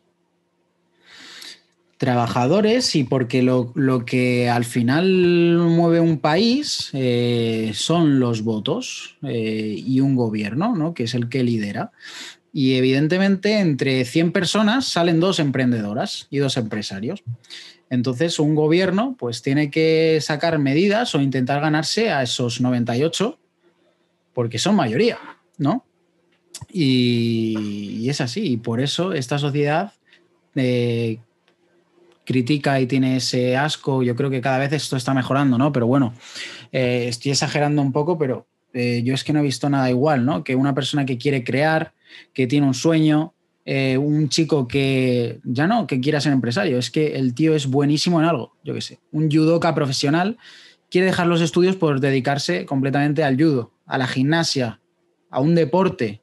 [1.98, 3.74] trabajadores y porque lo,
[4.06, 10.94] que al final mueve un país eh, son los votos eh, y un gobierno, ¿no?
[10.94, 11.90] que es el que lidera.
[12.52, 17.22] Y evidentemente entre 100 personas salen dos emprendedoras y dos empresarios.
[17.90, 23.38] Entonces un gobierno pues tiene que sacar medidas o intentar ganarse a esos 98
[24.34, 25.18] porque son mayoría,
[25.56, 25.84] ¿no?
[26.72, 28.52] Y, es así.
[28.52, 29.92] Y por eso esta sociedad
[30.54, 31.18] eh,
[32.28, 34.02] critica y tiene ese asco.
[34.02, 35.72] Yo creo que cada vez esto está mejorando, ¿no?
[35.72, 36.12] Pero bueno,
[36.72, 40.26] eh, estoy exagerando un poco, pero eh, yo es que no he visto nada igual,
[40.26, 40.44] ¿no?
[40.44, 41.94] Que una persona que quiere crear,
[42.34, 43.32] que tiene un sueño,
[43.64, 47.66] eh, un chico que ya no, que quiera ser empresario, es que el tío es
[47.66, 50.36] buenísimo en algo, yo qué sé, un judoka profesional
[50.90, 54.80] quiere dejar los estudios por dedicarse completamente al judo, a la gimnasia,
[55.30, 56.20] a un deporte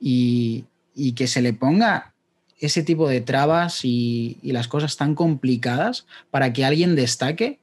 [0.00, 0.66] y,
[0.96, 2.14] y que se le ponga
[2.58, 7.58] ese tipo de trabas y, las cosas tan complicadas para que alguien destaque,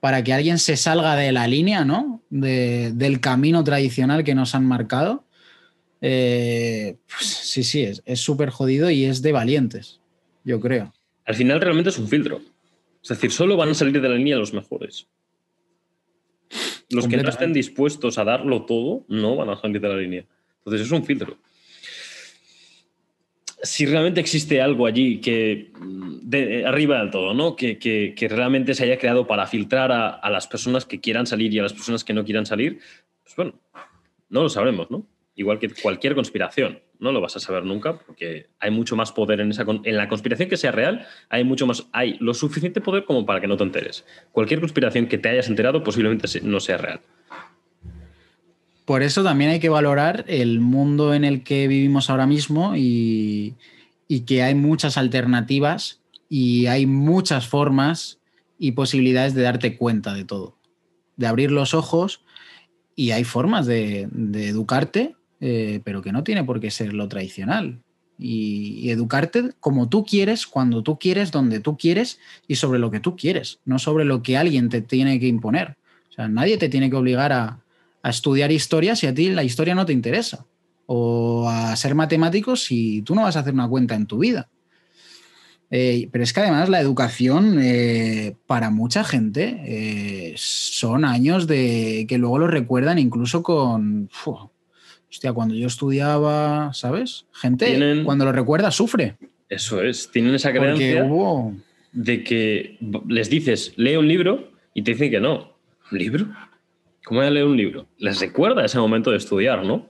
[0.00, 2.22] para que alguien se salga de la línea, ¿no?
[2.30, 5.24] del camino tradicional que nos han marcado.
[6.00, 10.00] Eh, pues sí, sí, es súper jodido y es de valientes,
[10.44, 10.92] yo creo.
[11.24, 12.40] Al final realmente es un filtro.
[13.02, 15.08] Es decir, solo van a salir de la línea los mejores.
[16.90, 20.24] Los que no estén dispuestos a darlo todo no van a salir de la línea.
[20.58, 21.36] Entonces es un filtro
[23.62, 25.72] si realmente existe algo allí que
[26.22, 27.56] de, arriba del todo, ¿no?
[27.56, 31.62] Que, realmente se haya creado para filtrar a, las personas que quieran salir y a
[31.62, 32.80] las personas que no quieran salir,
[33.24, 33.54] pues bueno,
[34.28, 35.06] no lo sabremos, ¿no?
[35.34, 39.40] Igual que cualquier conspiración, no lo vas a saber nunca porque hay mucho más poder
[39.40, 43.04] en esa en la conspiración que sea real, hay mucho más hay lo suficiente poder
[43.04, 44.04] como para que no te enteres.
[44.32, 47.00] Cualquier conspiración que te hayas enterado posiblemente no sea real.
[48.88, 53.54] Por eso también hay que valorar el mundo en el que vivimos ahora mismo y,
[54.26, 56.00] que hay muchas alternativas
[56.30, 58.18] y hay muchas formas
[58.58, 60.56] y posibilidades de darte cuenta de todo,
[61.18, 62.24] de abrir los ojos
[62.96, 67.82] y hay formas de, educarte, eh, pero que no tiene por qué ser lo tradicional.
[68.18, 73.00] y, educarte como tú quieres, cuando tú quieres, donde tú quieres y sobre lo que
[73.00, 75.76] tú quieres, no sobre lo que alguien te tiene que imponer.
[76.08, 77.60] O sea, nadie te tiene que obligar a,
[78.02, 80.46] a estudiar historia si a ti la historia no te interesa.
[80.86, 84.48] O a ser matemático si tú no vas a hacer una cuenta en tu vida.
[85.70, 92.06] Eh, pero es que además la educación eh, para mucha gente eh, son años de
[92.08, 94.08] que luego lo recuerdan incluso con...
[95.10, 97.26] hostia, cuando yo estudiaba, ¿sabes?
[97.32, 99.16] Gente cuando lo recuerda sufre.
[99.50, 101.06] Eso es, tienen esa creencia
[101.92, 105.52] de que les dices, lee un libro y te dicen que no.
[105.90, 106.26] ¿Un libro?
[107.08, 107.88] ¿Cómo voy a leer un libro?
[107.96, 109.88] Les recuerda ese momento de estudiar, ¿no?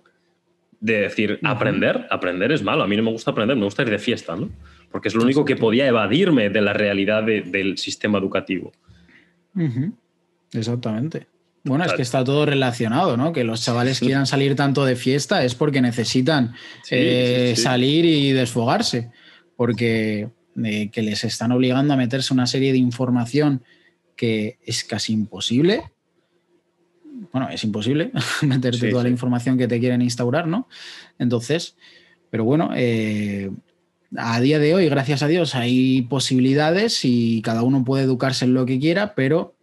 [0.79, 2.85] De decir, aprender, aprender es malo.
[2.85, 4.49] A mí no me gusta aprender, me gusta ir de fiesta, ¿no?
[4.93, 8.71] Porque es lo único que podía evadirme de la realidad del sistema educativo.
[10.53, 11.27] Exactamente.
[11.65, 13.33] Bueno, es que está todo relacionado, ¿no?
[13.33, 16.55] Que los chavales quieran salir tanto de fiesta es porque necesitan
[16.89, 19.11] eh, salir y desfogarse,
[19.57, 20.29] porque
[20.63, 23.65] eh, que les están obligando a meterse una serie de información
[24.15, 25.83] que es casi imposible
[27.33, 28.11] bueno, es imposible
[28.43, 30.69] meterte toda la información que te quieren instaurar, ¿no?
[31.19, 31.77] Entonces,
[32.31, 33.51] pero bueno, eh,
[34.17, 38.55] a día de hoy, gracias a Dios, hay posibilidades y cada uno puede educarse en
[38.55, 39.55] lo que quiera, pero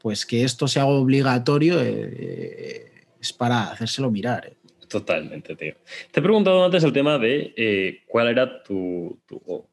[0.00, 2.90] pues que esto sea obligatorio eh,
[3.20, 4.46] es para hacérselo mirar.
[4.46, 4.56] Eh.
[4.88, 5.74] Totalmente, tío.
[6.12, 9.18] Te he preguntado antes el tema de cuál era tu,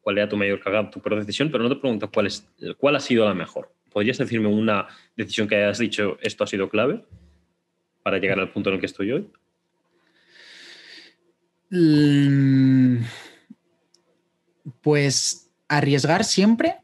[0.02, 2.44] cuál era tu mayor cagada, tu peor decisión, pero no te pregunto cuál, es,
[2.78, 3.70] cuál ha sido la mejor.
[3.94, 7.04] ¿Podrías decirme una decisión que hayas dicho esto ha sido clave
[8.02, 9.30] para llegar al punto en el que estoy hoy?
[11.70, 13.04] Mm,
[14.80, 16.78] pues arriesgar siempre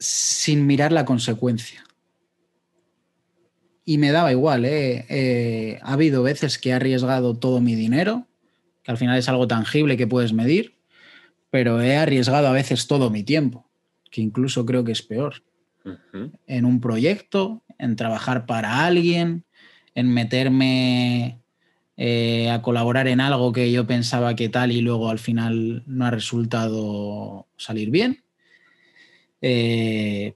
[0.00, 1.84] sin mirar la consecuencia.
[3.84, 4.64] y me daba igual.
[4.64, 5.06] ¿eh?
[5.08, 8.26] Eh, ha habido veces que he arriesgado todo mi dinero,
[8.82, 10.74] que al final es algo tangible que puedes medir,
[11.50, 13.68] pero he arriesgado a veces todo mi tiempo,
[14.10, 15.42] que incluso creo que es peor.
[16.46, 19.44] En un proyecto, en trabajar para alguien,
[19.94, 21.40] en meterme
[21.96, 26.06] eh, a colaborar en algo que yo pensaba que tal y luego al final no
[26.06, 28.24] ha resultado salir bien.
[29.40, 30.34] Eh,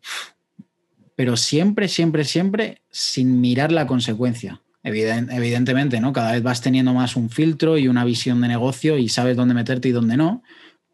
[1.14, 4.60] pero siempre, siempre, siempre sin mirar la consecuencia.
[4.82, 6.12] evidentemente, ¿no?
[6.12, 9.54] Cada vez vas teniendo más un filtro y una visión de negocio y sabes dónde
[9.54, 10.42] meterte y dónde no,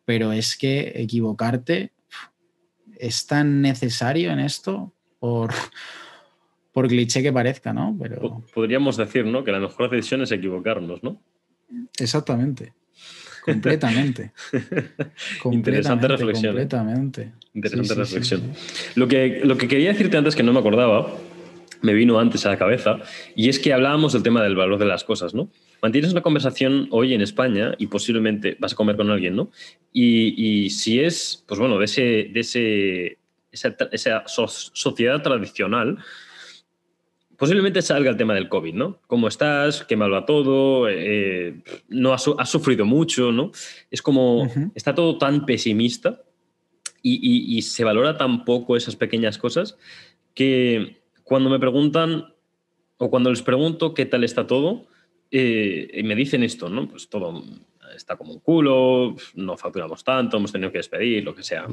[0.04, 1.92] pero es que equivocarte
[3.02, 5.50] es tan necesario en esto por,
[6.70, 7.96] por cliché que parezca, ¿no?
[8.00, 8.44] Pero...
[8.54, 9.42] Podríamos decir, ¿no?
[9.42, 11.20] Que la mejor decisión es equivocarnos, ¿no?
[11.98, 12.74] Exactamente.
[13.44, 14.30] Completamente.
[15.50, 16.52] Interesante reflexión.
[16.52, 16.60] ¿eh?
[16.60, 17.32] Completamente.
[17.54, 18.52] Interesante reflexión.
[18.94, 21.12] lo, que, lo que quería decirte antes que no me acordaba,
[21.80, 22.98] me vino antes a la cabeza,
[23.34, 25.50] y es que hablábamos del tema del valor de las cosas, ¿no?
[25.82, 29.50] Mantienes una conversación hoy en España y posiblemente vas a comer con alguien, ¿no?
[29.92, 33.18] Y, si es, pues bueno, de, ese, de ese,
[33.50, 35.98] esa, esa sociedad tradicional,
[37.36, 39.00] posiblemente salga el tema del COVID, ¿no?
[39.08, 39.82] ¿Cómo estás?
[39.82, 40.88] ¿Qué mal va todo?
[40.88, 43.32] Eh, ¿No has, sufrido mucho?
[43.32, 43.50] ¿no?
[43.90, 46.22] Es como, está todo tan pesimista
[47.02, 49.76] y, se valora tan poco esas pequeñas cosas
[50.34, 52.32] que cuando me preguntan
[52.98, 54.86] o cuando les pregunto qué tal está todo,
[55.32, 56.86] eh, me dicen esto, ¿no?
[56.86, 57.42] Pues todo
[57.96, 61.66] está como un culo, no facturamos tanto, hemos tenido que despedir, lo que sea.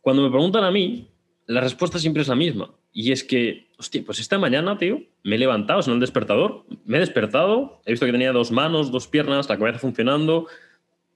[0.00, 1.08] Cuando me preguntan a mí,
[1.46, 2.70] la respuesta siempre es la misma.
[2.92, 6.96] Y es que, hostia, pues esta mañana, tío, me he levantado, son el despertador, me
[6.96, 10.46] he despertado, he visto que tenía dos manos, dos piernas, la cabeza funcionando.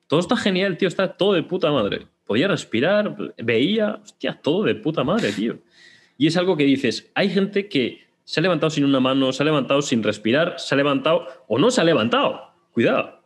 [0.08, 2.06] Todo está genial, tío, está todo de puta madre.
[2.24, 5.58] Podía respirar, veía, hostia, todo de puta madre, tío.
[6.18, 9.42] Y es algo que dices, hay gente que se ha levantado sin una mano, se
[9.42, 12.52] ha levantado sin respirar, se ha levantado o no se ha levantado.
[12.70, 13.24] Cuidado.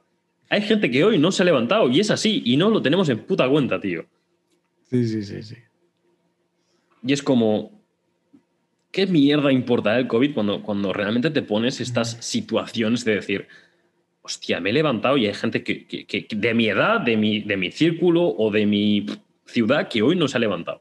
[0.48, 3.10] Hay gente que hoy no se ha levantado y es así y no lo tenemos
[3.10, 4.06] en puta cuenta, tío.
[4.88, 5.56] Sí, sí, sí, sí.
[7.02, 7.82] Y es como,
[8.92, 13.46] ¿qué mierda importa el COVID cuando, cuando realmente te pones estas situaciones de decir,
[14.22, 17.70] hostia, me he levantado y hay gente que, de mi edad, de mi, de mi
[17.70, 19.04] círculo o de mi
[19.44, 20.80] ciudad que hoy no se ha levantado?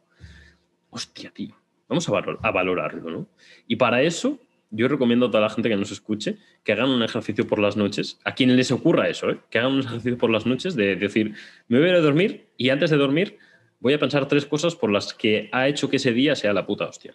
[0.92, 1.58] Hostia, tío,
[1.94, 3.28] vamos a, a valorarlo, ¿no?
[3.68, 4.40] Y para eso,
[4.72, 7.78] yo recomiendo a toda la gente que nos escuche que hagan un ejercicio por las
[7.78, 9.38] noches, a quien les ocurra eso, ¿eh?
[9.50, 11.36] que hagan un ejercicio por las noches de decir,
[11.68, 13.38] me voy a dormir y antes de dormir
[13.80, 16.66] voy a pensar tres cosas por las que ha hecho que ese día sea la
[16.66, 17.14] puta hostia.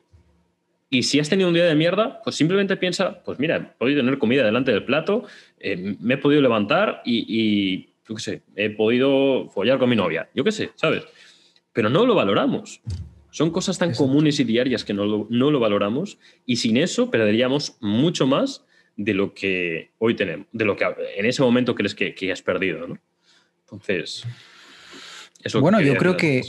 [0.91, 4.01] Y si has tenido un día de mierda, pues simplemente piensa, pues mira, he podido
[4.01, 5.25] tener comida delante del plato,
[5.59, 10.29] eh, me he podido levantar y, yo qué sé, he podido follar con mi novia,
[10.35, 11.05] yo qué sé, ¿sabes?
[11.73, 12.81] Pero no lo valoramos.
[13.31, 17.11] Son cosas tan comunes y diarias que no lo, no lo valoramos y sin eso
[17.11, 18.65] perderíamos mucho más
[18.97, 20.85] de lo que hoy tenemos, de lo que
[21.17, 22.99] en ese momento crees que, que has perdido, ¿no?
[23.65, 24.25] Entonces,
[25.45, 26.43] eso bueno, yo creo que,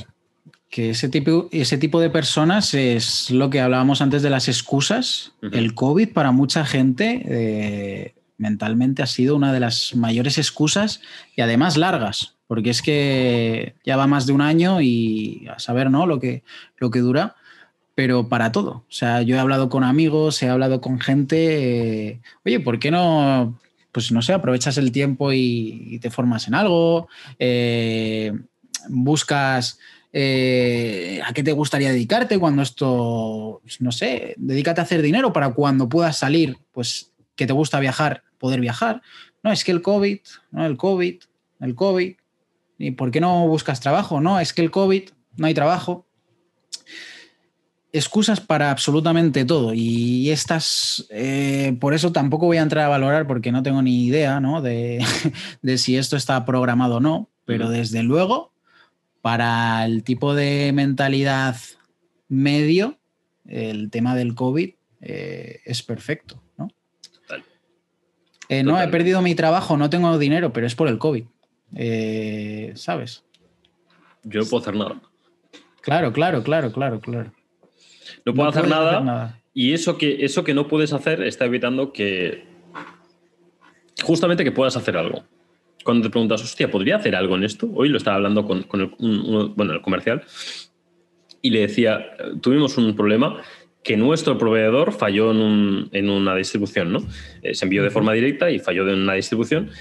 [0.69, 5.33] que ese tipo, ese tipo de personas es lo que hablábamos antes de las excusas.
[5.51, 11.01] El COVID para mucha gente eh, mentalmente ha sido una de las mayores excusas
[11.35, 15.91] y además largas, porque es que ya va más de un año y a saber
[15.91, 16.07] ¿no?
[16.07, 16.43] lo, que,
[16.77, 17.35] lo que dura,
[17.93, 18.71] pero para todo.
[18.71, 22.89] O sea, yo he hablado con amigos, he hablado con gente, eh, oye, ¿por qué
[22.89, 23.59] no
[23.91, 27.09] pues no sé, aprovechas el tiempo y, te formas en algo,
[27.39, 28.31] eh,
[28.87, 29.79] buscas
[30.11, 35.31] eh, ¿A qué te gustaría dedicarte cuando esto, pues, no sé, dedícate a hacer dinero
[35.33, 39.01] para cuando puedas salir, pues que te gusta viajar, poder viajar?
[39.43, 40.19] No, es que el COVID,
[40.51, 41.15] no, el COVID,
[41.59, 42.15] el COVID,
[42.77, 44.21] ¿y por qué no buscas trabajo?
[44.21, 46.05] No, es que el COVID, no hay trabajo.
[47.91, 53.25] Excusas para absolutamente todo y estas, eh, por eso tampoco voy a entrar a valorar
[53.25, 54.61] porque no tengo ni idea ¿no?
[54.61, 55.03] De,
[55.63, 58.53] de si esto está programado o no, pero desde luego
[59.21, 61.55] para el tipo de mentalidad
[62.27, 62.99] medio,
[63.47, 64.69] el tema del COVID
[65.01, 66.41] eh, es perfecto.
[68.49, 71.23] Eh, no, he perdido mi trabajo, no tengo dinero, pero es por el COVID.
[71.75, 73.23] Eh, ¿Sabes?
[74.23, 74.99] Yo no puedo hacer nada.
[75.81, 77.31] Claro, claro, claro, claro, claro.
[78.25, 82.43] No puedo hacer, nada, Y eso que, eso que no puedes hacer está evitando que.
[84.03, 85.23] Justamente que puedas hacer algo
[85.83, 87.69] cuando te preguntas, hostia, ¿podría hacer algo en esto?
[87.73, 88.91] Hoy lo estaba hablando con, el,
[89.55, 90.23] bueno, el comercial
[91.41, 92.05] y le decía,
[92.41, 93.41] tuvimos un problema
[93.89, 96.99] que nuestro proveedor falló en, una distribución, ¿no?
[97.41, 99.71] Eh, se envió de forma directa y falló en una distribución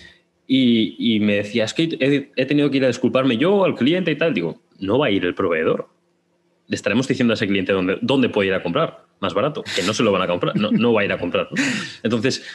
[0.46, 4.16] y, me decía, es que he, tenido que ir a disculparme yo al cliente y
[4.16, 4.32] tal.
[4.32, 5.88] Digo, no va a ir el proveedor.
[6.68, 9.04] Le estaremos diciendo a ese cliente dónde, dónde puede ir a comprar.
[9.20, 11.50] más barato, que no se lo van a comprar, no, va a ir a comprar.
[12.02, 12.46] Entonces,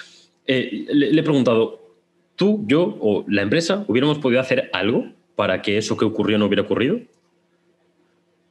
[0.47, 1.99] eh, le, he preguntado,
[2.35, 5.05] ¿tú, yo o la empresa hubiéramos podido hacer algo
[5.35, 6.99] para que eso que ocurrió no hubiera ocurrido?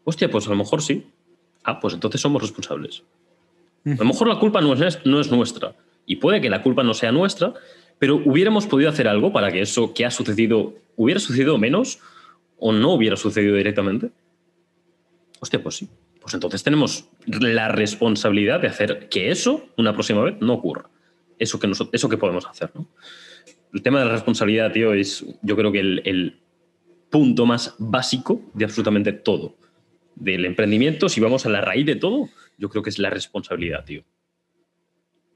[0.04, 1.04] Hostia, pues a lo mejor sí.
[1.64, 3.02] Ah, pues entonces somos responsables.
[3.84, 5.74] A lo mejor la culpa no es, no es nuestra.
[6.06, 7.54] Y puede que la culpa no sea nuestra,
[7.98, 11.98] pero hubiéramos podido hacer algo para que eso que ha sucedido hubiera sucedido menos
[12.58, 14.10] o no hubiera sucedido directamente.
[15.40, 15.88] Hostia, pues sí.
[16.20, 20.88] Pues entonces tenemos la responsabilidad de hacer que eso una próxima vez no ocurra.
[21.38, 22.70] Eso que, eso que podemos hacer.
[22.74, 22.86] ¿no?
[23.72, 26.40] El tema de la responsabilidad, tío, es yo creo que el
[27.10, 29.56] punto más básico de absolutamente todo
[30.14, 32.28] del emprendimiento, si vamos a la raíz de todo,
[32.58, 34.04] yo creo que es la responsabilidad, tío.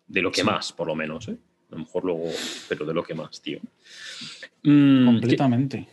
[0.06, 1.36] De lo que más, por lo menos, ¿eh?
[1.70, 2.30] A lo mejor luego,
[2.68, 3.58] pero de lo que más, tío.
[4.62, 5.88] Mm, Completamente.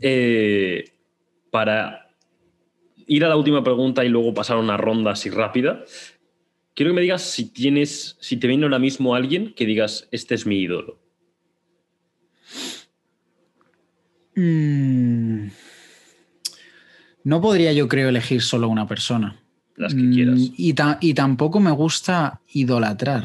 [0.00, 0.84] Eh,
[1.50, 2.08] para
[3.06, 5.84] ir a la última pregunta y luego pasar a una ronda así rápida,
[6.74, 10.34] quiero que me digas si tienes, si te viene ahora mismo alguien que digas, este
[10.34, 10.98] es mi ídolo.
[14.34, 15.48] Mm.
[17.26, 19.34] No podría yo creo elegir solo una persona.
[19.74, 20.38] Las que quieras.
[20.38, 23.24] Mm, y, tampoco me gusta idolatrar,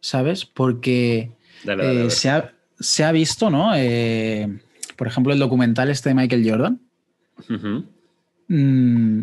[0.00, 0.44] ¿sabes?
[0.44, 1.32] Porque
[1.66, 3.72] eh, se, ha, visto, ¿no?
[3.74, 4.60] Eh,
[4.94, 6.80] por ejemplo, el documental este de Michael Jordan.
[8.46, 9.22] Mm,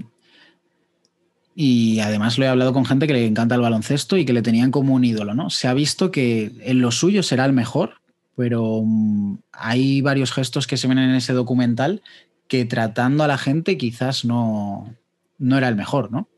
[1.56, 4.42] y además lo he hablado con gente que le encanta el baloncesto y que le
[4.42, 5.50] tenían como un ídolo, ¿no?
[5.50, 8.02] Se ha visto que en lo suyo será el mejor,
[8.36, 12.02] pero mm, hay varios gestos que se ven en ese documental
[12.48, 14.96] que tratando a la gente quizás no,
[15.38, 16.30] no era el mejor, ¿no?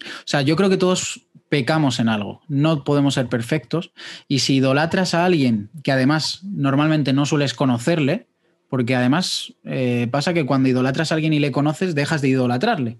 [0.00, 3.92] O sea, yo creo que todos pecamos en algo, no podemos ser perfectos
[4.26, 8.26] y si idolatras a alguien que además normalmente no sueles conocerle,
[8.68, 12.98] porque además eh, pasa que cuando idolatras a alguien y le conoces, dejas de idolatrarle,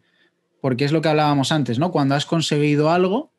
[0.61, 1.91] porque es lo que hablábamos antes, ¿no?
[1.91, 3.33] Cuando has conseguido algo,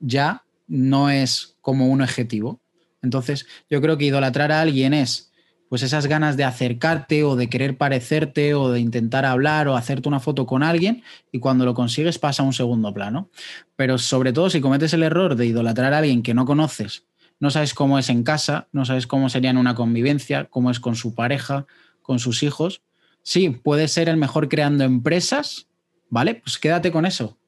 [0.00, 2.60] ya no es como un objetivo.
[3.02, 5.32] Entonces, yo creo que idolatrar a alguien es
[5.68, 10.08] pues esas ganas de acercarte o de querer parecerte o de intentar hablar o hacerte
[10.08, 13.30] una foto con alguien y cuando lo consigues pasa a un segundo plano.
[13.76, 17.04] Pero sobre todo si cometes el error de idolatrar a alguien que no conoces,
[17.40, 20.80] no sabes cómo es en casa, no sabes cómo sería en una convivencia, cómo es
[20.80, 21.66] con su pareja,
[22.02, 22.82] con sus hijos.
[23.22, 25.68] Sí, puede ser el mejor creando empresas,
[26.08, 26.34] ¿vale?
[26.36, 27.38] Pues quédate con eso,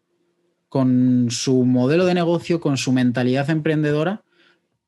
[0.68, 4.22] con su modelo de negocio, con su mentalidad emprendedora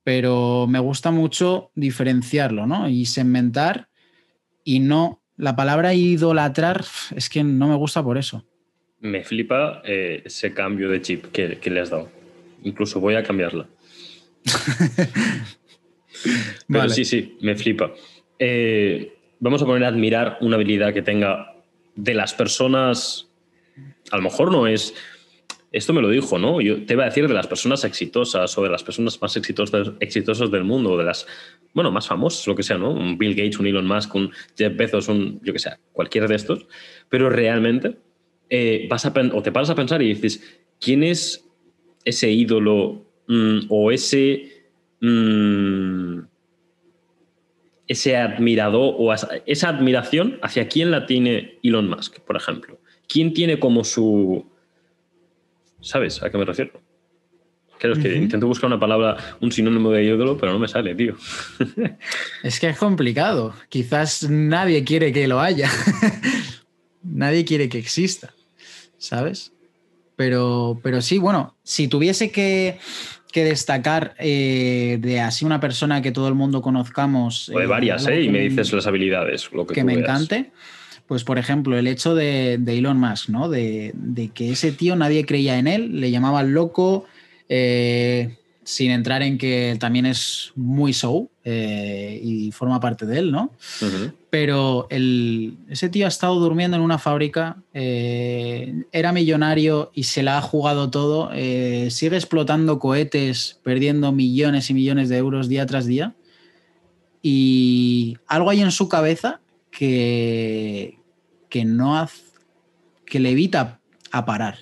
[0.04, 2.88] pero me gusta mucho diferenciarlo, ¿no?
[2.88, 3.88] Y segmentar
[4.64, 6.84] y no, la palabra idolatrar
[7.14, 8.44] es que no me gusta por eso.
[9.00, 12.08] Me flipa eh, ese cambio de chip que, le has dado.
[12.62, 13.66] Incluso voy a cambiarla.
[16.68, 17.92] pero sí, sí, me flipa.
[18.38, 21.56] Eh, vamos a poner a admirar una habilidad que tenga
[21.96, 23.28] de las personas,
[24.10, 24.94] a lo mejor no es
[25.72, 26.60] esto me lo dijo, ¿no?
[26.60, 29.92] Yo te iba a decir de las personas exitosas o de las personas más exitosas,
[30.00, 31.26] exitosas del mundo, o de las,
[31.72, 32.90] bueno, más famosas, lo que sea, ¿no?
[32.90, 36.34] Un Bill Gates, un Elon Musk, un Jeff Bezos, un, yo que sé, cualquiera de
[36.34, 36.66] estos.
[37.08, 37.96] Pero realmente
[38.50, 41.48] eh, vas a, o te paras a pensar y dices, ¿quién es
[42.04, 44.66] ese ídolo mm, o ese,
[45.00, 46.18] mm,
[47.88, 52.78] ese admirador o esa admiración hacia quién la tiene Elon Musk, por ejemplo?
[53.08, 54.51] ¿Quién tiene como su
[55.82, 56.72] ¿Sabes a qué me refiero?
[57.78, 60.94] Claro, es que intento buscar una palabra, un sinónimo de ídolo, pero no me sale,
[60.94, 61.16] tío.
[62.44, 63.54] es que es complicado.
[63.68, 65.68] Quizás nadie quiere que lo haya.
[67.02, 68.32] nadie quiere que exista,
[68.98, 69.52] ¿sabes?
[70.14, 72.78] Pero, pero sí, bueno, si tuviese que,
[73.34, 77.48] destacar eh, de así una persona que todo el mundo conozcamos.
[77.48, 78.22] O de varias, ¿eh?
[78.22, 80.52] Y me dices las habilidades, lo que, que me encante
[81.12, 83.50] pues por ejemplo, el hecho de, Elon Musk, ¿no?
[83.50, 83.92] De,
[84.32, 87.04] que ese tío nadie creía en él, le llamaban loco,
[87.50, 93.30] eh, sin entrar en que también es muy show eh, y forma parte de él,
[93.30, 93.52] ¿no?
[94.30, 100.38] Pero ese tío ha estado durmiendo en una fábrica, eh, era millonario y se la
[100.38, 101.28] ha jugado todo,
[101.90, 106.14] sigue explotando cohetes, perdiendo millones y millones de euros día tras día.
[107.20, 111.01] Y algo hay en su cabeza que,
[111.52, 112.22] que no hace,
[113.04, 113.78] que le evita
[114.10, 114.60] a parar,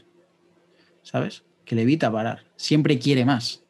[1.05, 1.45] ¿sabes?
[1.65, 2.43] Que le evita parar.
[2.57, 3.63] Siempre quiere más,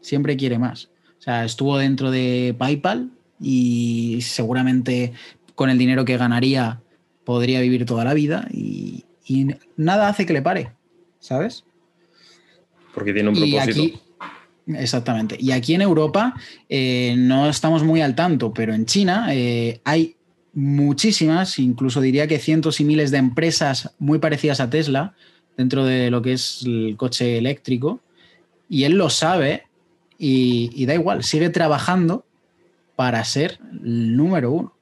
[0.00, 0.88] siempre quiere más.
[1.18, 5.12] O sea, estuvo dentro de PayPal y seguramente
[5.54, 6.80] con el dinero que ganaría
[7.24, 9.04] podría vivir toda la vida y,
[9.76, 10.72] nada hace que le pare,
[11.18, 11.64] ¿sabes?
[12.94, 14.00] Porque tiene un propósito.
[14.68, 15.36] exactamente.
[15.38, 16.34] Y aquí en Europa
[16.70, 20.16] eh, no estamos muy al tanto, pero en China eh, hay
[20.54, 25.14] muchísimas, incluso diría que cientos y miles de empresas muy parecidas a Tesla,
[25.56, 28.00] dentro de lo que es el coche eléctrico
[28.68, 29.64] y él lo sabe
[30.18, 32.24] y, da igual, sigue trabajando
[32.96, 34.72] para ser el número uno.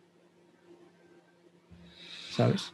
[2.31, 2.73] ¿Sabes?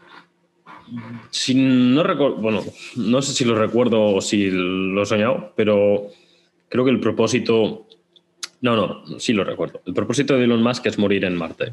[1.31, 2.65] Si no recuerdo, bueno,
[2.97, 6.09] no sé si lo recuerdo o si lo he soñado, pero
[6.69, 7.87] creo que el propósito,
[8.61, 9.81] no, no, sí lo recuerdo.
[9.87, 11.73] El propósito de Elon Musk es morir en Marte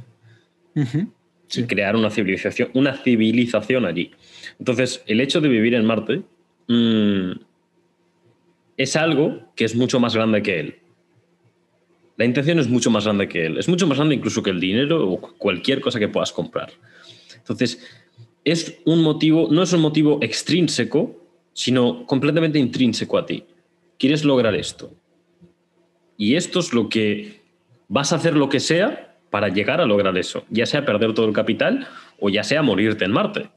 [0.76, 4.12] y crear una civilización, una civilización allí.
[4.60, 6.24] Entonces, el hecho de vivir en Marte
[6.68, 7.32] mm,
[8.78, 10.76] es algo que es mucho más grande que él.
[12.18, 13.58] La intención es mucho más grande que él.
[13.58, 16.72] Es mucho más grande incluso que el dinero o cualquier cosa que puedas comprar.
[17.38, 17.86] Entonces,
[18.44, 21.22] es un motivo, no es un motivo extrínseco,
[21.54, 23.44] sino completamente intrínseco a ti.
[23.98, 24.94] Quieres lograr esto.
[26.18, 27.42] Y esto es lo que
[27.88, 29.05] vas a hacer lo que sea
[29.36, 31.86] para llegar a lograr eso, ya sea perder todo el capital
[32.22, 33.50] o ya sea morirte en Marte.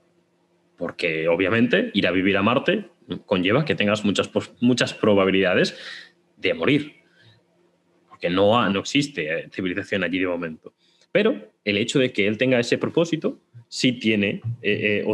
[0.76, 2.86] Porque obviamente ir a vivir a Marte
[3.26, 4.28] conlleva que tengas muchas,
[4.58, 5.78] muchas probabilidades
[6.36, 6.94] de morir.
[8.08, 10.74] Porque no, no existe eh, civilización allí de momento.
[11.12, 13.38] Pero el hecho de que él tenga ese propósito
[13.68, 15.06] sí tiene, eh,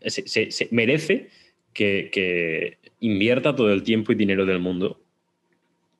[0.00, 1.28] eh, se, merece
[1.74, 4.98] que, invierta todo el tiempo y dinero del mundo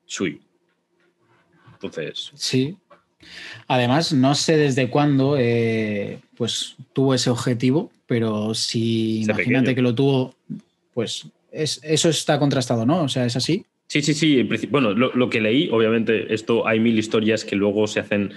[0.07, 0.39] suyo.
[1.73, 2.31] Entonces.
[2.33, 2.75] Sí,
[3.67, 9.93] Además, no sé desde cuándo eh, pues, tuvo ese objetivo, pero si imagínate que lo
[9.93, 10.35] tuvo,
[10.93, 13.03] pues eso está contrastado, ¿no?
[13.03, 13.65] O sea, es así.
[13.87, 14.43] Sí, sí, sí.
[14.69, 18.33] Bueno, lo, que leí, obviamente, esto hay mil historias que luego se hacen,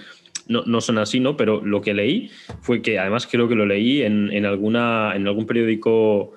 [0.47, 1.35] no, son así, ¿no?
[1.35, 2.31] Pero lo que leí
[2.61, 6.33] fue que, además, creo que lo leí en, alguna, en algún periódico,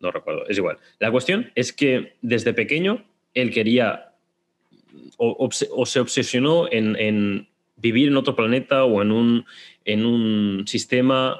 [0.00, 0.78] no recuerdo, es igual.
[0.98, 3.04] La cuestión es que desde pequeño
[3.34, 4.12] él quería
[5.16, 7.46] o, se obsesionó en
[7.76, 9.44] vivir en otro planeta o en un,
[9.84, 11.36] en un sistema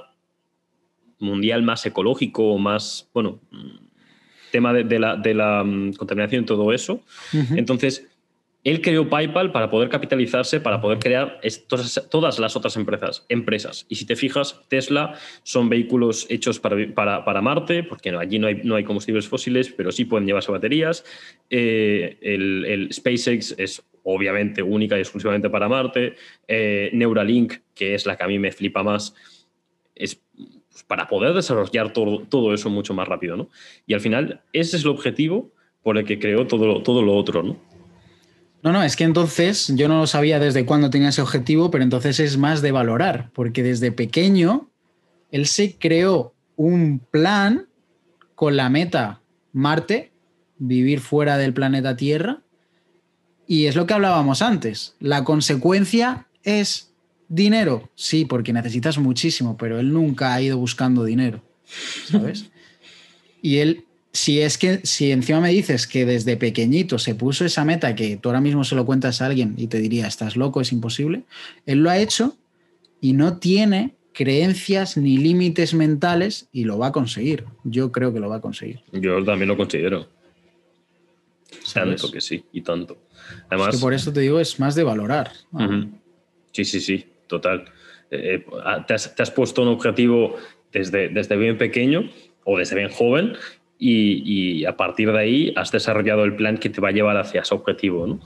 [1.18, 3.40] mundial más ecológico o más, bueno,
[4.50, 7.02] tema de, la, de la, mm, contaminación y todo eso.
[7.32, 8.06] Entonces,
[8.66, 11.38] él creó PayPal para poder capitalizarse, para poder crear
[12.10, 13.86] todas, las otras empresas, empresas.
[13.88, 15.14] Y si te fijas, Tesla
[15.44, 19.93] son vehículos hechos para, para, Marte, porque allí no hay, no hay, combustibles fósiles, pero
[19.93, 21.05] sí pueden llevarse baterías.
[21.48, 26.16] Eh, el, el, SpaceX es obviamente única y exclusivamente para Marte.
[26.48, 29.14] Eh, Neuralink, que es la que a mí me flipa más,
[29.94, 30.20] es
[30.72, 33.36] pues, para poder desarrollar todo, todo eso mucho más rápido.
[33.36, 33.48] ¿no?
[33.86, 35.52] Y al final, ese es el objetivo
[35.84, 37.44] por el que creó todo, todo lo otro.
[37.44, 37.76] ¿no?
[38.66, 41.84] No, no, es que entonces yo no lo sabía desde cuándo tenía ese objetivo, pero
[41.84, 44.68] entonces es más de valorar, porque desde pequeño
[45.30, 47.68] él se creó un plan
[48.34, 49.20] con la meta
[49.52, 50.10] Marte,
[50.59, 52.43] vivir fuera del planeta Tierra,
[53.47, 54.97] y es lo que hablábamos antes.
[54.98, 56.93] La consecuencia es
[57.28, 61.40] dinero, sí, porque necesitas muchísimo, pero él nunca ha ido buscando dinero,
[62.10, 62.47] ¿sabes?
[63.43, 63.85] y él
[64.16, 68.16] si es que, si encima me dices que desde pequeñito se puso esa meta que
[68.16, 71.24] tú ahora mismo se lo cuentas a alguien y te diría, estás loco, es imposible,
[71.66, 72.34] él lo ha hecho
[72.98, 77.44] y no tiene creencias ni límites mentales y lo va a conseguir.
[77.64, 78.80] Yo creo que lo va a conseguir.
[78.90, 80.09] Yo también lo considero.
[81.74, 82.97] Tanto que sí, y tanto.
[83.51, 85.30] Además, es que por eso te digo, es más de valorar.
[86.52, 87.66] Sí, sí, sí, total.
[88.10, 90.36] Eh, eh, te, has, puesto un objetivo
[90.72, 92.09] desde, desde bien pequeño
[92.44, 93.34] o desde bien joven
[93.78, 97.43] y, a partir de ahí has desarrollado el plan que te va a llevar hacia
[97.43, 98.20] ese objetivo.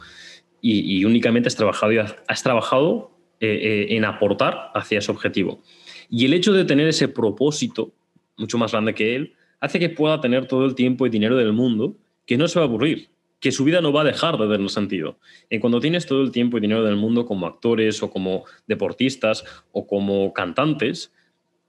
[0.60, 1.92] Y, únicamente has trabajado,
[2.28, 3.10] has, trabajado
[3.40, 5.62] eh, eh, en aportar hacia ese objetivo.
[6.08, 7.92] Y el hecho de tener ese propósito
[8.36, 11.52] mucho más grande que él hace que pueda tener todo el tiempo y dinero del
[11.52, 11.96] mundo
[12.26, 14.70] que no se va a aburrir, que su vida no va a dejar de tener
[14.70, 15.18] sentido.
[15.50, 19.44] Y cuando tienes todo el tiempo y dinero del mundo como actores o como deportistas
[19.72, 21.12] o como cantantes,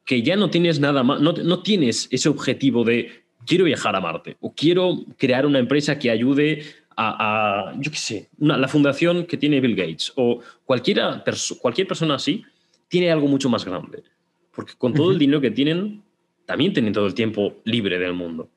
[0.06, 4.02] que ya no tienes nada más, no, no tienes ese objetivo de quiero viajar a
[4.02, 6.64] Marte o quiero crear una empresa que ayude
[6.98, 11.24] a, yo qué sé, la fundación que tiene Bill Gates o cualquiera,
[11.60, 12.44] cualquier persona así
[12.88, 14.04] tiene algo mucho más grande.
[14.52, 16.04] Porque con todo el dinero que tienen,
[16.46, 18.50] también tienen todo el tiempo libre del mundo.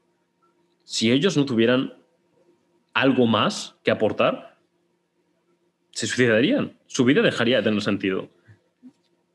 [0.82, 1.94] Si ellos no tuvieran
[2.92, 4.58] algo más que aportar,
[5.92, 6.76] se suicidarían.
[6.86, 8.28] Su vida dejaría de tener sentido.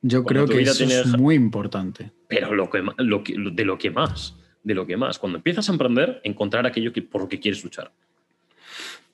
[0.02, 2.12] Yo creo que eso es muy importante.
[2.28, 5.20] Pero lo que, lo que, de lo que más de lo que más.
[5.20, 7.92] Cuando empiezas a emprender, encontrar aquello que, por lo que quieres luchar.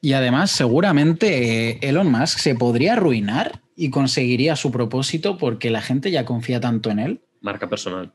[0.02, 5.82] Y además, seguramente eh, Elon Musk se podría arruinar y conseguiría su propósito porque la
[5.82, 7.22] gente ya confía tanto en él.
[7.42, 8.12] Marca personal.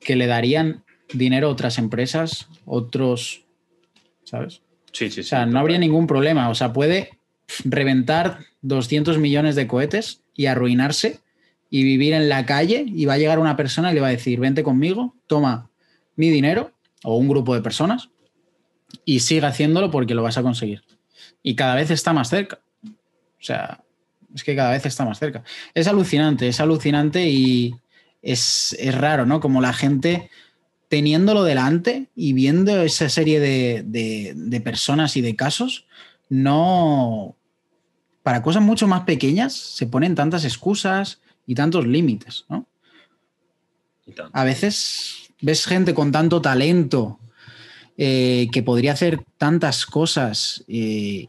[0.00, 3.44] Que le darían dinero a otras empresas, otros,
[4.24, 4.62] ¿sabes?
[4.92, 5.20] Sí, sí, sí.
[5.20, 6.48] O sea, no habría ningún problema.
[6.48, 7.18] O sea, puede
[7.64, 11.20] reventar 200 millones de cohetes y arruinarse
[11.70, 14.10] y vivir en la calle y va a llegar una persona y le va a
[14.10, 15.70] decir, vente conmigo, toma
[16.18, 16.72] mi dinero
[17.04, 18.10] o un grupo de personas
[19.04, 20.82] Y sigue haciéndolo porque lo vas a conseguir.
[21.42, 22.60] Y cada vez está más cerca.
[22.84, 23.82] O sea,
[24.34, 25.42] es que cada vez está más cerca.
[25.74, 27.74] Es alucinante, es alucinante y
[28.20, 29.40] es, es raro, ¿no?
[29.40, 30.30] Como la gente
[30.88, 35.86] teniéndolo delante y viendo esa serie de, de, de personas y de casos,
[36.28, 37.36] no,
[38.22, 42.66] para cosas mucho más pequeñas se ponen tantas excusas y tantos límites, ¿no?
[44.32, 47.18] A veces ves gente con tanto talento
[47.96, 51.28] eh, que podría hacer tantas cosas eh,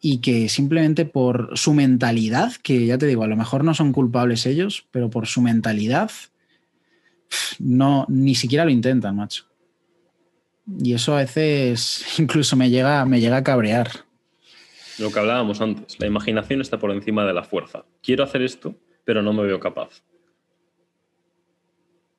[0.00, 3.92] y que simplemente por su mentalidad, que ya te digo, a lo mejor no son
[3.92, 6.10] culpables ellos, pero por su mentalidad
[7.58, 9.46] no ni siquiera lo intentan, macho.
[10.82, 13.90] Y eso a veces incluso me llega, me llega a cabrear.
[14.98, 17.84] Lo que hablábamos antes, la imaginación está por encima de la fuerza.
[18.02, 18.74] Quiero hacer esto,
[19.04, 20.02] pero no me veo capaz.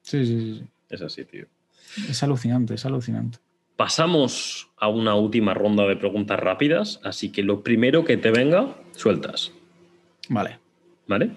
[0.02, 0.68] Sí, sí, sí.
[0.92, 1.46] Es así, tío.
[2.10, 3.40] Es alucinante, es alucinante.
[3.78, 8.76] Pasamos a una última ronda de preguntas rápidas, así que lo primero que te venga,
[8.96, 9.52] sueltas.
[10.30, 10.60] Vale.
[11.08, 11.32] ¿Vale?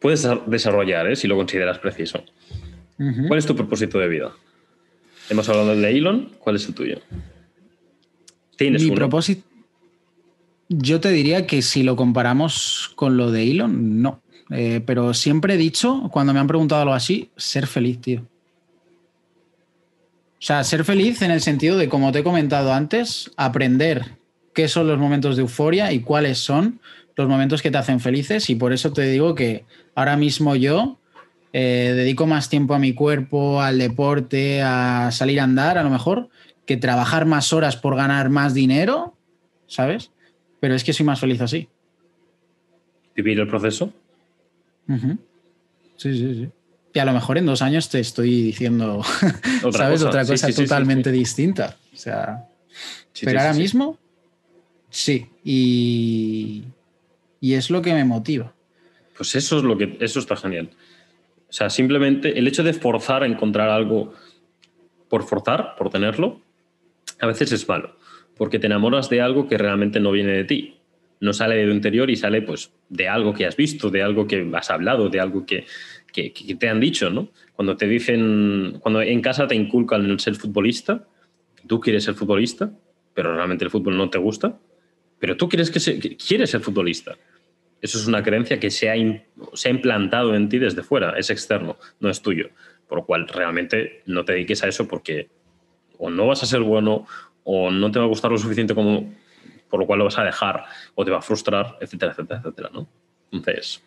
[0.00, 1.16] Puedes desarrollar, ¿eh?
[1.16, 2.24] si lo consideras preciso.
[3.28, 4.32] ¿Cuál es tu propósito de vida?
[5.28, 6.98] Hemos hablado del de Elon, ¿cuál es el tuyo?
[8.56, 8.96] Tienes Mi uno.
[8.96, 9.46] propósito.
[10.68, 14.22] Yo te diría que si lo comparamos con lo de Elon, no.
[14.50, 18.26] Eh, pero siempre he dicho, cuando me han preguntado algo así, ser feliz, tío.
[20.40, 24.16] O sea, ser feliz en el sentido de, como te he comentado antes, aprender
[24.54, 26.80] qué son los momentos de euforia y cuáles son
[27.14, 28.48] los momentos que te hacen felices.
[28.48, 30.98] Y por eso te digo que ahora mismo yo
[31.52, 35.90] eh, dedico más tiempo a mi cuerpo, al deporte, a salir a andar, a lo
[35.90, 36.30] mejor,
[36.64, 39.14] que trabajar más horas por ganar más dinero,
[39.66, 40.10] ¿sabes?
[40.58, 41.68] Pero es que soy más feliz así.
[43.14, 43.92] Vivir el proceso.
[45.96, 46.48] Sí, sí, sí.
[46.92, 49.02] Y a lo mejor en dos años te estoy diciendo,
[49.62, 50.00] Otra ¿sabes?
[50.00, 50.08] cosa.
[50.08, 51.18] Otra cosa sí, sí, sí, totalmente sí.
[51.18, 51.76] distinta.
[51.92, 52.48] O sea,
[53.22, 53.98] pero ahora mismo,
[54.88, 55.26] sí.
[55.44, 56.64] Y,
[57.40, 58.52] y es lo que me motiva.
[59.16, 59.96] Pues eso es lo que.
[60.00, 60.70] Eso está genial.
[61.48, 64.14] O sea, simplemente el hecho de forzar a encontrar algo
[65.08, 66.40] por forzar, por tenerlo,
[67.20, 67.96] a veces es malo.
[68.36, 70.76] Porque te enamoras de algo que realmente no viene de ti.
[71.18, 74.26] No sale de tu interior y sale pues de algo que has visto, de algo
[74.26, 75.66] que has hablado, de algo que,
[76.12, 77.28] que- que te han dicho, ¿no?
[77.54, 81.06] Cuando te dicen, cuando en casa te inculcan el ser futbolista,
[81.66, 82.70] tú quieres ser futbolista,
[83.14, 84.58] pero realmente el fútbol no te gusta,
[85.18, 87.16] pero tú quieres que, se- que quieres ser futbolista.
[87.82, 89.22] Eso es una creencia que se ha, in-
[89.54, 92.50] se ha implantado en ti desde fuera, es externo, no es tuyo.
[92.88, 95.28] Por lo cual realmente no te dediques a eso porque
[95.98, 97.06] o no vas a ser bueno
[97.44, 99.14] o no te va a gustar lo suficiente como
[99.68, 100.64] por lo cual lo vas a dejar
[100.94, 102.88] o te va a frustrar, etcétera, etcétera, etcétera, ¿no?
[103.30, 103.82] Entonces,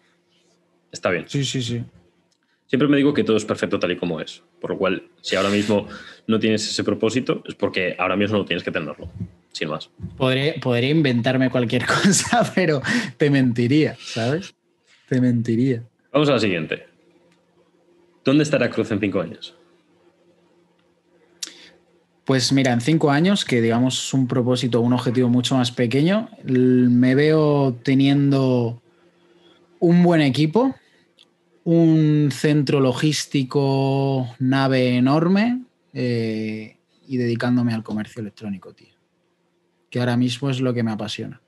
[0.91, 1.25] está bien.
[1.27, 1.83] Sí, sí, sí.
[2.73, 4.41] Siempre me digo que todo es perfecto tal y como es.
[4.59, 5.87] Por lo cual, si ahora mismo
[6.25, 9.11] no tienes ese propósito, es porque ahora mismo no tienes que tenerlo.
[9.51, 9.91] Sin más.
[10.17, 12.81] Podré- podría inventarme cualquier cosa, pero
[13.17, 14.55] te mentiría, ¿sabes?
[15.07, 15.83] Te mentiría.
[16.11, 16.87] Vamos a la siguiente.
[18.25, 19.53] ¿Dónde estará Cruz en cinco años?
[22.25, 27.13] Pues mira, en cinco años, que digamos un propósito, un objetivo mucho más pequeño, me
[27.13, 28.81] veo teniendo
[29.79, 30.73] un buen equipo,
[31.63, 35.61] un centro logístico, nave enorme
[35.93, 36.77] eh,
[37.07, 38.93] y dedicándome al comercio electrónico, tío.
[39.89, 41.41] Que ahora mismo es lo que me apasiona,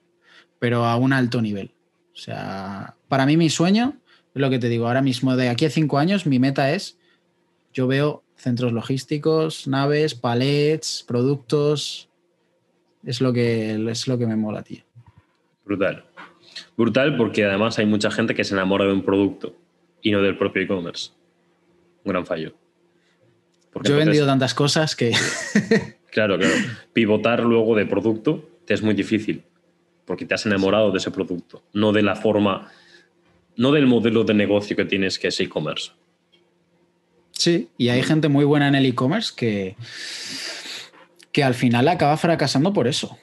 [0.59, 1.71] pero a un alto nivel.
[2.13, 3.97] O sea, para mí mi sueño,
[4.33, 6.97] es lo que te digo, ahora mismo de aquí a cinco años, mi meta es,
[7.73, 12.09] yo veo centros logísticos, naves, palets, productos.
[13.03, 14.83] Es lo que, es lo que me mola, tío.
[15.65, 16.05] Brutal.
[16.77, 19.55] Brutal porque además hay mucha gente que se enamora de un producto
[20.05, 21.09] y no del propio e-commerce.
[22.03, 22.53] Un gran fallo.
[23.73, 25.11] Porque Yo he entonces- vendido tantas cosas que...
[26.11, 26.53] Claro, claro.
[26.93, 29.43] Pivotar luego de producto te es muy difícil
[30.05, 32.71] porque te has enamorado de ese producto, no de la forma,
[33.57, 35.91] no del modelo de negocio que tienes que es e-commerce.
[37.31, 39.75] sí, y hay gente muy buena en el e-commerce que,
[41.33, 43.17] que al final acaba fracasando por eso.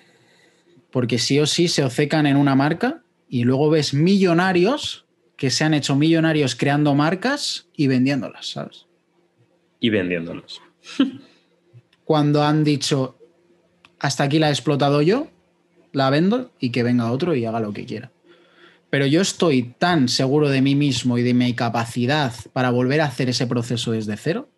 [0.90, 5.06] Porque sí o sí se obcecan en una marca y luego ves millonarios
[5.42, 8.86] que se han hecho millonarios creando marcas y vendiéndolas, ¿sabes?
[9.80, 10.62] Y vendiéndolos.
[12.04, 13.18] cuando han dicho
[13.98, 15.32] hasta aquí la he explotado yo,
[15.90, 18.12] la vendo y que venga otro y haga lo que quiera.
[18.88, 23.06] Pero yo estoy tan seguro de mí mismo y de mi capacidad para volver a
[23.06, 24.48] hacer ese proceso desde cero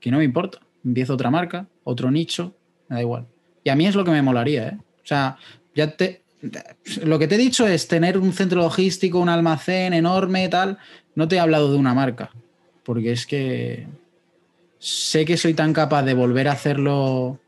[0.00, 0.60] que no me importa.
[0.86, 2.56] Empiezo otra marca, otro nicho,
[2.88, 3.26] me da igual.
[3.62, 4.78] Y a mí es lo que me molaría, ¿eh?
[5.04, 5.36] O sea,
[5.74, 6.22] ya te.
[7.02, 10.78] Lo que te he dicho es tener un centro logístico, un almacén enorme, tal.
[11.14, 12.30] No te he hablado de una marca.
[12.84, 13.86] Porque es que
[14.78, 17.40] sé que soy tan capaz de volver a hacerlo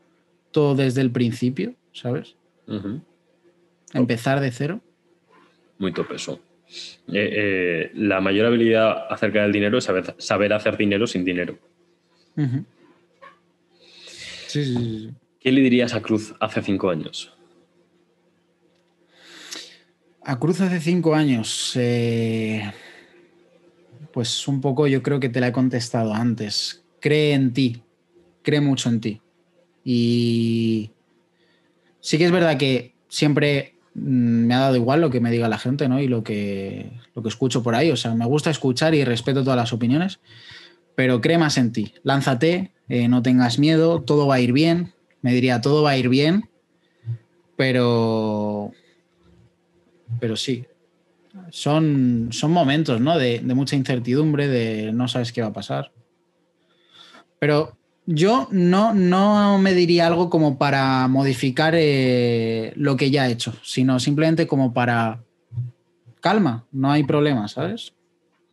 [0.51, 2.35] todo desde el principio, ¿sabes?
[3.93, 4.81] Empezar de cero.
[5.77, 6.39] Muy top eso.
[7.07, 11.57] Eh, eh, la mayor habilidad acerca del dinero es saber, saber hacer dinero sin dinero.
[14.47, 15.11] Sí, sí, sí.
[15.39, 17.33] ¿Qué le dirías a Cruz hace cinco años?
[20.23, 21.73] A Cruz hace cinco años.
[21.75, 22.71] eh,
[24.13, 26.83] pues un poco yo creo que te la he contestado antes.
[26.99, 27.81] Cree en ti.
[28.43, 29.21] Cree mucho en ti.
[29.83, 30.91] Y
[31.99, 35.49] sí que es verdad que siempre mm, me ha dado igual lo que me diga
[35.49, 35.99] la gente, ¿no?
[35.99, 37.89] Y lo que, lo que escucho por ahí.
[37.91, 40.19] O sea, me gusta escuchar y respeto todas las opiniones.
[40.95, 41.93] Pero cree más en ti.
[42.03, 44.93] Lánzate, eh, no tengas miedo, todo va a ir bien.
[45.21, 46.49] Me diría, todo va a ir bien.
[47.55, 48.73] Pero
[50.19, 50.65] pero sí.
[51.49, 53.17] Son, son momentos, ¿no?
[53.17, 55.91] De, de mucha incertidumbre, de no sabes qué va a pasar.
[57.39, 63.31] Pero yo no, no me diría algo como para modificar eh, lo que ya he
[63.31, 65.23] hecho, sino simplemente como para
[66.19, 67.93] calma, no hay problema, ¿sabes?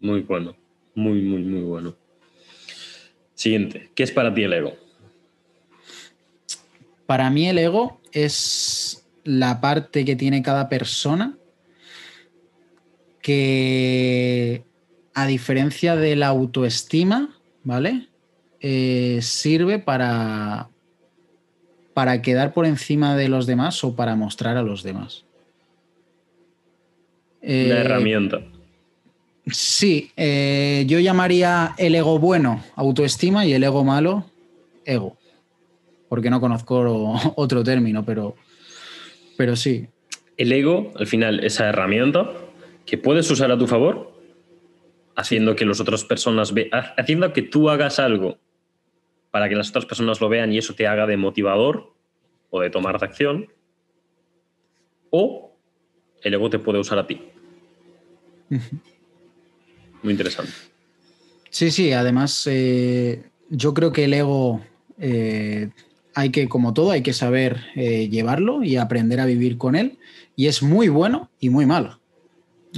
[0.01, 0.57] Muy bueno.
[0.95, 1.95] Muy, muy, muy bueno.
[3.35, 3.91] Siguiente.
[3.95, 4.73] ¿Qué es para ti el ego?
[7.07, 11.38] Para mí el ego es la parte que tiene cada persona
[13.29, 14.65] que
[15.13, 17.29] a diferencia de la autoestima,
[17.63, 18.09] ¿vale?
[18.63, 20.71] Eh, sirve para,
[21.93, 25.27] para quedar por encima de los demás o para mostrar a los demás.
[27.43, 28.41] Una Eh, herramienta.
[29.45, 34.25] Sí, eh, yo llamaría el ego bueno autoestima y el ego malo
[34.87, 35.19] ego.
[36.09, 38.37] Porque no conozco otro término, pero,
[39.37, 39.87] pero sí.
[40.39, 42.31] El ego, al final, esa herramienta
[42.89, 44.11] que puedes usar a tu favor,
[45.15, 48.39] haciendo que las otras personas vean, haciendo que tú hagas algo
[49.31, 51.93] para que las otras personas lo vean y eso te haga de motivador
[52.49, 53.53] o de tomar de acción,
[55.11, 55.55] o
[56.23, 57.21] el ego te puede usar a ti.
[60.03, 60.53] Muy interesante.
[61.51, 64.63] Sí, sí, además eh, yo creo que el ego
[64.99, 65.69] eh,
[66.15, 69.99] hay que, como todo, hay que saber eh, llevarlo y aprender a vivir con él.
[70.37, 71.98] Y es muy bueno y muy malo.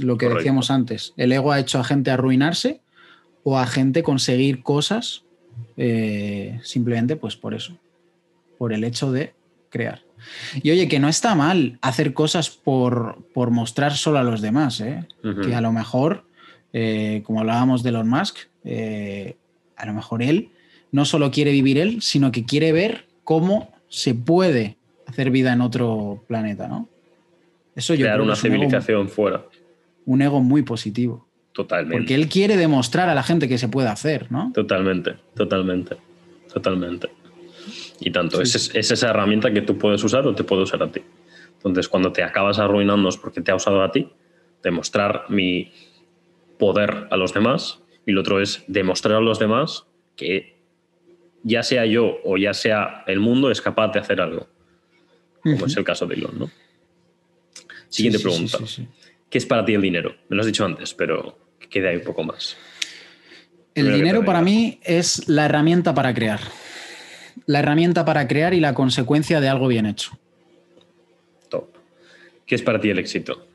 [0.01, 0.39] Lo que Correcto.
[0.39, 1.13] decíamos antes.
[1.17, 2.81] El ego ha hecho a gente arruinarse
[3.43, 5.23] o a gente conseguir cosas
[5.77, 7.77] eh, simplemente pues por eso.
[8.57, 9.33] Por el hecho de
[9.69, 10.01] crear.
[10.61, 14.79] Y oye, que no está mal hacer cosas por, por mostrar solo a los demás,
[14.81, 15.07] ¿eh?
[15.43, 16.25] Que a lo mejor,
[16.73, 19.35] eh, como hablábamos de Elon Musk, eh,
[19.75, 20.49] a lo mejor él
[20.91, 25.61] no solo quiere vivir él, sino que quiere ver cómo se puede hacer vida en
[25.61, 26.87] otro planeta, ¿no?
[27.75, 29.45] Eso yo Crear creo una un civilización fuera.
[30.05, 31.27] Un ego muy positivo.
[31.53, 31.97] Totalmente.
[31.97, 34.51] Porque él quiere demostrar a la gente que se puede hacer, ¿no?
[34.53, 35.97] Totalmente, totalmente,
[36.53, 37.09] totalmente.
[37.99, 40.81] Y tanto, Sí, es, es esa herramienta que tú puedes usar o te puede usar
[40.81, 41.01] a ti.
[41.57, 44.09] Entonces, cuando te acabas arruinando es porque te ha usado a ti,
[44.63, 45.71] demostrar mi
[46.57, 50.57] poder a los demás, y lo otro es demostrar a los demás que
[51.43, 54.47] ya sea yo o ya sea el mundo es capaz de hacer algo,
[55.43, 56.49] como es el caso de Elon, ¿no?
[57.89, 58.57] Siguiente Sí, pregunta.
[58.59, 58.87] sí, sí.
[59.31, 60.13] ¿Qué es para ti el dinero?
[60.27, 62.57] Me lo has dicho antes, pero que quede ahí un poco más.
[63.73, 66.41] El Primero dinero para mí es la herramienta para crear.
[67.45, 70.11] La herramienta para crear y la consecuencia de algo bien hecho.
[71.47, 71.69] Top.
[72.45, 73.47] ¿Qué es para ti el éxito?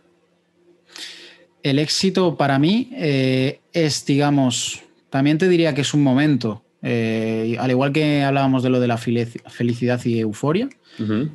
[1.63, 6.63] El éxito para mí eh, es, digamos, también te diría que es un momento.
[6.89, 10.69] Eh, al igual que hablábamos de lo de la felici- felicidad y euforia,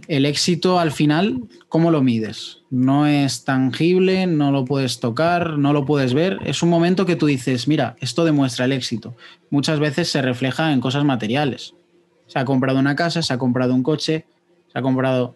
[0.08, 2.60] el éxito al final, ¿cómo lo mides?
[2.72, 6.40] No es tangible, no lo puedes tocar, no lo puedes ver.
[6.46, 9.14] Es un momento que tú dices, mira, esto demuestra el éxito.
[9.52, 11.74] Muchas veces se refleja en cosas materiales.
[12.28, 14.26] Se ha comprado una casa, se ha comprado un coche,
[14.72, 15.36] se ha comprado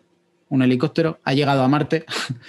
[0.49, 2.05] un helicóptero, ha llegado a Marte.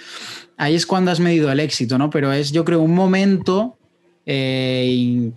[0.57, 2.09] Ahí es cuando has medido el éxito, ¿no?
[2.09, 3.77] Pero es, yo creo, un momento
[4.25, 5.31] eh,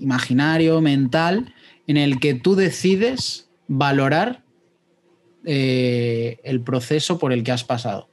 [0.00, 1.54] imaginario, mental,
[1.86, 4.42] en el que tú decides valorar
[5.44, 8.08] eh, el proceso por el que has pasado.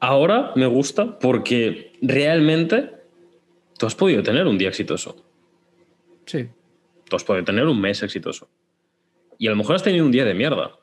[0.00, 2.90] Ahora me gusta porque realmente
[3.78, 5.24] tú has podido tener un día exitoso.
[6.26, 6.48] Sí.
[7.08, 8.48] Tú has podido tener un mes exitoso.
[9.38, 10.78] Y a lo mejor has tenido un día de mierda.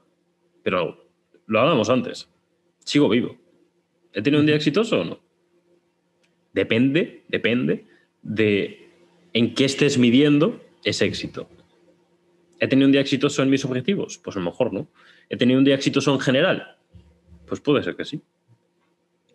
[0.63, 1.05] Pero
[1.47, 2.29] lo hablábamos antes.
[2.85, 3.37] Sigo vivo.
[4.13, 5.19] ¿He tenido un día exitoso o no?
[6.53, 7.87] Depende, depende
[8.21, 8.88] de
[9.33, 11.49] en qué estés midiendo ese éxito.
[12.59, 14.17] ¿He tenido un día exitoso en mis objetivos?
[14.17, 14.87] Pues a lo mejor no.
[15.29, 16.77] ¿He tenido un día exitoso en general?
[17.45, 18.21] Pues puede ser que sí.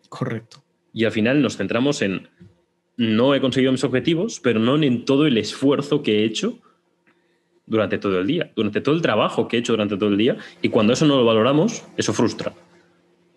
[0.09, 0.63] Correcto.
[0.93, 2.29] Y al final nos centramos en
[2.97, 6.59] no he conseguido mis objetivos, pero no en todo el esfuerzo que he hecho
[7.65, 10.37] durante todo el día, durante todo el trabajo que he hecho durante todo el día,
[10.61, 12.53] y cuando eso no lo valoramos, eso frustra.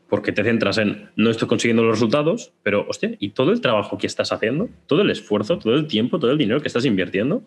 [0.08, 3.98] Porque te centras en no estoy consiguiendo los resultados, pero hostia, ¿y todo el trabajo
[3.98, 4.68] que estás haciendo?
[4.86, 7.42] ¿Todo el esfuerzo, todo el tiempo, todo el dinero que estás invirtiendo?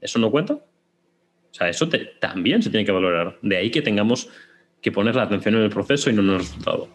[0.00, 0.54] ¿Eso no cuenta?
[0.54, 1.88] O sea, eso
[2.20, 3.38] también se tiene que valorar.
[3.42, 4.28] De ahí que tengamos
[4.80, 6.88] que poner la atención en el proceso y no en el resultado.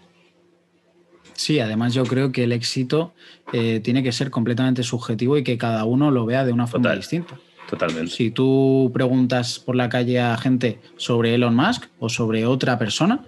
[1.34, 3.14] Sí, además yo creo que el éxito
[3.52, 6.96] eh, tiene que ser completamente subjetivo y que cada uno lo vea de una forma
[6.96, 7.38] distinta.
[7.70, 8.12] Totalmente.
[8.12, 13.26] Si tú preguntas por la calle a gente sobre Elon Musk o sobre otra persona,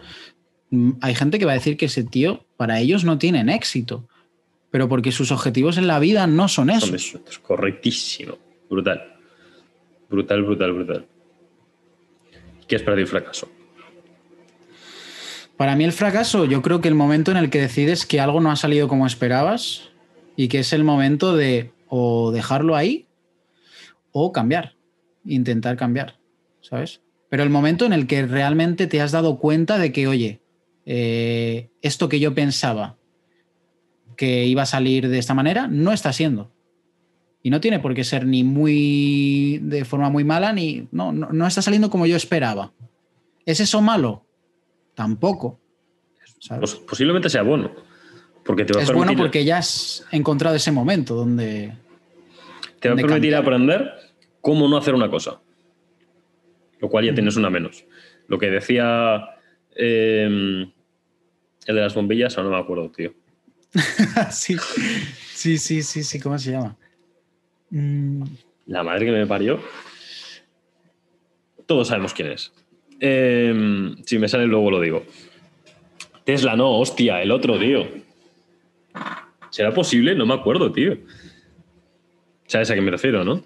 [1.02, 4.08] hay gente que va a decir que ese tío, para ellos no tienen éxito,
[4.72, 7.02] pero porque sus objetivos en la vida no son esos.
[7.02, 8.38] Son correctísimo.
[8.70, 9.02] Brutal.
[10.10, 11.06] Brutal, brutal, brutal.
[12.68, 13.50] ¿Qué es para ti el fracaso?
[15.56, 18.40] Para mí el fracaso, yo creo que el momento en el que decides que algo
[18.42, 19.90] no ha salido como esperabas
[20.36, 23.08] y que es el momento de o dejarlo ahí
[24.12, 24.76] o cambiar,
[25.26, 26.20] intentar cambiar,
[26.62, 27.02] ¿sabes?
[27.30, 30.42] Pero el momento en el que realmente te has dado cuenta de que, oye,
[30.90, 32.96] eh, esto que yo pensaba
[34.16, 36.50] que iba a salir de esta manera, no está siendo.
[37.44, 41.46] Y no tiene por qué ser ni muy de forma muy mala, ni no, no
[41.46, 42.72] está saliendo como yo esperaba.
[43.46, 44.26] ¿Es eso malo?
[44.96, 45.60] Tampoco.
[46.58, 47.72] Pues posiblemente sea bueno.
[48.46, 51.74] Porque te va es bueno porque ya has encontrado ese momento donde.
[52.80, 53.92] Te va a permitir aprender
[54.40, 55.42] cómo no hacer una cosa.
[56.80, 57.86] Lo cual ya tienes una menos.
[58.28, 59.36] Lo que decía
[59.76, 60.72] em,
[61.68, 63.14] el de las bombillas, ahora no me acuerdo, tío.
[64.32, 64.56] sí.
[65.34, 66.76] sí, sí, sí, sí, ¿cómo se llama?
[67.70, 68.24] Mm.
[68.68, 69.60] La madre que me parió.
[71.66, 72.54] Todos sabemos quién es.
[73.00, 75.06] Em, si me sale luego lo digo.
[76.24, 77.86] Tesla no, hostia, el otro, tío.
[79.50, 80.16] ¿Será posible?
[80.16, 80.98] No me acuerdo, tío.
[82.48, 83.44] ¿Sabes a qué me refiero, no?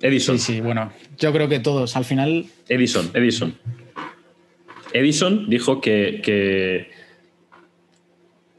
[0.00, 0.38] Edison.
[0.38, 2.46] Sí, sí, bueno, yo creo que todos, al final.
[2.68, 3.54] Edison, Edison.
[4.92, 6.90] Edison dijo que, que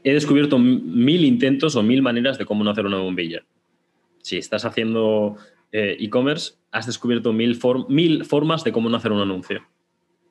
[0.04, 3.44] he descubierto mil intentos o mil maneras de cómo no hacer una bombilla.
[4.22, 5.36] Si estás haciendo
[5.72, 7.58] eh, e-commerce, has descubierto mil,
[7.88, 9.62] mil formas de cómo no hacer un anuncio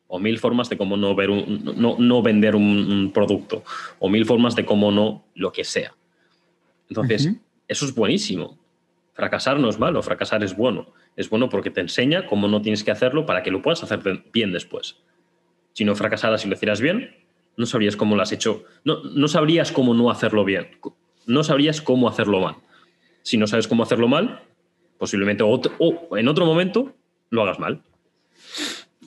[0.07, 3.63] o mil formas de cómo no, ver un, no, vender un, producto,
[3.97, 5.95] o mil formas de cómo no lo que sea.
[6.87, 7.31] Entonces,
[7.67, 8.59] eso es buenísimo.
[9.13, 10.93] Fracasar no es malo, fracasar es bueno.
[11.15, 14.23] Es bueno porque te enseña cómo no tienes que hacerlo para que lo puedas hacer
[14.31, 14.97] bien después.
[15.73, 17.15] Si no fracasaras y lo hicieras bien,
[17.57, 20.67] no sabrías cómo lo has hecho, no, no sabrías cómo no hacerlo bien,
[21.25, 22.55] no sabrías cómo hacerlo mal.
[23.21, 24.41] Si no sabes cómo hacerlo mal,
[24.97, 26.93] posiblemente o en otro momento
[27.30, 27.81] lo hagas mal.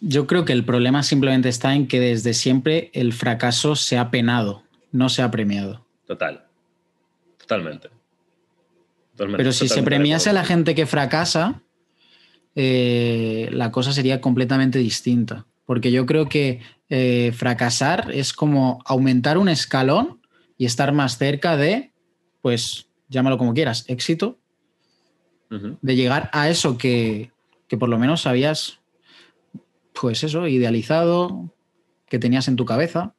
[0.00, 4.10] Yo creo que el problema simplemente está en que desde siempre el fracaso se ha
[4.10, 4.62] penado,
[4.92, 5.86] no se ha premiado.
[6.06, 6.44] Total.
[7.38, 7.90] Totalmente.
[9.16, 11.62] Pero si se premiase a la gente que fracasa,
[12.54, 15.46] eh, la cosa sería completamente distinta.
[15.64, 20.20] Porque yo creo que eh, fracasar es como aumentar un escalón
[20.58, 21.92] y estar más cerca de,
[22.42, 24.38] pues, llámalo como quieras, éxito,
[25.48, 27.30] de llegar a eso que,
[27.68, 28.80] que por lo menos sabías
[30.00, 31.52] pues eso, idealizado,
[32.08, 33.14] que tenías en tu cabeza.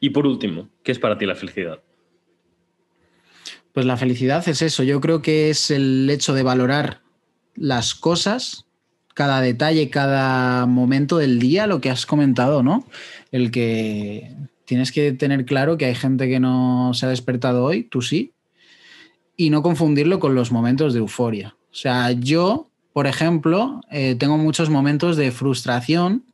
[0.00, 1.80] Y por último, ¿qué es para ti la felicidad?
[3.72, 7.02] Pues la felicidad es eso, yo creo que es el hecho de valorar
[7.54, 8.66] las cosas,
[9.14, 12.86] cada detalle, cada momento del día, lo que has comentado, ¿no?
[13.30, 14.34] El que
[14.64, 18.32] tienes que tener claro que hay gente que no se ha despertado hoy, tú sí,
[19.36, 21.56] y no confundirlo con los momentos de euforia.
[21.70, 26.24] O sea, yo por ejemplo, eh, tengo muchos momentos de frustración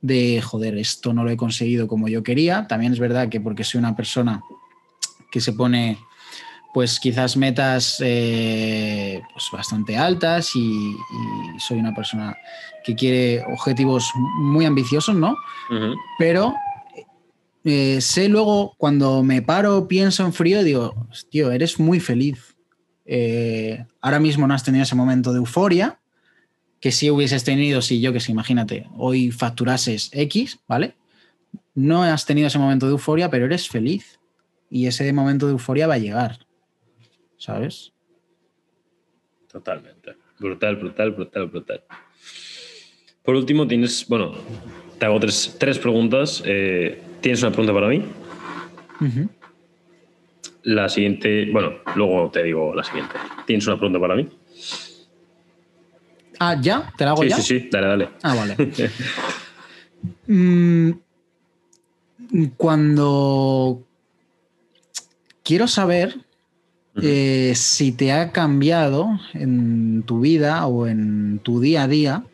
[0.00, 2.66] de, joder, esto no lo he conseguido como yo quería.
[2.66, 4.40] También es verdad que porque soy una persona
[5.30, 5.98] que se pone,
[6.72, 10.96] pues quizás metas eh, pues bastante altas y,
[11.58, 12.36] soy una persona
[12.84, 15.36] que quiere objetivos muy ambiciosos, ¿no?
[16.18, 16.54] Pero
[17.64, 20.94] eh, sé luego, cuando me paro, pienso en frío, digo,
[21.30, 22.52] tío, eres muy feliz
[23.04, 25.98] eh, ahora mismo no has tenido ese momento de euforia
[26.80, 30.96] que si hubieses tenido si yo que sé, imagínate, hoy facturases X, ¿vale?
[31.74, 34.18] No has tenido ese momento de euforia, pero eres feliz.
[34.68, 36.38] Y ese momento de euforia va a llegar.
[37.42, 37.92] ¿Sabes?
[39.50, 40.14] Totalmente.
[40.38, 41.82] Brutal, brutal, brutal, brutal.
[43.24, 44.32] Por último, tienes, bueno,
[44.96, 46.40] te hago tres, preguntas.
[46.46, 48.04] Eh, ¿Tienes una pregunta para mí?
[50.62, 53.16] La siguiente, bueno, luego te digo la siguiente.
[53.44, 54.28] ¿Tienes una pregunta para mí?
[56.38, 56.92] Ah, ¿ya?
[56.96, 57.36] ¿Te la hago sí, ya?
[57.38, 58.08] Sí, sí, dale, dale.
[58.22, 58.56] Ah, vale.
[60.26, 60.90] Mm,
[62.56, 63.84] cuando
[65.44, 66.16] quiero saber
[67.00, 72.24] eh, si te ha cambiado en tu vida o en tu día a día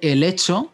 [0.00, 0.72] el hecho,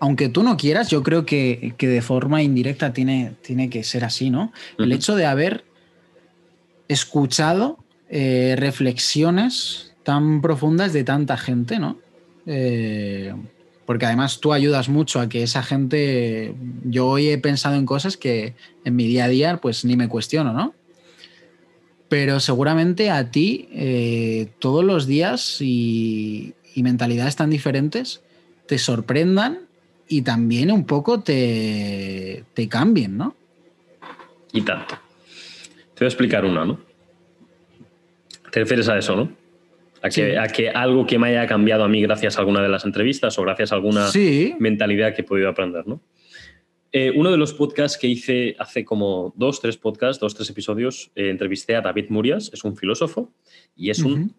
[0.00, 4.30] aunque tú no quieras, yo creo que, de forma indirecta tiene, tiene, que ser así,
[4.30, 4.52] ¿no?
[4.78, 5.64] El hecho de haber
[6.88, 7.78] escuchado
[8.10, 11.98] eh, reflexiones tan profundas de tanta gente, ¿no?
[12.46, 13.32] Eh,
[13.86, 16.54] porque además tú ayudas mucho a que esa gente,
[16.84, 18.54] yo hoy he pensado en cosas que
[18.84, 20.74] en mi día a día pues ni me cuestiono, ¿no?
[22.14, 28.22] Pero seguramente a ti eh, todos los días y, mentalidades tan diferentes
[28.68, 29.62] te sorprendan
[30.06, 33.34] y también un poco te, te cambien, ¿no?
[34.52, 34.94] Y tanto.
[35.94, 36.78] Te voy a explicar una, ¿no?
[38.52, 39.32] Te refieres a eso, ¿no?
[40.00, 43.36] A que, algo que me haya cambiado a mí gracias a alguna de las entrevistas
[43.40, 44.08] o gracias a alguna
[44.60, 46.00] mentalidad que he podido aprender, ¿no?
[46.96, 51.10] Eh, uno de los podcasts que hice hace como dos, tres podcasts, dos, tres episodios,
[51.16, 53.32] eh, entrevisté a David Murias, es un filósofo
[53.74, 54.32] y es un...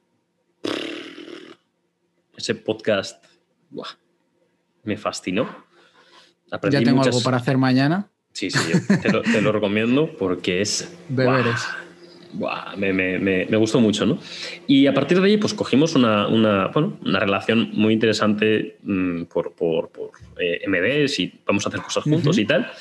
[2.38, 3.22] Ese podcast
[4.86, 5.66] me fascinó.
[6.72, 8.10] ya tengo algo para hacer mañana.
[8.32, 8.72] Sí, sí,
[9.02, 10.90] te, lo, recomiendo porque es...
[12.78, 14.20] Me, gustó mucho, ¿no?
[14.68, 19.90] Y a partir de ahí, pues cogimos una, una, relación muy interesante mm, por, por,
[20.40, 22.72] eh, MDs y vamos a hacer cosas juntos y tal.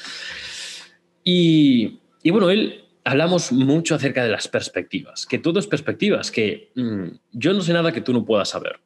[1.24, 1.98] Y,
[2.30, 7.52] bueno, él hablamos mucho acerca de las perspectivas, que todo es perspectivas, que mm, yo
[7.52, 8.78] no sé nada que tú no puedas saber.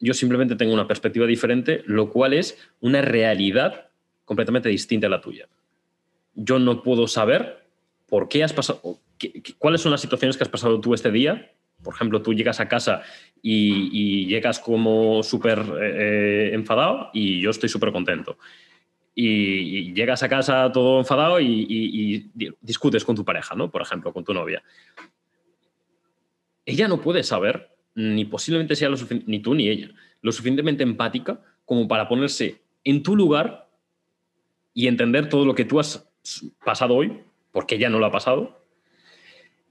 [0.00, 3.86] Yo simplemente tengo una perspectiva diferente, lo cual es una realidad
[4.24, 5.48] completamente distinta a la tuya.
[6.34, 7.64] Yo no puedo saber
[8.08, 8.98] por qué has pasado,
[9.58, 11.52] ¿cuáles son las situaciones que has pasado tú este día?
[11.82, 13.02] Por ejemplo, tú llegas a casa
[13.42, 18.38] y, llegas como súper eh, enfadado y yo estoy súper contento.
[19.14, 22.30] Y, llegas a casa todo enfadado y,
[22.60, 23.70] discutes con tu pareja, ¿no?
[23.70, 24.62] Por ejemplo, con tu novia.
[26.66, 28.96] Ella no puede saber, ni posiblemente sea lo
[29.26, 29.90] ni tú ni ella,
[30.22, 33.68] lo suficientemente empática como para ponerse en tu lugar
[34.72, 36.10] y entender todo lo que tú has
[36.64, 37.20] pasado hoy,
[37.52, 38.63] porque ella no lo ha pasado,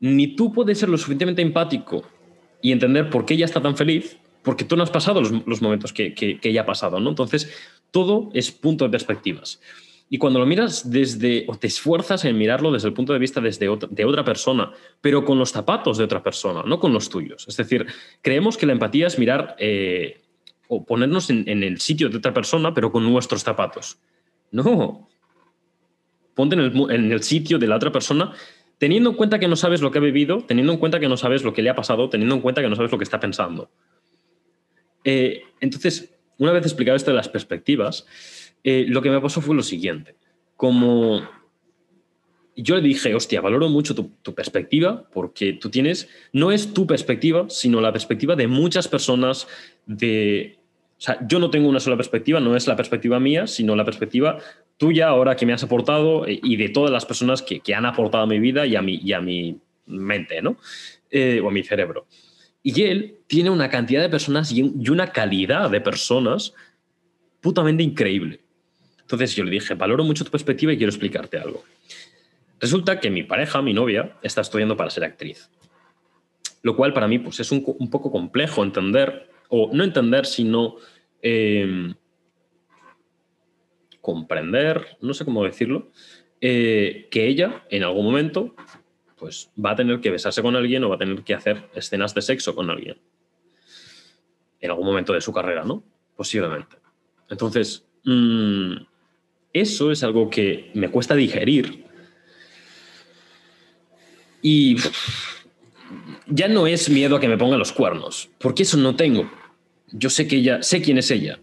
[0.04, 2.04] ni tú puedes ser lo suficientemente empático
[2.62, 5.94] y entender por qué ella está tan feliz, porque tú no has pasado los, momentos
[5.94, 6.14] que,
[6.44, 7.10] ella ha pasado, ¿no?
[7.10, 7.50] Entonces,
[7.90, 9.62] todo es punto de perspectivas.
[10.10, 13.40] Y cuando lo miras desde, o te esfuerzas en mirarlo desde el punto de vista
[13.40, 17.46] desde de otra persona, pero con los zapatos de otra persona, no con los tuyos.
[17.48, 17.88] Es decir,
[18.22, 20.20] creemos que la empatía es mirar eh,
[20.68, 24.00] o ponernos en, el sitio de otra persona, pero con nuestros zapatos.
[24.52, 25.08] No.
[26.36, 28.34] Ponte en el, en el sitio de la otra persona
[28.84, 31.16] teniendo en cuenta que no sabes lo que ha vivido, teniendo en cuenta que no
[31.16, 33.18] sabes lo que le ha pasado, teniendo en cuenta que no sabes lo que está
[33.18, 33.72] pensando.
[35.06, 38.06] Eh, entonces, una vez explicado esto de las perspectivas,
[38.62, 40.18] eh, lo que me pasó fue lo siguiente.
[40.58, 41.22] Como
[42.58, 46.86] yo le dije, hostia, valoro mucho tu, tu, perspectiva porque tú tienes, no es tu
[46.86, 49.48] perspectiva, sino la perspectiva de muchas personas
[49.86, 50.60] de...
[51.04, 54.38] Sea, yo no tengo una sola perspectiva, no es la perspectiva mía, sino la perspectiva
[54.78, 58.24] tuya ahora que me has aportado eh, y de todas las personas que, han aportado
[58.24, 60.56] a mi vida y a mi, y a mi mente, ¿no?
[61.12, 62.08] Eh, o a mi cerebro.
[62.62, 66.54] Y él tiene una cantidad de personas y, una calidad de personas
[67.42, 68.40] putamente increíble.
[69.02, 71.66] Entonces yo le dije, valoro mucho tu perspectiva y quiero explicarte algo.
[72.62, 75.50] Resulta que mi pareja, mi novia, está estudiando para ser actriz.
[76.62, 80.78] Lo cual para mí pues, es un, poco complejo entender, o no entender, sino
[81.22, 81.94] eh,
[84.02, 85.92] comprender, no sé cómo decirlo,
[86.42, 88.56] eh, que ella en algún momento
[89.16, 92.16] pues va a tener que besarse con alguien o va a tener que hacer escenas
[92.16, 92.98] de sexo con alguien.
[94.60, 95.84] En algún momento de su carrera, ¿no?
[96.16, 96.78] Posiblemente.
[97.30, 98.74] Entonces, mm,
[99.54, 101.86] eso es algo que me cuesta digerir.
[104.42, 104.78] Y
[106.26, 109.30] ya no es miedo a que me ponga los cuernos, porque eso no tengo.
[109.94, 111.40] Yo sé que ella, sé quién es ella,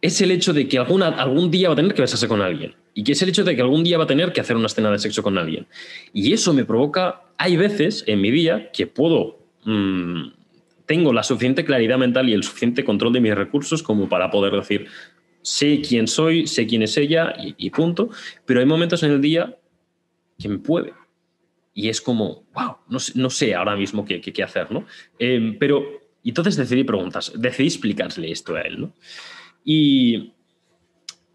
[0.00, 2.74] es el hecho de que alguna, algún día va a tener que besarse con alguien.
[2.94, 4.66] Y que es el hecho de que algún día va a tener que hacer una
[4.66, 5.66] escena de sexo con alguien.
[6.12, 10.30] Y eso me provoca, hay veces en mi día que puedo, mm,
[10.86, 14.52] tengo la suficiente claridad mental y el suficiente control de mis recursos como para poder
[14.54, 14.86] decir,
[15.42, 18.10] sé quién soy, sé quién es ella y, punto.
[18.46, 19.56] Pero hay momentos en el día
[20.38, 20.92] que me puede.
[21.74, 24.84] Y es como, wow, no sé, ahora mismo qué, qué, hacer, ¿no?
[25.20, 25.97] Eh, pero
[26.28, 28.92] entonces decidí preguntas, decidí explicarle esto a él, ¿no?
[29.64, 30.32] Y,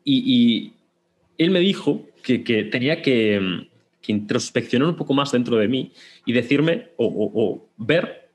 [0.03, 0.73] y,
[1.37, 3.67] él me dijo que, tenía que,
[4.05, 5.91] introspeccionar un poco más dentro de mí
[6.25, 8.29] y decirme o, ver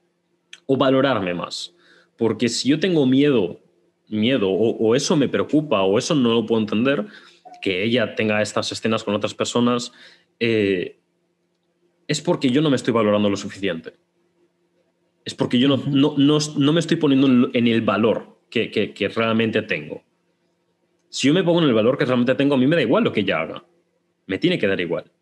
[0.66, 1.74] o valorarme más.
[2.16, 3.60] Porque si yo tengo miedo,
[4.08, 7.06] miedo o, eso me preocupa o eso no lo puedo entender,
[7.60, 9.92] que ella tenga estas escenas con otras personas,
[10.40, 10.98] eh,
[12.06, 13.94] es porque yo no me estoy valorando lo suficiente.
[15.28, 19.60] Es porque yo no, no, no, me estoy poniendo en el valor que, que, realmente
[19.60, 20.02] tengo.
[21.10, 23.04] Si yo me pongo en el valor que realmente tengo, a mí me da igual
[23.04, 23.64] lo que ella haga.
[24.26, 25.12] Me tiene que dar igual.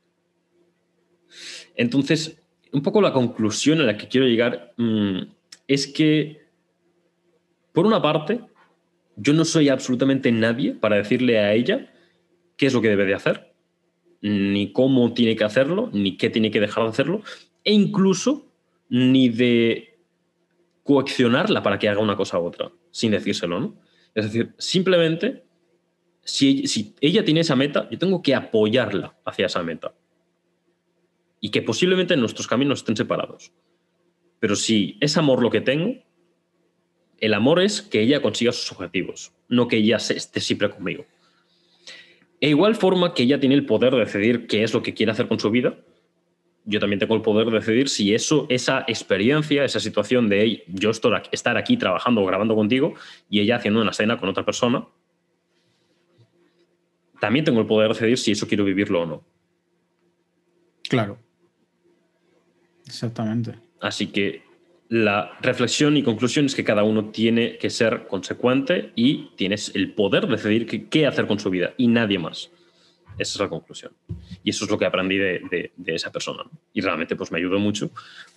[1.74, 2.40] Entonces,
[2.72, 5.22] un poco la conclusión a la que quiero llegar mm,
[5.66, 6.40] es que,
[7.72, 8.42] por una parte,
[9.16, 11.92] yo no soy absolutamente nadie para decirle a ella
[12.56, 13.52] qué es lo que debe de hacer,
[14.20, 17.22] ni cómo tiene que hacerlo, ni qué tiene que dejar de hacerlo,
[17.64, 18.46] e incluso
[18.88, 19.95] ni de
[20.86, 23.76] coaccionarla para que haga una cosa u otra, sin decírselo, ¿no?
[24.14, 25.44] Es decir, simplemente,
[26.22, 29.94] si, si ella tiene esa meta, yo tengo que apoyarla hacia esa meta.
[31.40, 33.52] Y que posiblemente nuestros caminos estén separados.
[34.38, 35.96] Pero si es amor lo que tengo,
[37.18, 41.04] el amor es que ella consiga sus objetivos, no que ella esté siempre conmigo.
[42.40, 45.12] E igual forma que ella tiene el poder de decidir qué es lo que quiere
[45.12, 45.78] hacer con su vida,
[46.66, 50.90] yo también tengo el poder de decidir si eso, esa experiencia, esa situación de yo
[50.90, 52.94] estar aquí trabajando o grabando contigo
[53.30, 54.84] y ella haciendo una escena con otra persona,
[57.20, 59.24] también tengo el poder de decidir si eso quiero vivirlo o no.
[60.88, 61.18] Claro.
[62.84, 63.54] Exactamente.
[63.80, 64.42] Así que
[64.88, 69.92] la reflexión y conclusión es que cada uno tiene que ser consecuente y tienes el
[69.92, 72.50] poder de decidir qué hacer con su vida y nadie más.
[73.18, 73.92] Esa es la conclusión.
[74.42, 76.44] Y eso es lo que aprendí de, esa persona.
[76.72, 77.90] Y realmente pues me ayudó mucho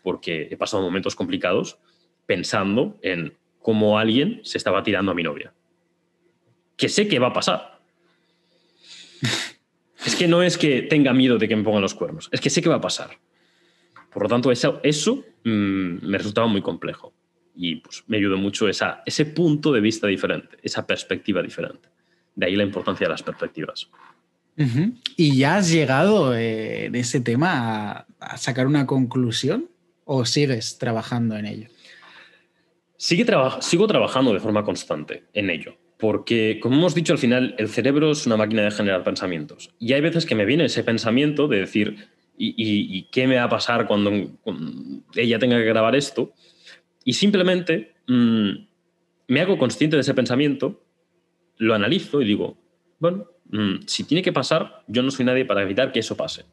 [0.03, 1.77] porque he pasado momentos complicados
[2.25, 5.53] pensando en cómo alguien se estaba tirando a mi novia.
[6.77, 7.81] Que sé que va a pasar.
[10.05, 12.49] es que no es que tenga miedo de que me pongan los cuernos, es que
[12.49, 13.19] sé que va a pasar.
[14.13, 17.13] Por lo tanto, eso, eso mm, me resultaba muy complejo
[17.55, 21.89] y pues, me ayudó mucho esa, ese punto de vista diferente, esa perspectiva diferente.
[22.33, 23.89] De ahí la importancia de las perspectivas.
[25.15, 29.69] ¿Y ya has llegado eh, de ese tema a, sacar una conclusión
[30.03, 31.67] o sigues trabajando en ello?
[32.97, 33.25] Sigue
[33.61, 38.11] sigo trabajando de forma constante en ello, porque como hemos dicho al final, el cerebro
[38.11, 39.73] es una máquina de generar pensamientos.
[39.79, 43.49] Y hay veces que me viene ese pensamiento de decir, y, qué me va a
[43.49, 44.11] pasar cuando,
[45.15, 46.33] ella tenga que grabar esto.
[47.05, 48.49] Y simplemente mm,
[49.27, 50.83] me hago consciente de ese pensamiento,
[51.57, 52.57] lo analizo y digo,
[52.99, 56.45] bueno, mm, si tiene que pasar, yo no soy nadie para evitar que eso pase.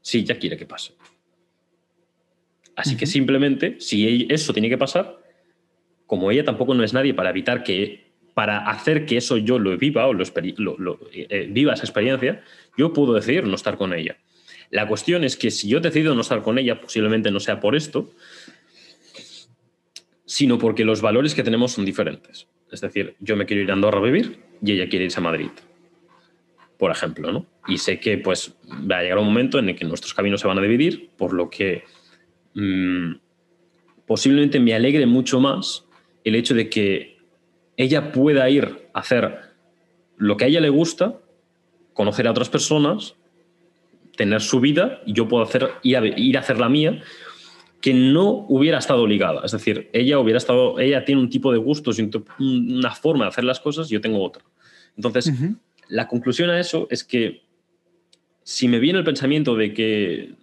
[0.00, 0.92] Si ella quiere que pase.
[2.76, 5.18] Así que simplemente, si eso tiene que pasar,
[6.06, 9.76] como ella tampoco no es nadie para evitar que, para hacer que eso yo lo
[9.76, 10.22] viva o lo,
[11.12, 12.44] eh, eh, viva esa experiencia,
[12.76, 14.16] yo puedo decidir no estar con ella.
[14.70, 17.74] La cuestión es que si yo decido no estar con ella, posiblemente no sea por
[17.74, 18.12] esto,
[20.24, 22.46] sino porque los valores que tenemos son diferentes.
[22.70, 25.22] Es decir, yo me quiero ir a Andorra a vivir y ella quiere irse a
[25.22, 25.50] Madrid,
[26.78, 27.46] por ejemplo, ¿no?
[27.66, 28.54] Y sé que pues
[28.90, 31.32] va a llegar un momento en el que nuestros caminos se van a dividir, por
[31.32, 31.84] lo que
[32.54, 33.14] mm,
[34.06, 35.84] posiblemente me alegre mucho más
[36.24, 37.18] el hecho de que
[37.76, 39.40] ella pueda ir a hacer
[40.16, 41.18] lo que a ella le gusta,
[41.92, 43.14] conocer a otras personas
[44.18, 47.00] tener su vida y yo puedo hacer, ir, a, ir a hacer la mía,
[47.80, 49.42] que no hubiera estado ligada.
[49.44, 52.10] Es decir, ella hubiera estado, ella tiene un tipo de gustos y
[52.40, 54.42] una forma de hacer las cosas, yo tengo otra.
[54.96, 55.32] Entonces,
[55.88, 57.42] la conclusión a eso es que
[58.42, 60.34] si me viene el pensamiento de que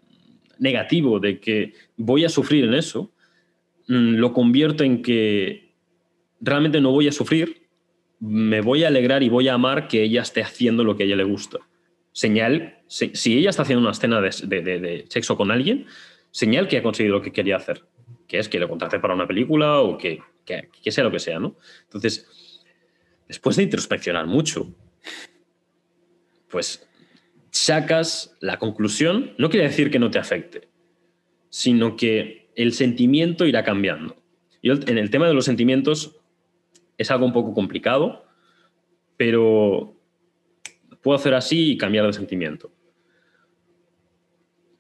[0.60, 3.12] negativo, de que voy a sufrir en eso,
[3.88, 5.74] mm, lo convierto en que
[6.40, 7.64] realmente no voy a sufrir,
[8.20, 11.06] me voy a alegrar y voy a amar que ella esté haciendo lo que a
[11.06, 11.60] ella le gusta
[12.16, 15.86] señal, si, ella está haciendo una escena de, sexo con alguien,
[16.32, 17.84] señal que ha conseguido lo que quería hacer,
[18.26, 21.40] que es que le contrate para una película o que, que, sea lo que sea,
[21.40, 21.58] ¿no?
[21.84, 22.64] Entonces,
[23.28, 24.74] después de introspeccionar mucho,
[26.56, 26.88] pues
[27.52, 30.70] sacas la conclusión, no quiere decir que no te afecte,
[31.50, 34.16] sino que el sentimiento irá cambiando.
[34.62, 36.16] Y en el tema de los sentimientos
[36.98, 38.24] es algo un poco complicado,
[39.18, 40.00] pero
[41.02, 42.72] puedo hacer así y cambiar de sentimiento.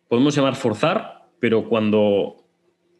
[0.07, 2.37] Podemos llamar forzar, pero cuando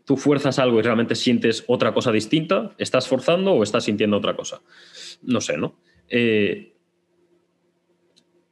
[0.04, 4.36] tú fuerzas algo y realmente sientes otra cosa distinta, ¿estás forzando o estás sintiendo otra
[4.36, 4.60] cosa?
[5.22, 5.80] No sé, ¿no?
[6.10, 6.75] Eh,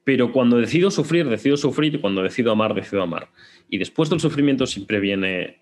[0.03, 3.29] pero cuando decido sufrir, decido sufrir, y cuando decido amar, decido amar.
[3.69, 5.61] Y después del sufrimiento siempre viene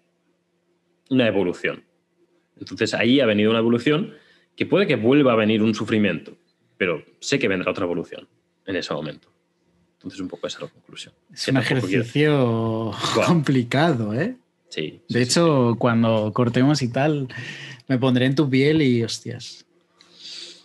[1.09, 1.83] una evolución.
[2.59, 4.13] Entonces ahí ha venido una evolución
[4.55, 6.37] que puede que vuelva a venir un sufrimiento,
[6.77, 8.27] pero sé que vendrá otra evolución
[8.65, 9.29] en ese momento.
[9.93, 11.13] Entonces, un poco esa es la conclusión.
[11.31, 12.91] Es un ejercicio
[13.27, 14.35] complicado, ¿eh?
[14.69, 15.01] Sí.
[15.09, 17.27] de hecho, cuando cortemos y tal,
[17.89, 19.65] me pondré en tu piel y hostias.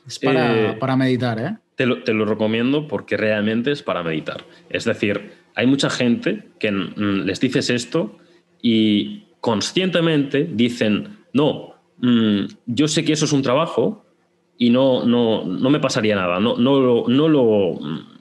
[0.07, 1.57] Es para, eh, para meditar, ¿eh?
[1.77, 4.45] Te lo, te lo, recomiendo porque realmente es para meditar.
[4.71, 8.19] Es decir, hay mucha gente que les dices esto
[8.63, 14.05] y conscientemente dicen, no, mm, yo sé que eso es un trabajo
[14.59, 17.75] y no, no, no me pasaría nada, no, no, lo, no lo...
[17.75, 18.17] Mm,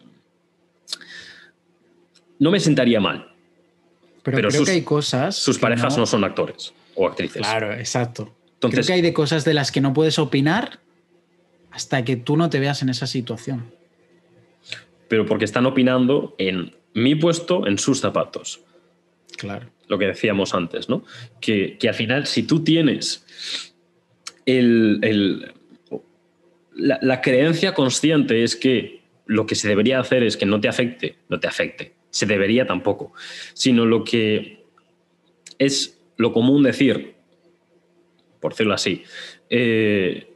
[2.39, 3.31] no me sentaría mal.
[4.23, 5.35] Pero, creo sus, que hay cosas.
[5.35, 6.05] Sus parejas no...
[6.05, 7.41] son actores o actrices.
[7.41, 8.35] Claro, exacto.
[8.55, 10.79] Entonces, creo que hay de cosas de las que no puedes opinar
[11.75, 13.65] hasta que tú no te veas en esa situación.
[15.09, 18.61] Pero porque están opinando en mi puesto, en sus zapatos.
[19.37, 19.69] Claro.
[19.89, 21.03] Lo que decíamos antes, ¿no?
[21.41, 23.25] Que, que al final, si tú tienes
[24.45, 25.53] el, el,
[26.73, 30.69] la, la, creencia consciente es que lo que se debería hacer es que no te
[30.69, 31.93] afecte, no te afecte.
[32.09, 33.11] Se debería tampoco.
[33.53, 34.63] Sino lo que
[35.59, 37.15] es lo común decir,
[38.39, 39.03] por decirlo así,
[39.49, 40.34] eh,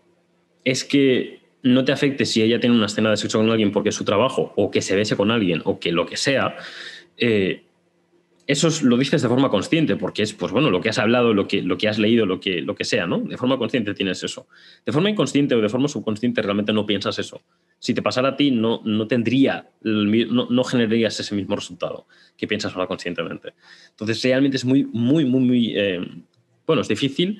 [0.64, 3.90] es que no te afecte si ella tiene una escena de sexo con alguien porque
[3.90, 6.56] es su trabajo, o que se bese con alguien, o que lo que sea.
[7.18, 7.64] Eh,
[8.50, 11.48] eso lo dices de forma consciente, porque es, pues bueno, lo que has hablado, lo
[11.48, 13.20] que, lo que has leído, lo que, lo que sea, ¿no?
[13.20, 14.48] De forma consciente tienes eso.
[14.84, 17.44] De forma inconsciente o de forma subconsciente realmente no piensas eso.
[17.78, 22.48] Si te pasara a ti, no, no tendría, no, no generarías ese mismo resultado que
[22.48, 23.54] piensas ahora conscientemente.
[23.92, 26.02] Entonces, realmente es muy, muy, muy, muy, eh,
[26.66, 27.40] bueno, es difícil.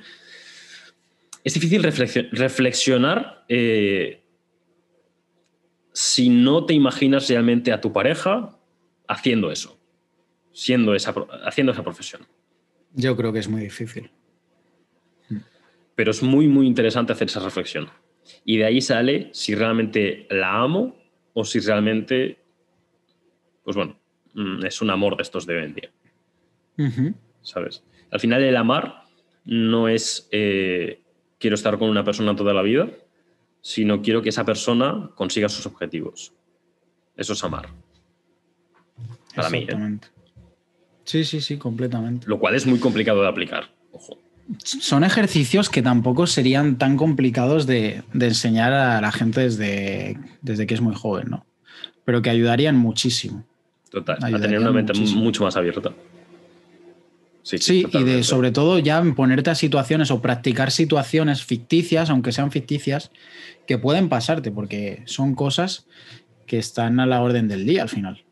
[1.44, 4.22] Es difícil reflexionar eh,
[5.94, 8.58] si no te imaginas realmente a tu pareja
[9.08, 9.80] haciendo eso
[10.60, 11.14] siendo esa,
[11.46, 12.22] haciendo esa profesión.
[12.94, 14.12] Yo creo que es muy difícil.
[15.96, 17.90] Pero es muy, muy interesante hacer esa reflexión.
[18.46, 20.98] Y de ahí sale si realmente la amo
[21.34, 22.40] o si realmente,
[23.64, 24.00] pues bueno,
[24.34, 27.16] mm, es un amor de estos de hoy en día.
[27.42, 27.84] ¿Sabes?
[28.12, 29.04] Al final el amar
[29.46, 31.02] no es eh,
[31.40, 32.90] quiero estar con una persona toda la vida,
[33.62, 36.34] sino quiero que esa persona consiga sus objetivos.
[37.16, 37.70] Eso es amar.
[39.36, 39.66] Para mí.
[39.70, 40.00] ¿eh?
[41.04, 42.28] Sí, sí, sí, completamente.
[42.28, 43.70] Lo cual es muy complicado de aplicar.
[43.92, 44.18] Ojo.
[44.64, 50.74] Son ejercicios que tampoco serían tan complicados de, enseñar a la gente desde, desde, que
[50.74, 51.46] es muy joven, ¿no?
[52.04, 53.46] Pero que ayudarían muchísimo.
[53.92, 55.94] Total, ayudarían a tener una mente mucho más abierta.
[57.44, 62.32] Sí, sí, y de sobre todo ya ponerte a situaciones o practicar situaciones ficticias, aunque
[62.32, 63.12] sean ficticias,
[63.66, 65.88] que pueden pasarte, porque son cosas
[66.46, 68.24] que están a la orden del día al final.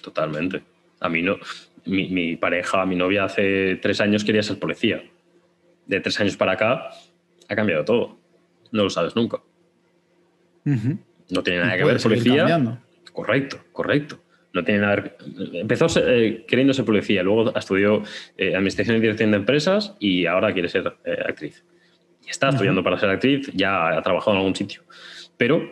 [0.00, 0.62] Totalmente.
[1.00, 1.36] A mí no.
[1.84, 5.02] Mi, pareja, mi novia hace tres años quería ser policía.
[5.86, 6.90] De tres años para acá
[7.48, 8.18] ha cambiado todo.
[8.70, 9.40] No lo sabes nunca.
[10.64, 12.78] No tiene nada que ver policía.
[13.12, 14.21] Correcto, correcto.
[14.52, 15.16] No tiene nada
[15.54, 18.02] Empezó eh, queriendo ser policía, luego estudió
[18.36, 21.64] eh, Administración y Dirección de Empresas y ahora quiere ser eh, actriz.
[22.26, 24.82] Y está estudiando para ser actriz, ya ha trabajado en algún sitio.
[25.36, 25.62] Pero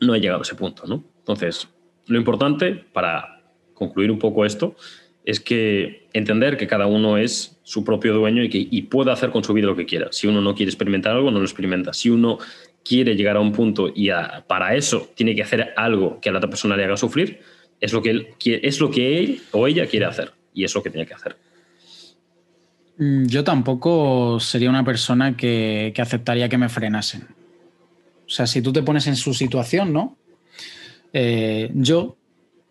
[0.00, 1.04] no ha llegado a ese punto, ¿no?
[1.18, 1.68] Entonces,
[2.06, 3.42] lo importante para
[3.74, 4.76] concluir un poco esto,
[5.26, 9.30] es que entender que cada uno es su propio dueño y que y puede hacer
[9.30, 10.08] con su vida lo que quiera.
[10.12, 11.92] Si uno no quiere experimentar algo, no lo experimenta.
[11.92, 12.38] Si uno
[12.84, 14.08] quiere llegar a un punto y
[14.46, 17.40] para eso tiene que hacer algo que a la otra persona le haga sufrir,
[17.80, 20.82] es lo que él es lo que él o ella quiere hacer y es lo
[20.82, 21.36] que tiene que hacer.
[22.98, 27.26] Mm, yo tampoco sería una persona que, que aceptaría que me frenasen.
[28.26, 30.16] O sea, si tú te pones en su situación, ¿no?
[31.12, 32.16] Eh, yo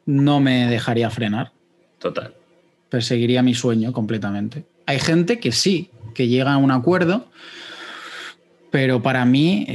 [0.05, 1.53] no me dejaría frenar.
[1.99, 2.33] Total.
[2.89, 4.65] Perseguiría mi sueño completamente.
[4.85, 7.29] Hay gente que sí, que llega a un acuerdo,
[8.69, 9.67] pero para mí.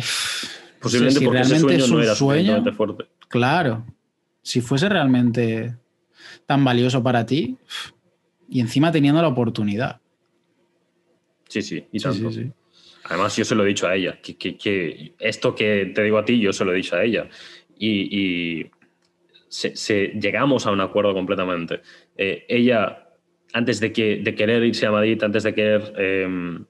[0.81, 3.07] Posiblemente porque realmente ese sueño no era sueño, fuerte.
[3.28, 3.85] Claro.
[4.43, 5.77] Si fuese realmente
[6.47, 7.57] tan valioso para ti,
[8.49, 10.01] y encima teniendo la oportunidad.
[11.49, 12.31] Sí, sí, y tanto.
[13.05, 16.39] Además, yo se lo he dicho a ella, que, esto que te digo a ti,
[16.39, 17.29] yo se lo he dicho a ella.
[17.79, 18.71] y
[19.51, 21.81] se, llegamos a un acuerdo completamente.
[22.17, 23.09] Eh, ella,
[23.53, 26.65] antes de, que, de querer irse a Madrid, antes de querer em,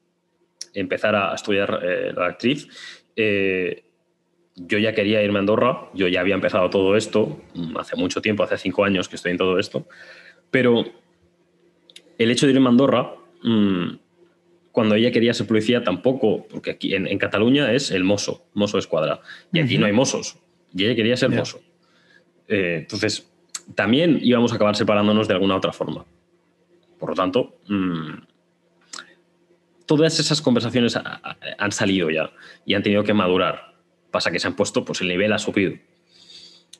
[0.72, 2.66] empezar a estudiar eh, la actriz,
[3.14, 3.84] eh,
[4.66, 8.20] yo ya quería irme a Andorra, yo ya había empezado todo esto mm, hace mucho
[8.20, 9.86] tiempo, hace cinco años que estoy en todo esto,
[10.50, 10.84] pero
[12.18, 13.96] el hecho de irme a Andorra, mm,
[14.72, 18.80] cuando ella quería ser policía, tampoco, porque aquí en, Cataluña es el mozo, mozo de
[18.80, 19.20] escuadra,
[19.52, 20.38] y aquí no hay mozos,
[20.74, 21.60] y ella quería ser mozo.
[22.46, 23.28] Eh, entonces,
[23.74, 26.04] también íbamos a acabar separándonos de alguna otra forma.
[26.98, 28.22] Por lo tanto, mm,
[29.86, 30.96] todas esas conversaciones
[31.58, 32.30] han salido ya
[32.64, 33.69] y han tenido que madurar.
[34.10, 35.74] Pasa que se han puesto, pues el nivel ha subido.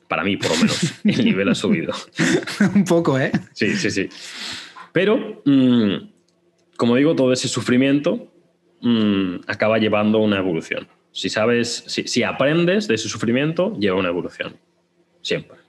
[0.07, 1.93] Para mí, por lo menos, el nivel ha subido.
[2.75, 3.31] Un poco, ¿eh?
[3.53, 4.09] Sí, sí, sí.
[4.91, 5.95] Pero, mm,
[6.77, 8.31] como digo, todo ese sufrimiento
[8.81, 10.87] mm, acaba llevando una evolución.
[11.13, 14.55] Si sabes, si aprendes de ese sufrimiento, lleva una evolución.
[15.21, 15.60] Siempre.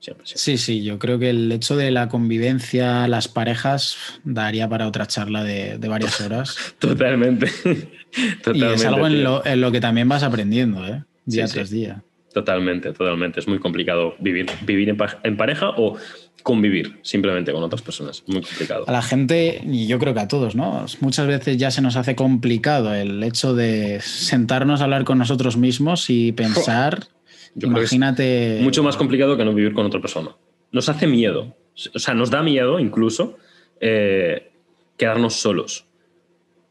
[0.00, 0.38] Siempre, siempre.
[0.42, 5.06] Sí, sí, yo creo que el hecho de la convivencia, las parejas, daría para otra
[5.06, 6.56] charla de, de varias horas.
[6.78, 7.48] Totalmente.
[8.54, 11.04] y es algo en lo, en lo que también vas aprendiendo, ¿eh?
[11.26, 11.58] Día Sí, sí.
[11.58, 12.02] tras día.
[12.32, 13.40] Totalmente, totalmente.
[13.40, 15.96] Es muy complicado vivir, vivir en, pa- en pareja o
[16.44, 18.22] convivir simplemente con otras personas.
[18.26, 18.84] Muy complicado.
[18.86, 20.86] A la gente, y yo creo que a todos, ¿no?
[21.00, 25.56] Muchas veces ya se nos hace complicado el hecho de sentarnos a hablar con nosotros
[25.58, 27.08] mismos y pensar.
[27.54, 28.58] Yo creo que es imagínate.
[28.62, 30.30] Mucho más complicado que no vivir con otra persona.
[30.72, 31.56] Nos hace miedo.
[31.94, 33.36] O sea, nos da miedo incluso
[33.80, 34.52] eh,
[34.96, 35.86] quedarnos solos.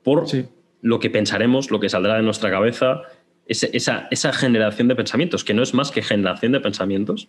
[0.04, 0.46] Por Sí.
[0.82, 3.02] lo que pensaremos, lo que saldrá de nuestra cabeza,
[3.48, 7.28] ese- esa, esa generación de pensamientos, que no es más que generación de pensamientos,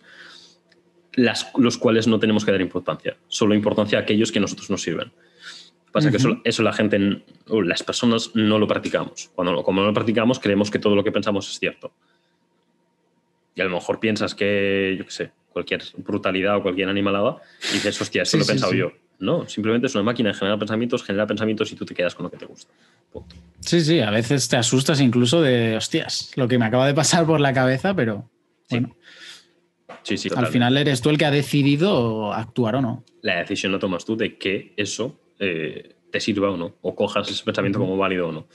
[1.13, 3.17] las, los cuales no tenemos que dar importancia.
[3.27, 5.11] Solo importancia a aquellos que a nosotros nos sirven.
[5.91, 9.29] Pasa que eso, la gente, las personas no lo practicamos.
[9.35, 11.91] Cuando como no lo practicamos, creemos que todo lo que pensamos es cierto.
[13.55, 17.37] Y a lo mejor piensas que, yo qué sé, cualquier brutalidad o cualquier animalada,
[17.69, 18.77] y dices, hostia, eso Sí, lo he sí, pensado sí.
[18.77, 18.91] yo.
[19.19, 22.23] No, simplemente es una máquina de generar pensamientos, genera pensamientos y tú te quedas con
[22.23, 22.71] lo que te gusta.
[23.11, 23.35] Punto.
[23.59, 27.25] Sí, sí, a veces te asustas incluso de, hostias, lo que me acaba de pasar
[27.27, 28.29] por la cabeza, pero
[28.67, 28.95] Sí, bueno,
[30.03, 33.03] Sí, sí, al final eres tú el que ha decidido actuar o no.
[33.21, 37.29] La decisión la tomas tú de que eso eh, te sirva o no, o cojas
[37.29, 38.47] ese pensamiento como válido o no.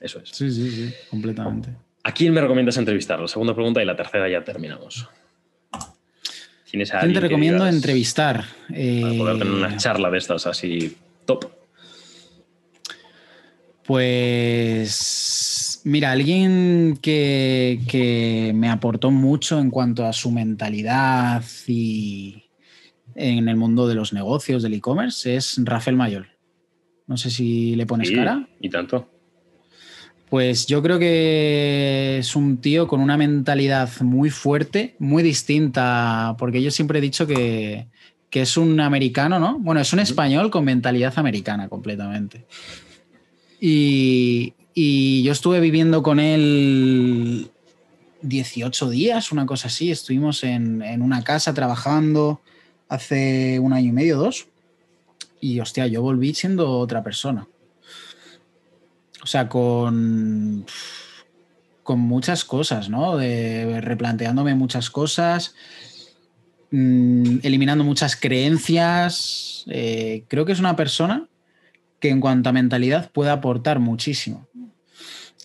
[0.00, 0.30] Eso es.
[0.30, 1.70] Sí, sí, sí, completamente.
[2.04, 3.18] ¿A quién me recomiendas entrevistar?
[3.18, 5.08] La segunda pregunta y la tercera ya terminamos.
[6.70, 8.44] ¿Tienes a ¿Quién te recomiendo entrevistar?
[8.68, 11.46] Para poder tener una Eh, charla de estas así top.
[13.84, 22.44] Pues mira, alguien que, que me aportó mucho en cuanto a su mentalidad y
[23.14, 26.28] en el mundo de los negocios, del e-commerce, es Rafael Mayol.
[27.06, 28.48] No sé si le pones Sí, cara.
[28.60, 29.08] Y tanto.
[30.34, 36.60] Pues yo creo que es un tío con una mentalidad muy fuerte, muy distinta, porque
[36.60, 37.86] yo siempre he dicho que,
[38.30, 39.60] que es un americano, ¿no?
[39.60, 42.46] Bueno, es un español con mentalidad americana completamente.
[43.60, 47.52] Y, y yo estuve viviendo con él
[48.22, 49.92] 18 días, una cosa así.
[49.92, 52.40] Estuvimos en, en una casa trabajando
[52.88, 54.48] hace un año y medio, dos.
[55.40, 57.46] Y hostia, yo volví siendo otra persona.
[59.24, 60.66] O sea, con,
[61.82, 63.16] con muchas cosas, ¿no?
[63.16, 65.54] De, replanteándome muchas cosas,
[66.70, 69.64] mm, eliminando muchas creencias.
[69.68, 71.26] Eh, creo que es una persona
[72.00, 74.46] que en cuanto a mentalidad puede aportar muchísimo.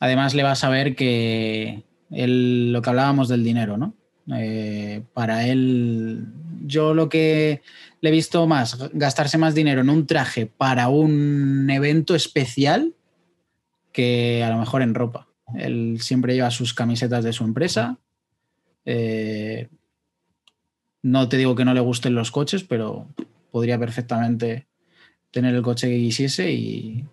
[0.02, 3.94] Además, le vas a ver que él, lo que hablábamos del dinero, ¿no?
[4.36, 6.26] Eh, para él,
[6.66, 7.62] yo lo que
[8.02, 12.94] le he visto más, gastarse más dinero en un traje para un evento especial
[14.00, 15.28] que a lo mejor en ropa.
[15.58, 17.98] Él siempre lleva sus camisetas de su empresa.
[18.86, 19.68] Eh,
[21.04, 23.10] no te digo que no le gusten los coches, pero
[23.52, 24.68] podría perfectamente
[25.32, 27.04] tener el coche que quisiese y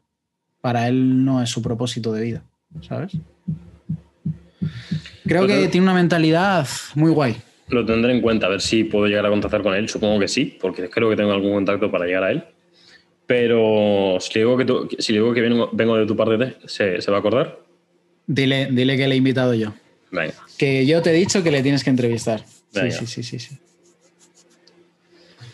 [0.60, 2.44] para él no es su propósito de vida,
[2.82, 3.18] ¿sabes?
[5.24, 7.34] Creo que tiene una mentalidad muy guay.
[7.68, 9.88] Lo tendré en cuenta, a ver si puedo llegar a contactar con él.
[9.88, 12.44] Supongo que sí, porque creo que tengo algún contacto para llegar a él.
[13.26, 16.56] Pero si le digo que, tú- si le digo que vengo, vengo de tu parte,
[16.66, 17.58] ¿se, se va a acordar?
[18.26, 19.72] Dile, dile que le he invitado yo.
[20.12, 20.34] Venga.
[20.56, 22.40] Que yo te he dicho que le tienes que entrevistar.
[22.46, 22.90] Sí, Venga.
[22.92, 23.58] sí, sí, sí, sí.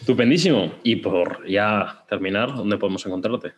[0.01, 0.75] Estupendísimo.
[0.83, 3.53] Y por ya terminar, ¿dónde podemos encontrarte?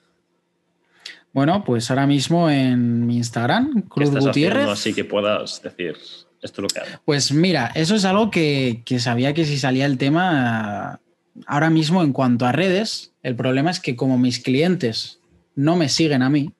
[1.32, 4.56] Bueno, pues ahora mismo en mi Instagram, ¿Qué Cruz estás Gutiérrez.
[4.58, 5.96] haciendo así que puedas decir
[6.42, 7.00] esto es lo que hago?
[7.04, 11.00] Pues mira, eso es algo que, que sabía que si salía el tema,
[11.46, 15.20] ahora mismo en cuanto a redes, el problema es que como mis clientes
[15.54, 16.52] no me siguen a mí,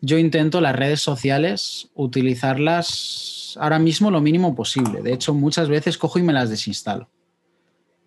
[0.00, 5.00] yo intento las redes sociales utilizarlas ahora mismo lo mínimo posible.
[5.00, 7.08] De hecho, muchas veces cojo y me las desinstalo.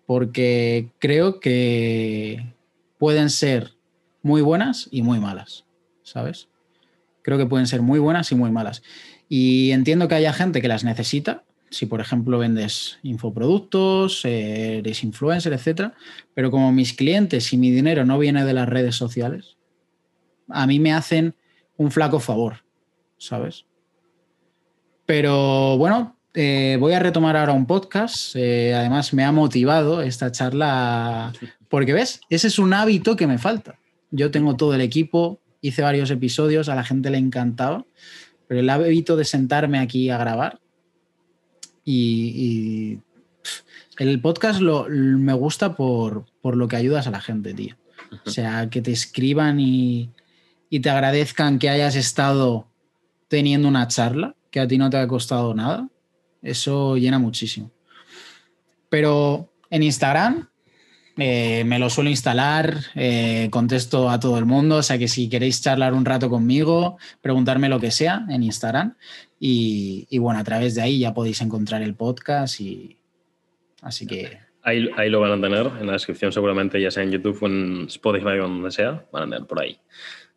[0.06, 2.54] Porque creo que
[2.98, 3.74] pueden ser
[4.22, 5.64] muy buenas y muy malas,
[6.02, 6.48] ¿sabes?
[7.22, 8.82] Creo que pueden ser muy buenas y muy malas.
[9.28, 15.52] Y entiendo que haya gente que las necesita, si por ejemplo vendes infoproductos, eres influencer,
[15.52, 15.94] etcétera,
[16.34, 19.56] pero como mis clientes y mi dinero no viene de las redes sociales,
[20.48, 21.34] a mí me hacen
[21.76, 22.64] un flaco favor,
[23.18, 23.66] ¿sabes?
[25.06, 28.36] Pero bueno, eh, voy a retomar ahora un podcast.
[28.36, 31.32] eh, además, me ha motivado esta charla
[31.68, 32.20] porque, ¿ves?
[32.30, 33.78] Ese es un hábito que me falta.
[34.10, 37.84] Yo tengo todo el equipo, hice varios episodios, a la gente le encantaba,
[38.46, 40.60] pero el hábito de sentarme aquí a grabar
[41.90, 43.00] y,
[43.98, 47.76] el podcast lo, me gusta por, por, lo que ayudas a la gente, tío.
[48.24, 50.10] O sea, que te escriban y,
[50.70, 52.68] y te agradezcan que hayas estado
[53.26, 55.88] teniendo una charla que a ti no te ha costado nada,
[56.42, 57.70] eso llena muchísimo.
[58.88, 60.47] Pero En Instagram,
[61.18, 65.28] eh, me lo suelo instalar, eh, contesto a todo el mundo, o sea que si
[65.28, 68.94] queréis charlar un rato conmigo, preguntarme lo que sea en Instagram
[69.40, 72.96] y, y bueno, a través de ahí ya podéis encontrar el podcast y
[73.82, 74.38] así que...
[74.62, 77.46] Ahí, ahí, lo van a tener en la descripción seguramente, ya sea en YouTube o
[77.46, 79.78] en Spotify o donde sea, van a tener por ahí.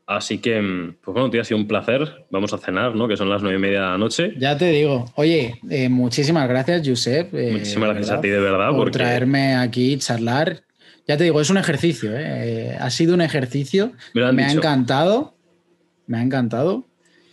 [0.07, 2.25] Así que, mm, pues bueno, tío, ha sido un placer.
[2.29, 3.07] Vamos a cenar, ¿no?
[3.07, 4.33] Que son las nueve y media de la noche.
[4.37, 5.05] Ya te digo.
[5.15, 7.33] Oye, eh, muchísimas gracias, Josep.
[7.33, 8.69] Eh, muchísimas gracias verdad, a ti, de verdad.
[8.69, 8.91] Por porque...
[8.91, 10.63] traerme aquí, charlar.
[11.11, 12.11] Ya te digo, es un ejercicio.
[12.15, 12.77] ¿eh?
[12.79, 13.91] Ha sido un ejercicio.
[14.13, 15.35] Me, me ha encantado.
[16.07, 16.87] Me ha encantado.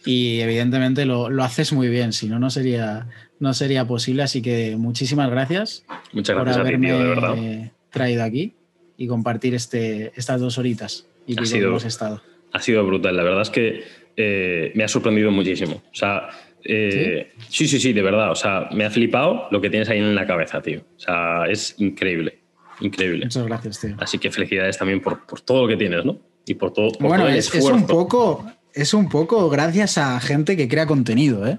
[0.05, 2.13] Y evidentemente lo, lo, haces muy bien.
[2.13, 3.07] Si no, no sería,
[3.39, 4.25] no sería posible.
[4.25, 5.85] Así que muchísimas gracias.
[6.13, 7.73] Muchas gracias por haberme a ti, tío, de verdad.
[7.91, 8.53] traído aquí
[8.97, 12.21] y compartir este, estas dos horitas y ha sido, hemos estado.
[12.53, 13.17] Ha sido brutal.
[13.17, 13.85] La verdad es que
[14.17, 15.85] eh, me ha sorprendido muchísimo.
[15.93, 16.31] O sea,
[16.65, 17.69] eh, ¿Sí?
[17.69, 17.69] ¿Sí?
[17.69, 18.33] sí, sí, de verdad.
[18.33, 20.81] O sea, me ha flipado lo que tienes ahí en la cabeza, tío.
[20.97, 22.41] O sea, es increíble.
[22.81, 23.25] Increíble.
[23.25, 23.97] Muchas gracias, tío.
[23.99, 26.19] Así que felicidades también por, por todo lo que tienes, ¿no?
[26.47, 26.93] Y por todo.
[26.93, 27.77] Por bueno, todo el es, es, esfuerzo.
[27.77, 31.59] un poco, es un poco gracias a gente que crea contenido, ¿eh?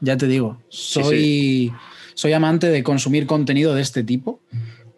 [0.00, 0.60] Ya te digo.
[0.68, 1.72] Soy, sí, sí.
[2.14, 4.40] soy amante de consumir contenido de este tipo.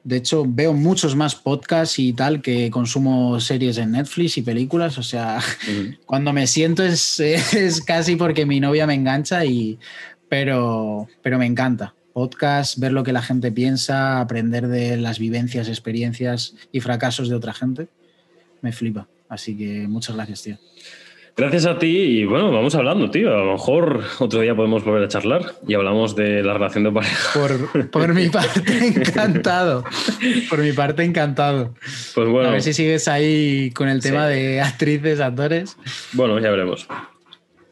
[0.07, 4.99] De hecho, veo muchos más podcasts y tal que consumo series en Netflix y películas.
[4.99, 5.99] O sea, uh -huh.
[6.07, 9.81] cuando me siento es, es, casi porque mi novia me engancha, y,
[10.29, 11.96] pero, pero me encanta.
[12.17, 17.35] Podcast, ver lo que la gente piensa, aprender de las vivencias, experiencias y fracasos de
[17.35, 17.89] otra gente,
[18.63, 19.07] me flipa.
[19.29, 20.57] Así que muchas gracias, tío.
[21.37, 23.35] Gracias a ti y bueno, vamos hablando, tío.
[23.35, 26.93] A lo mejor otro día podemos volver a charlar y hablamos de la relación de
[26.93, 27.39] pareja.
[27.39, 28.63] Por, por mi parte,
[28.97, 29.85] encantado.
[30.49, 31.75] Por mi parte, encantado.
[32.15, 32.49] Pues bueno.
[32.49, 34.37] A ver si sigues ahí con el tema sí.
[34.37, 35.77] de actrices, actores.
[36.15, 36.89] Bueno, ya veremos.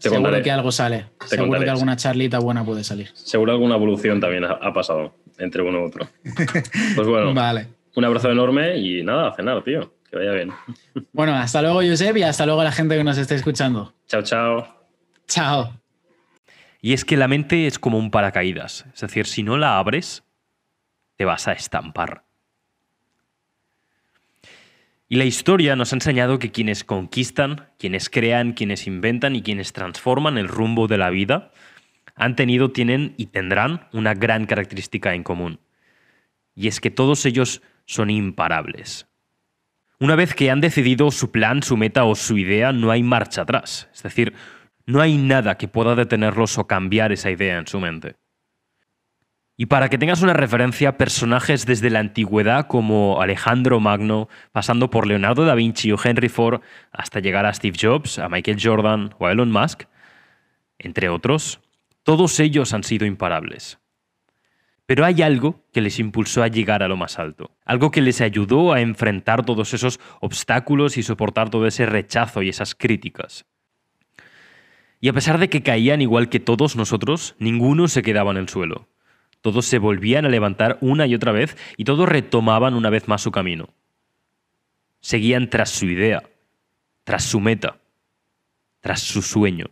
[0.04, 0.42] Te Seguro contaré.
[0.44, 1.06] que algo sale.
[1.18, 1.64] Te Seguro contaré.
[1.64, 3.08] que alguna charlita buena puede salir.
[3.14, 6.06] Seguro alguna evolución también ha, ha pasado entre uno y otro.
[6.94, 7.32] Pues bueno.
[7.32, 7.68] vale.
[7.96, 9.94] Un abrazo enorme y nada, a cenar, tío.
[10.10, 10.52] Que vaya bien.
[11.12, 13.94] Bueno, hasta luego, Josep, y hasta luego a la gente que nos esté escuchando.
[14.06, 14.66] Chao, chao.
[15.26, 15.72] Chao.
[16.82, 18.84] Y es que la mente es como un paracaídas.
[18.94, 20.22] Es decir, si no la abres,
[21.16, 22.23] te vas a estampar.
[25.14, 29.72] Y la historia nos ha enseñado que quienes conquistan, quienes crean, quienes inventan y quienes
[29.72, 31.52] transforman el rumbo de la vida
[32.16, 35.60] han tenido, tienen y tendrán una gran característica en común.
[36.56, 39.06] Y es que todos ellos son imparables.
[40.00, 43.42] Una vez que han decidido su plan, su meta o su idea, no hay marcha
[43.42, 43.88] atrás.
[43.94, 44.34] Es decir,
[44.84, 48.16] no hay nada que pueda detenerlos o cambiar esa idea en su mente.
[49.56, 55.06] Y para que tengas una referencia, personajes desde la antigüedad como Alejandro Magno, pasando por
[55.06, 56.60] Leonardo da Vinci o Henry Ford,
[56.90, 59.84] hasta llegar a Steve Jobs, a Michael Jordan o a Elon Musk,
[60.78, 61.60] entre otros,
[62.02, 63.78] todos ellos han sido imparables.
[64.86, 68.20] Pero hay algo que les impulsó a llegar a lo más alto, algo que les
[68.20, 73.46] ayudó a enfrentar todos esos obstáculos y soportar todo ese rechazo y esas críticas.
[75.00, 78.48] Y a pesar de que caían igual que todos nosotros, ninguno se quedaba en el
[78.48, 78.88] suelo.
[79.44, 83.20] Todos se volvían a levantar una y otra vez y todos retomaban una vez más
[83.20, 83.68] su camino.
[85.00, 86.22] Seguían tras su idea,
[87.04, 87.76] tras su meta,
[88.80, 89.66] tras su sueño.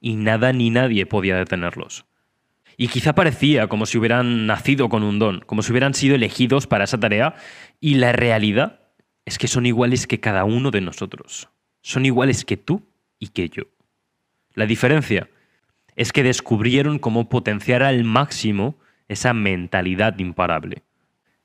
[0.00, 2.06] Y nada ni nadie podía detenerlos.
[2.78, 6.66] Y quizá parecía como si hubieran nacido con un don, como si hubieran sido elegidos
[6.66, 7.34] para esa tarea,
[7.80, 8.80] y la realidad
[9.26, 11.50] es que son iguales que cada uno de nosotros.
[11.82, 12.88] Son iguales que tú
[13.18, 13.64] y que yo.
[14.54, 15.28] La diferencia
[15.98, 20.82] es que descubrieron cómo potenciar al máximo esa mentalidad imparable.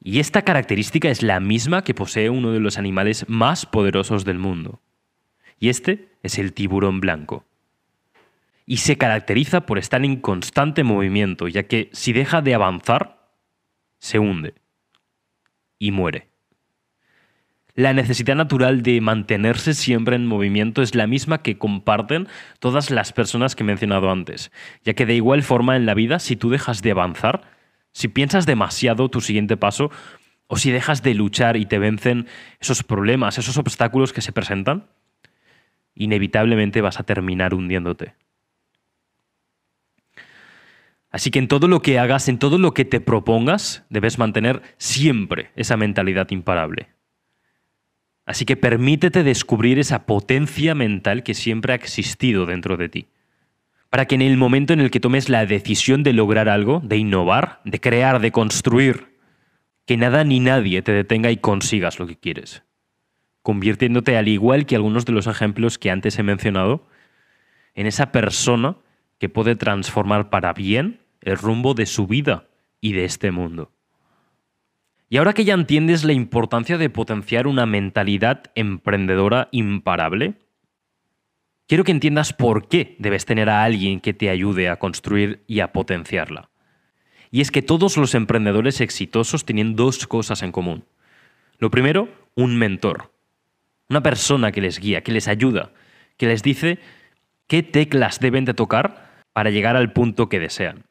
[0.01, 4.39] Y esta característica es la misma que posee uno de los animales más poderosos del
[4.39, 4.80] mundo.
[5.59, 7.45] Y este es el tiburón blanco
[8.65, 13.30] y se caracteriza por estar en constante movimiento, ya que si deja de avanzar,
[13.99, 14.55] se hunde
[15.80, 16.30] y muere.
[17.76, 22.28] La necesidad natural de mantenerse siempre en movimiento es la misma que comparten
[22.60, 24.52] todas las personas que he mencionado antes,
[24.84, 27.41] ya que de igual forma en la vida, si tú dejas de avanzar,
[27.91, 29.90] si piensas demasiado tu siguiente paso,
[30.45, 32.28] o si dejas de luchar y te vencen
[32.60, 34.86] esos problemas, esos obstáculos que se presentan,
[35.95, 38.14] inevitablemente vas a terminar hundiéndote.
[41.10, 44.62] Así que en todo lo que hagas, en todo lo que te propongas, debes mantener
[44.78, 46.90] siempre esa mentalidad imparable.
[48.26, 53.08] Así que permítete descubrir esa potencia mental que siempre ha existido dentro de ti.
[53.90, 56.98] Para que en el momento en el que tomes la decisión de lograr algo, de
[56.98, 59.18] innovar, de crear, de construir,
[59.86, 62.64] que nada ni nadie te detenga y consigas lo que quieres.
[63.41, 66.88] Convirtiéndote, al igual que algunos de los ejemplos que antes he mencionado,
[67.76, 68.78] en esa persona
[69.20, 72.48] que puede transformar para bien el rumbo de su vida
[72.80, 73.72] y de este mundo.
[75.14, 80.34] Y ahora que ya entiendes la importancia de potenciar una mentalidad emprendedora imparable,
[81.68, 85.60] quiero que entiendas por qué debes tener a alguien que te ayude a construir y
[85.60, 86.49] a potenciarla.
[87.30, 90.84] Y es que todos los emprendedores exitosos tienen dos cosas en común.
[91.60, 93.11] Lo primero, un mentor.
[93.90, 95.73] Una persona que les guía, que les ayuda,
[96.18, 96.80] que les dice
[97.45, 100.85] qué teclas deben de tocar para llegar al punto que desean.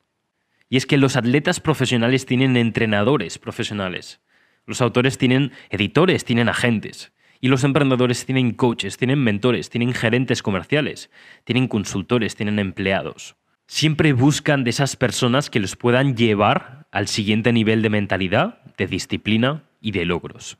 [0.73, 4.23] Y es que los atletas profesionales tienen entrenadores profesionales.
[4.65, 7.13] Los autores tienen editores, tienen agentes.
[7.43, 11.11] Y los emprendedores tienen coaches, tienen mentores, tienen gerentes comerciales,
[11.45, 13.37] tienen consultores, tienen empleados.
[13.67, 18.87] Siempre buscan de esas personas que los puedan llevar al siguiente nivel de mentalidad, de
[18.87, 20.57] disciplina y de logros.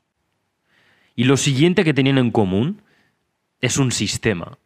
[1.15, 2.83] Y lo siguiente que tienen en común
[3.61, 4.59] es un sistema.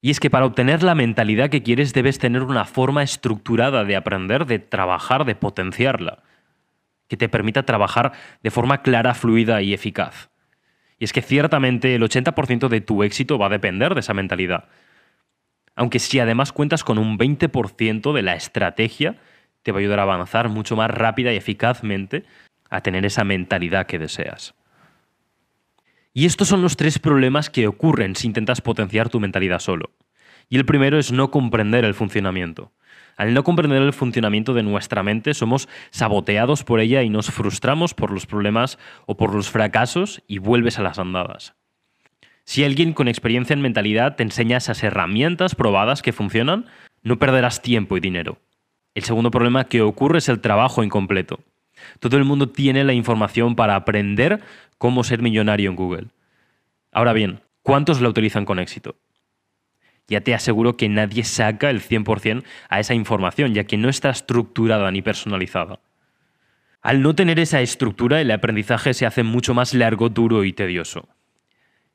[0.00, 3.96] Y es que para obtener la mentalidad que quieres debes tener una forma estructurada de
[3.96, 6.22] aprender, de trabajar, de potenciarla,
[7.08, 8.12] que te permita trabajar
[8.42, 10.30] de forma clara, fluida y eficaz.
[10.98, 14.68] Y es que ciertamente el 80% de tu éxito va a depender de esa mentalidad.
[15.74, 19.16] Aunque si además cuentas con un 20% de la estrategia,
[19.62, 22.24] te va a ayudar a avanzar mucho más rápida y eficazmente
[22.68, 24.54] a tener esa mentalidad que deseas.
[26.18, 29.92] Y estos son los tres problemas que ocurren si intentas potenciar tu mentalidad solo.
[30.48, 32.72] Y el primero es no comprender el funcionamiento.
[33.16, 37.94] Al no comprender el funcionamiento de nuestra mente, somos saboteados por ella y nos frustramos
[37.94, 41.54] por los problemas o por los fracasos y vuelves a las andadas.
[42.42, 46.66] Si alguien con experiencia en mentalidad te enseña esas herramientas probadas que funcionan,
[47.04, 48.40] no perderás tiempo y dinero.
[48.96, 51.38] El segundo problema que ocurre es el trabajo incompleto.
[52.00, 54.40] Todo el mundo tiene la información para aprender
[54.78, 56.06] cómo ser millonario en Google.
[56.92, 58.96] Ahora bien, ¿cuántos la utilizan con éxito?
[60.06, 64.08] Ya te aseguro que nadie saca el 100% a esa información, ya que no está
[64.08, 65.80] estructurada ni personalizada.
[66.80, 71.08] Al no tener esa estructura, el aprendizaje se hace mucho más largo, duro y tedioso.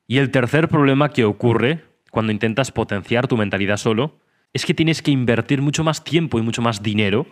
[0.06, 4.20] Y el tercer problema que ocurre cuando intentas potenciar tu mentalidad solo
[4.52, 7.26] es que tienes que invertir mucho más tiempo y mucho más dinero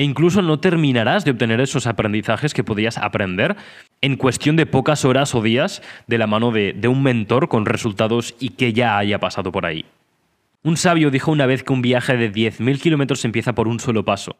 [0.00, 3.54] e incluso no terminarás de obtener esos aprendizajes que podías aprender
[4.00, 7.66] en cuestión de pocas horas o días de la mano de, de un mentor con
[7.66, 9.84] resultados y que ya haya pasado por ahí.
[10.62, 14.02] Un sabio dijo una vez que un viaje de 10.000 kilómetros empieza por un solo
[14.06, 14.38] paso.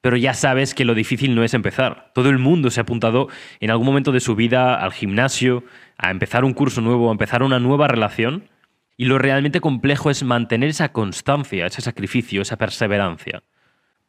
[0.00, 2.10] Pero ya sabes que lo difícil no es empezar.
[2.12, 3.28] Todo el mundo se ha apuntado
[3.60, 5.62] en algún momento de su vida al gimnasio,
[5.96, 8.48] a empezar un curso nuevo, a empezar una nueva relación.
[8.96, 13.44] Y lo realmente complejo es mantener esa constancia, ese sacrificio, esa perseverancia.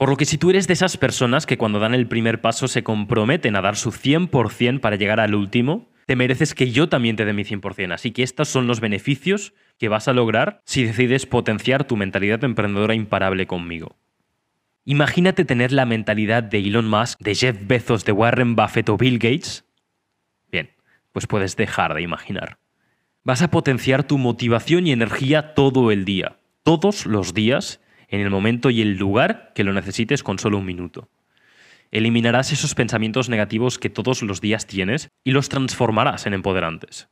[0.03, 2.67] Por lo que si tú eres de esas personas que cuando dan el primer paso
[2.67, 7.15] se comprometen a dar su 100% para llegar al último, te mereces que yo también
[7.15, 7.93] te dé mi 100%.
[7.93, 12.43] Así que estos son los beneficios que vas a lograr si decides potenciar tu mentalidad
[12.43, 13.95] emprendedora imparable conmigo.
[14.83, 19.19] Imagínate tener la mentalidad de Elon Musk, de Jeff Bezos, de Warren Buffett o Bill
[19.19, 19.63] Gates.
[20.51, 20.71] Bien,
[21.13, 22.57] pues puedes dejar de imaginar.
[23.23, 27.79] Vas a potenciar tu motivación y energía todo el día, todos los días,
[28.13, 31.09] en el momento y el lugar que lo necesites con solo un minuto.
[31.89, 37.09] Eliminarás esos pensamientos negativos que todos los días tienes y los transformarás en empoderantes.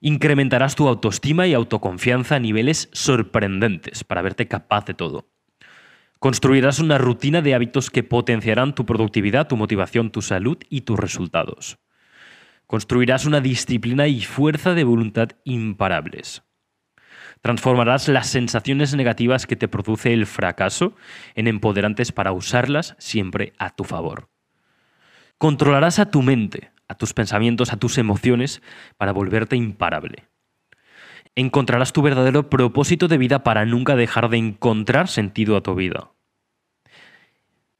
[0.00, 5.28] Incrementarás tu autoestima y autoconfianza a niveles sorprendentes para verte capaz de todo.
[6.18, 10.98] Construirás una rutina de hábitos que potenciarán tu productividad, tu motivación, tu salud y tus
[10.98, 11.78] resultados.
[12.66, 16.42] Construirás una disciplina y fuerza de voluntad imparables.
[17.42, 20.94] Transformarás las sensaciones negativas que te produce el fracaso
[21.34, 24.28] en empoderantes para usarlas siempre a tu favor.
[25.38, 28.62] Controlarás a tu mente, a tus pensamientos, a tus emociones
[28.96, 30.28] para volverte imparable.
[31.34, 36.12] Encontrarás tu verdadero propósito de vida para nunca dejar de encontrar sentido a tu vida.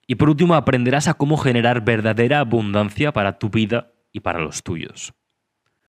[0.09, 4.65] Y por último, aprenderás a cómo generar verdadera abundancia para tu vida y para los
[4.65, 5.15] tuyos.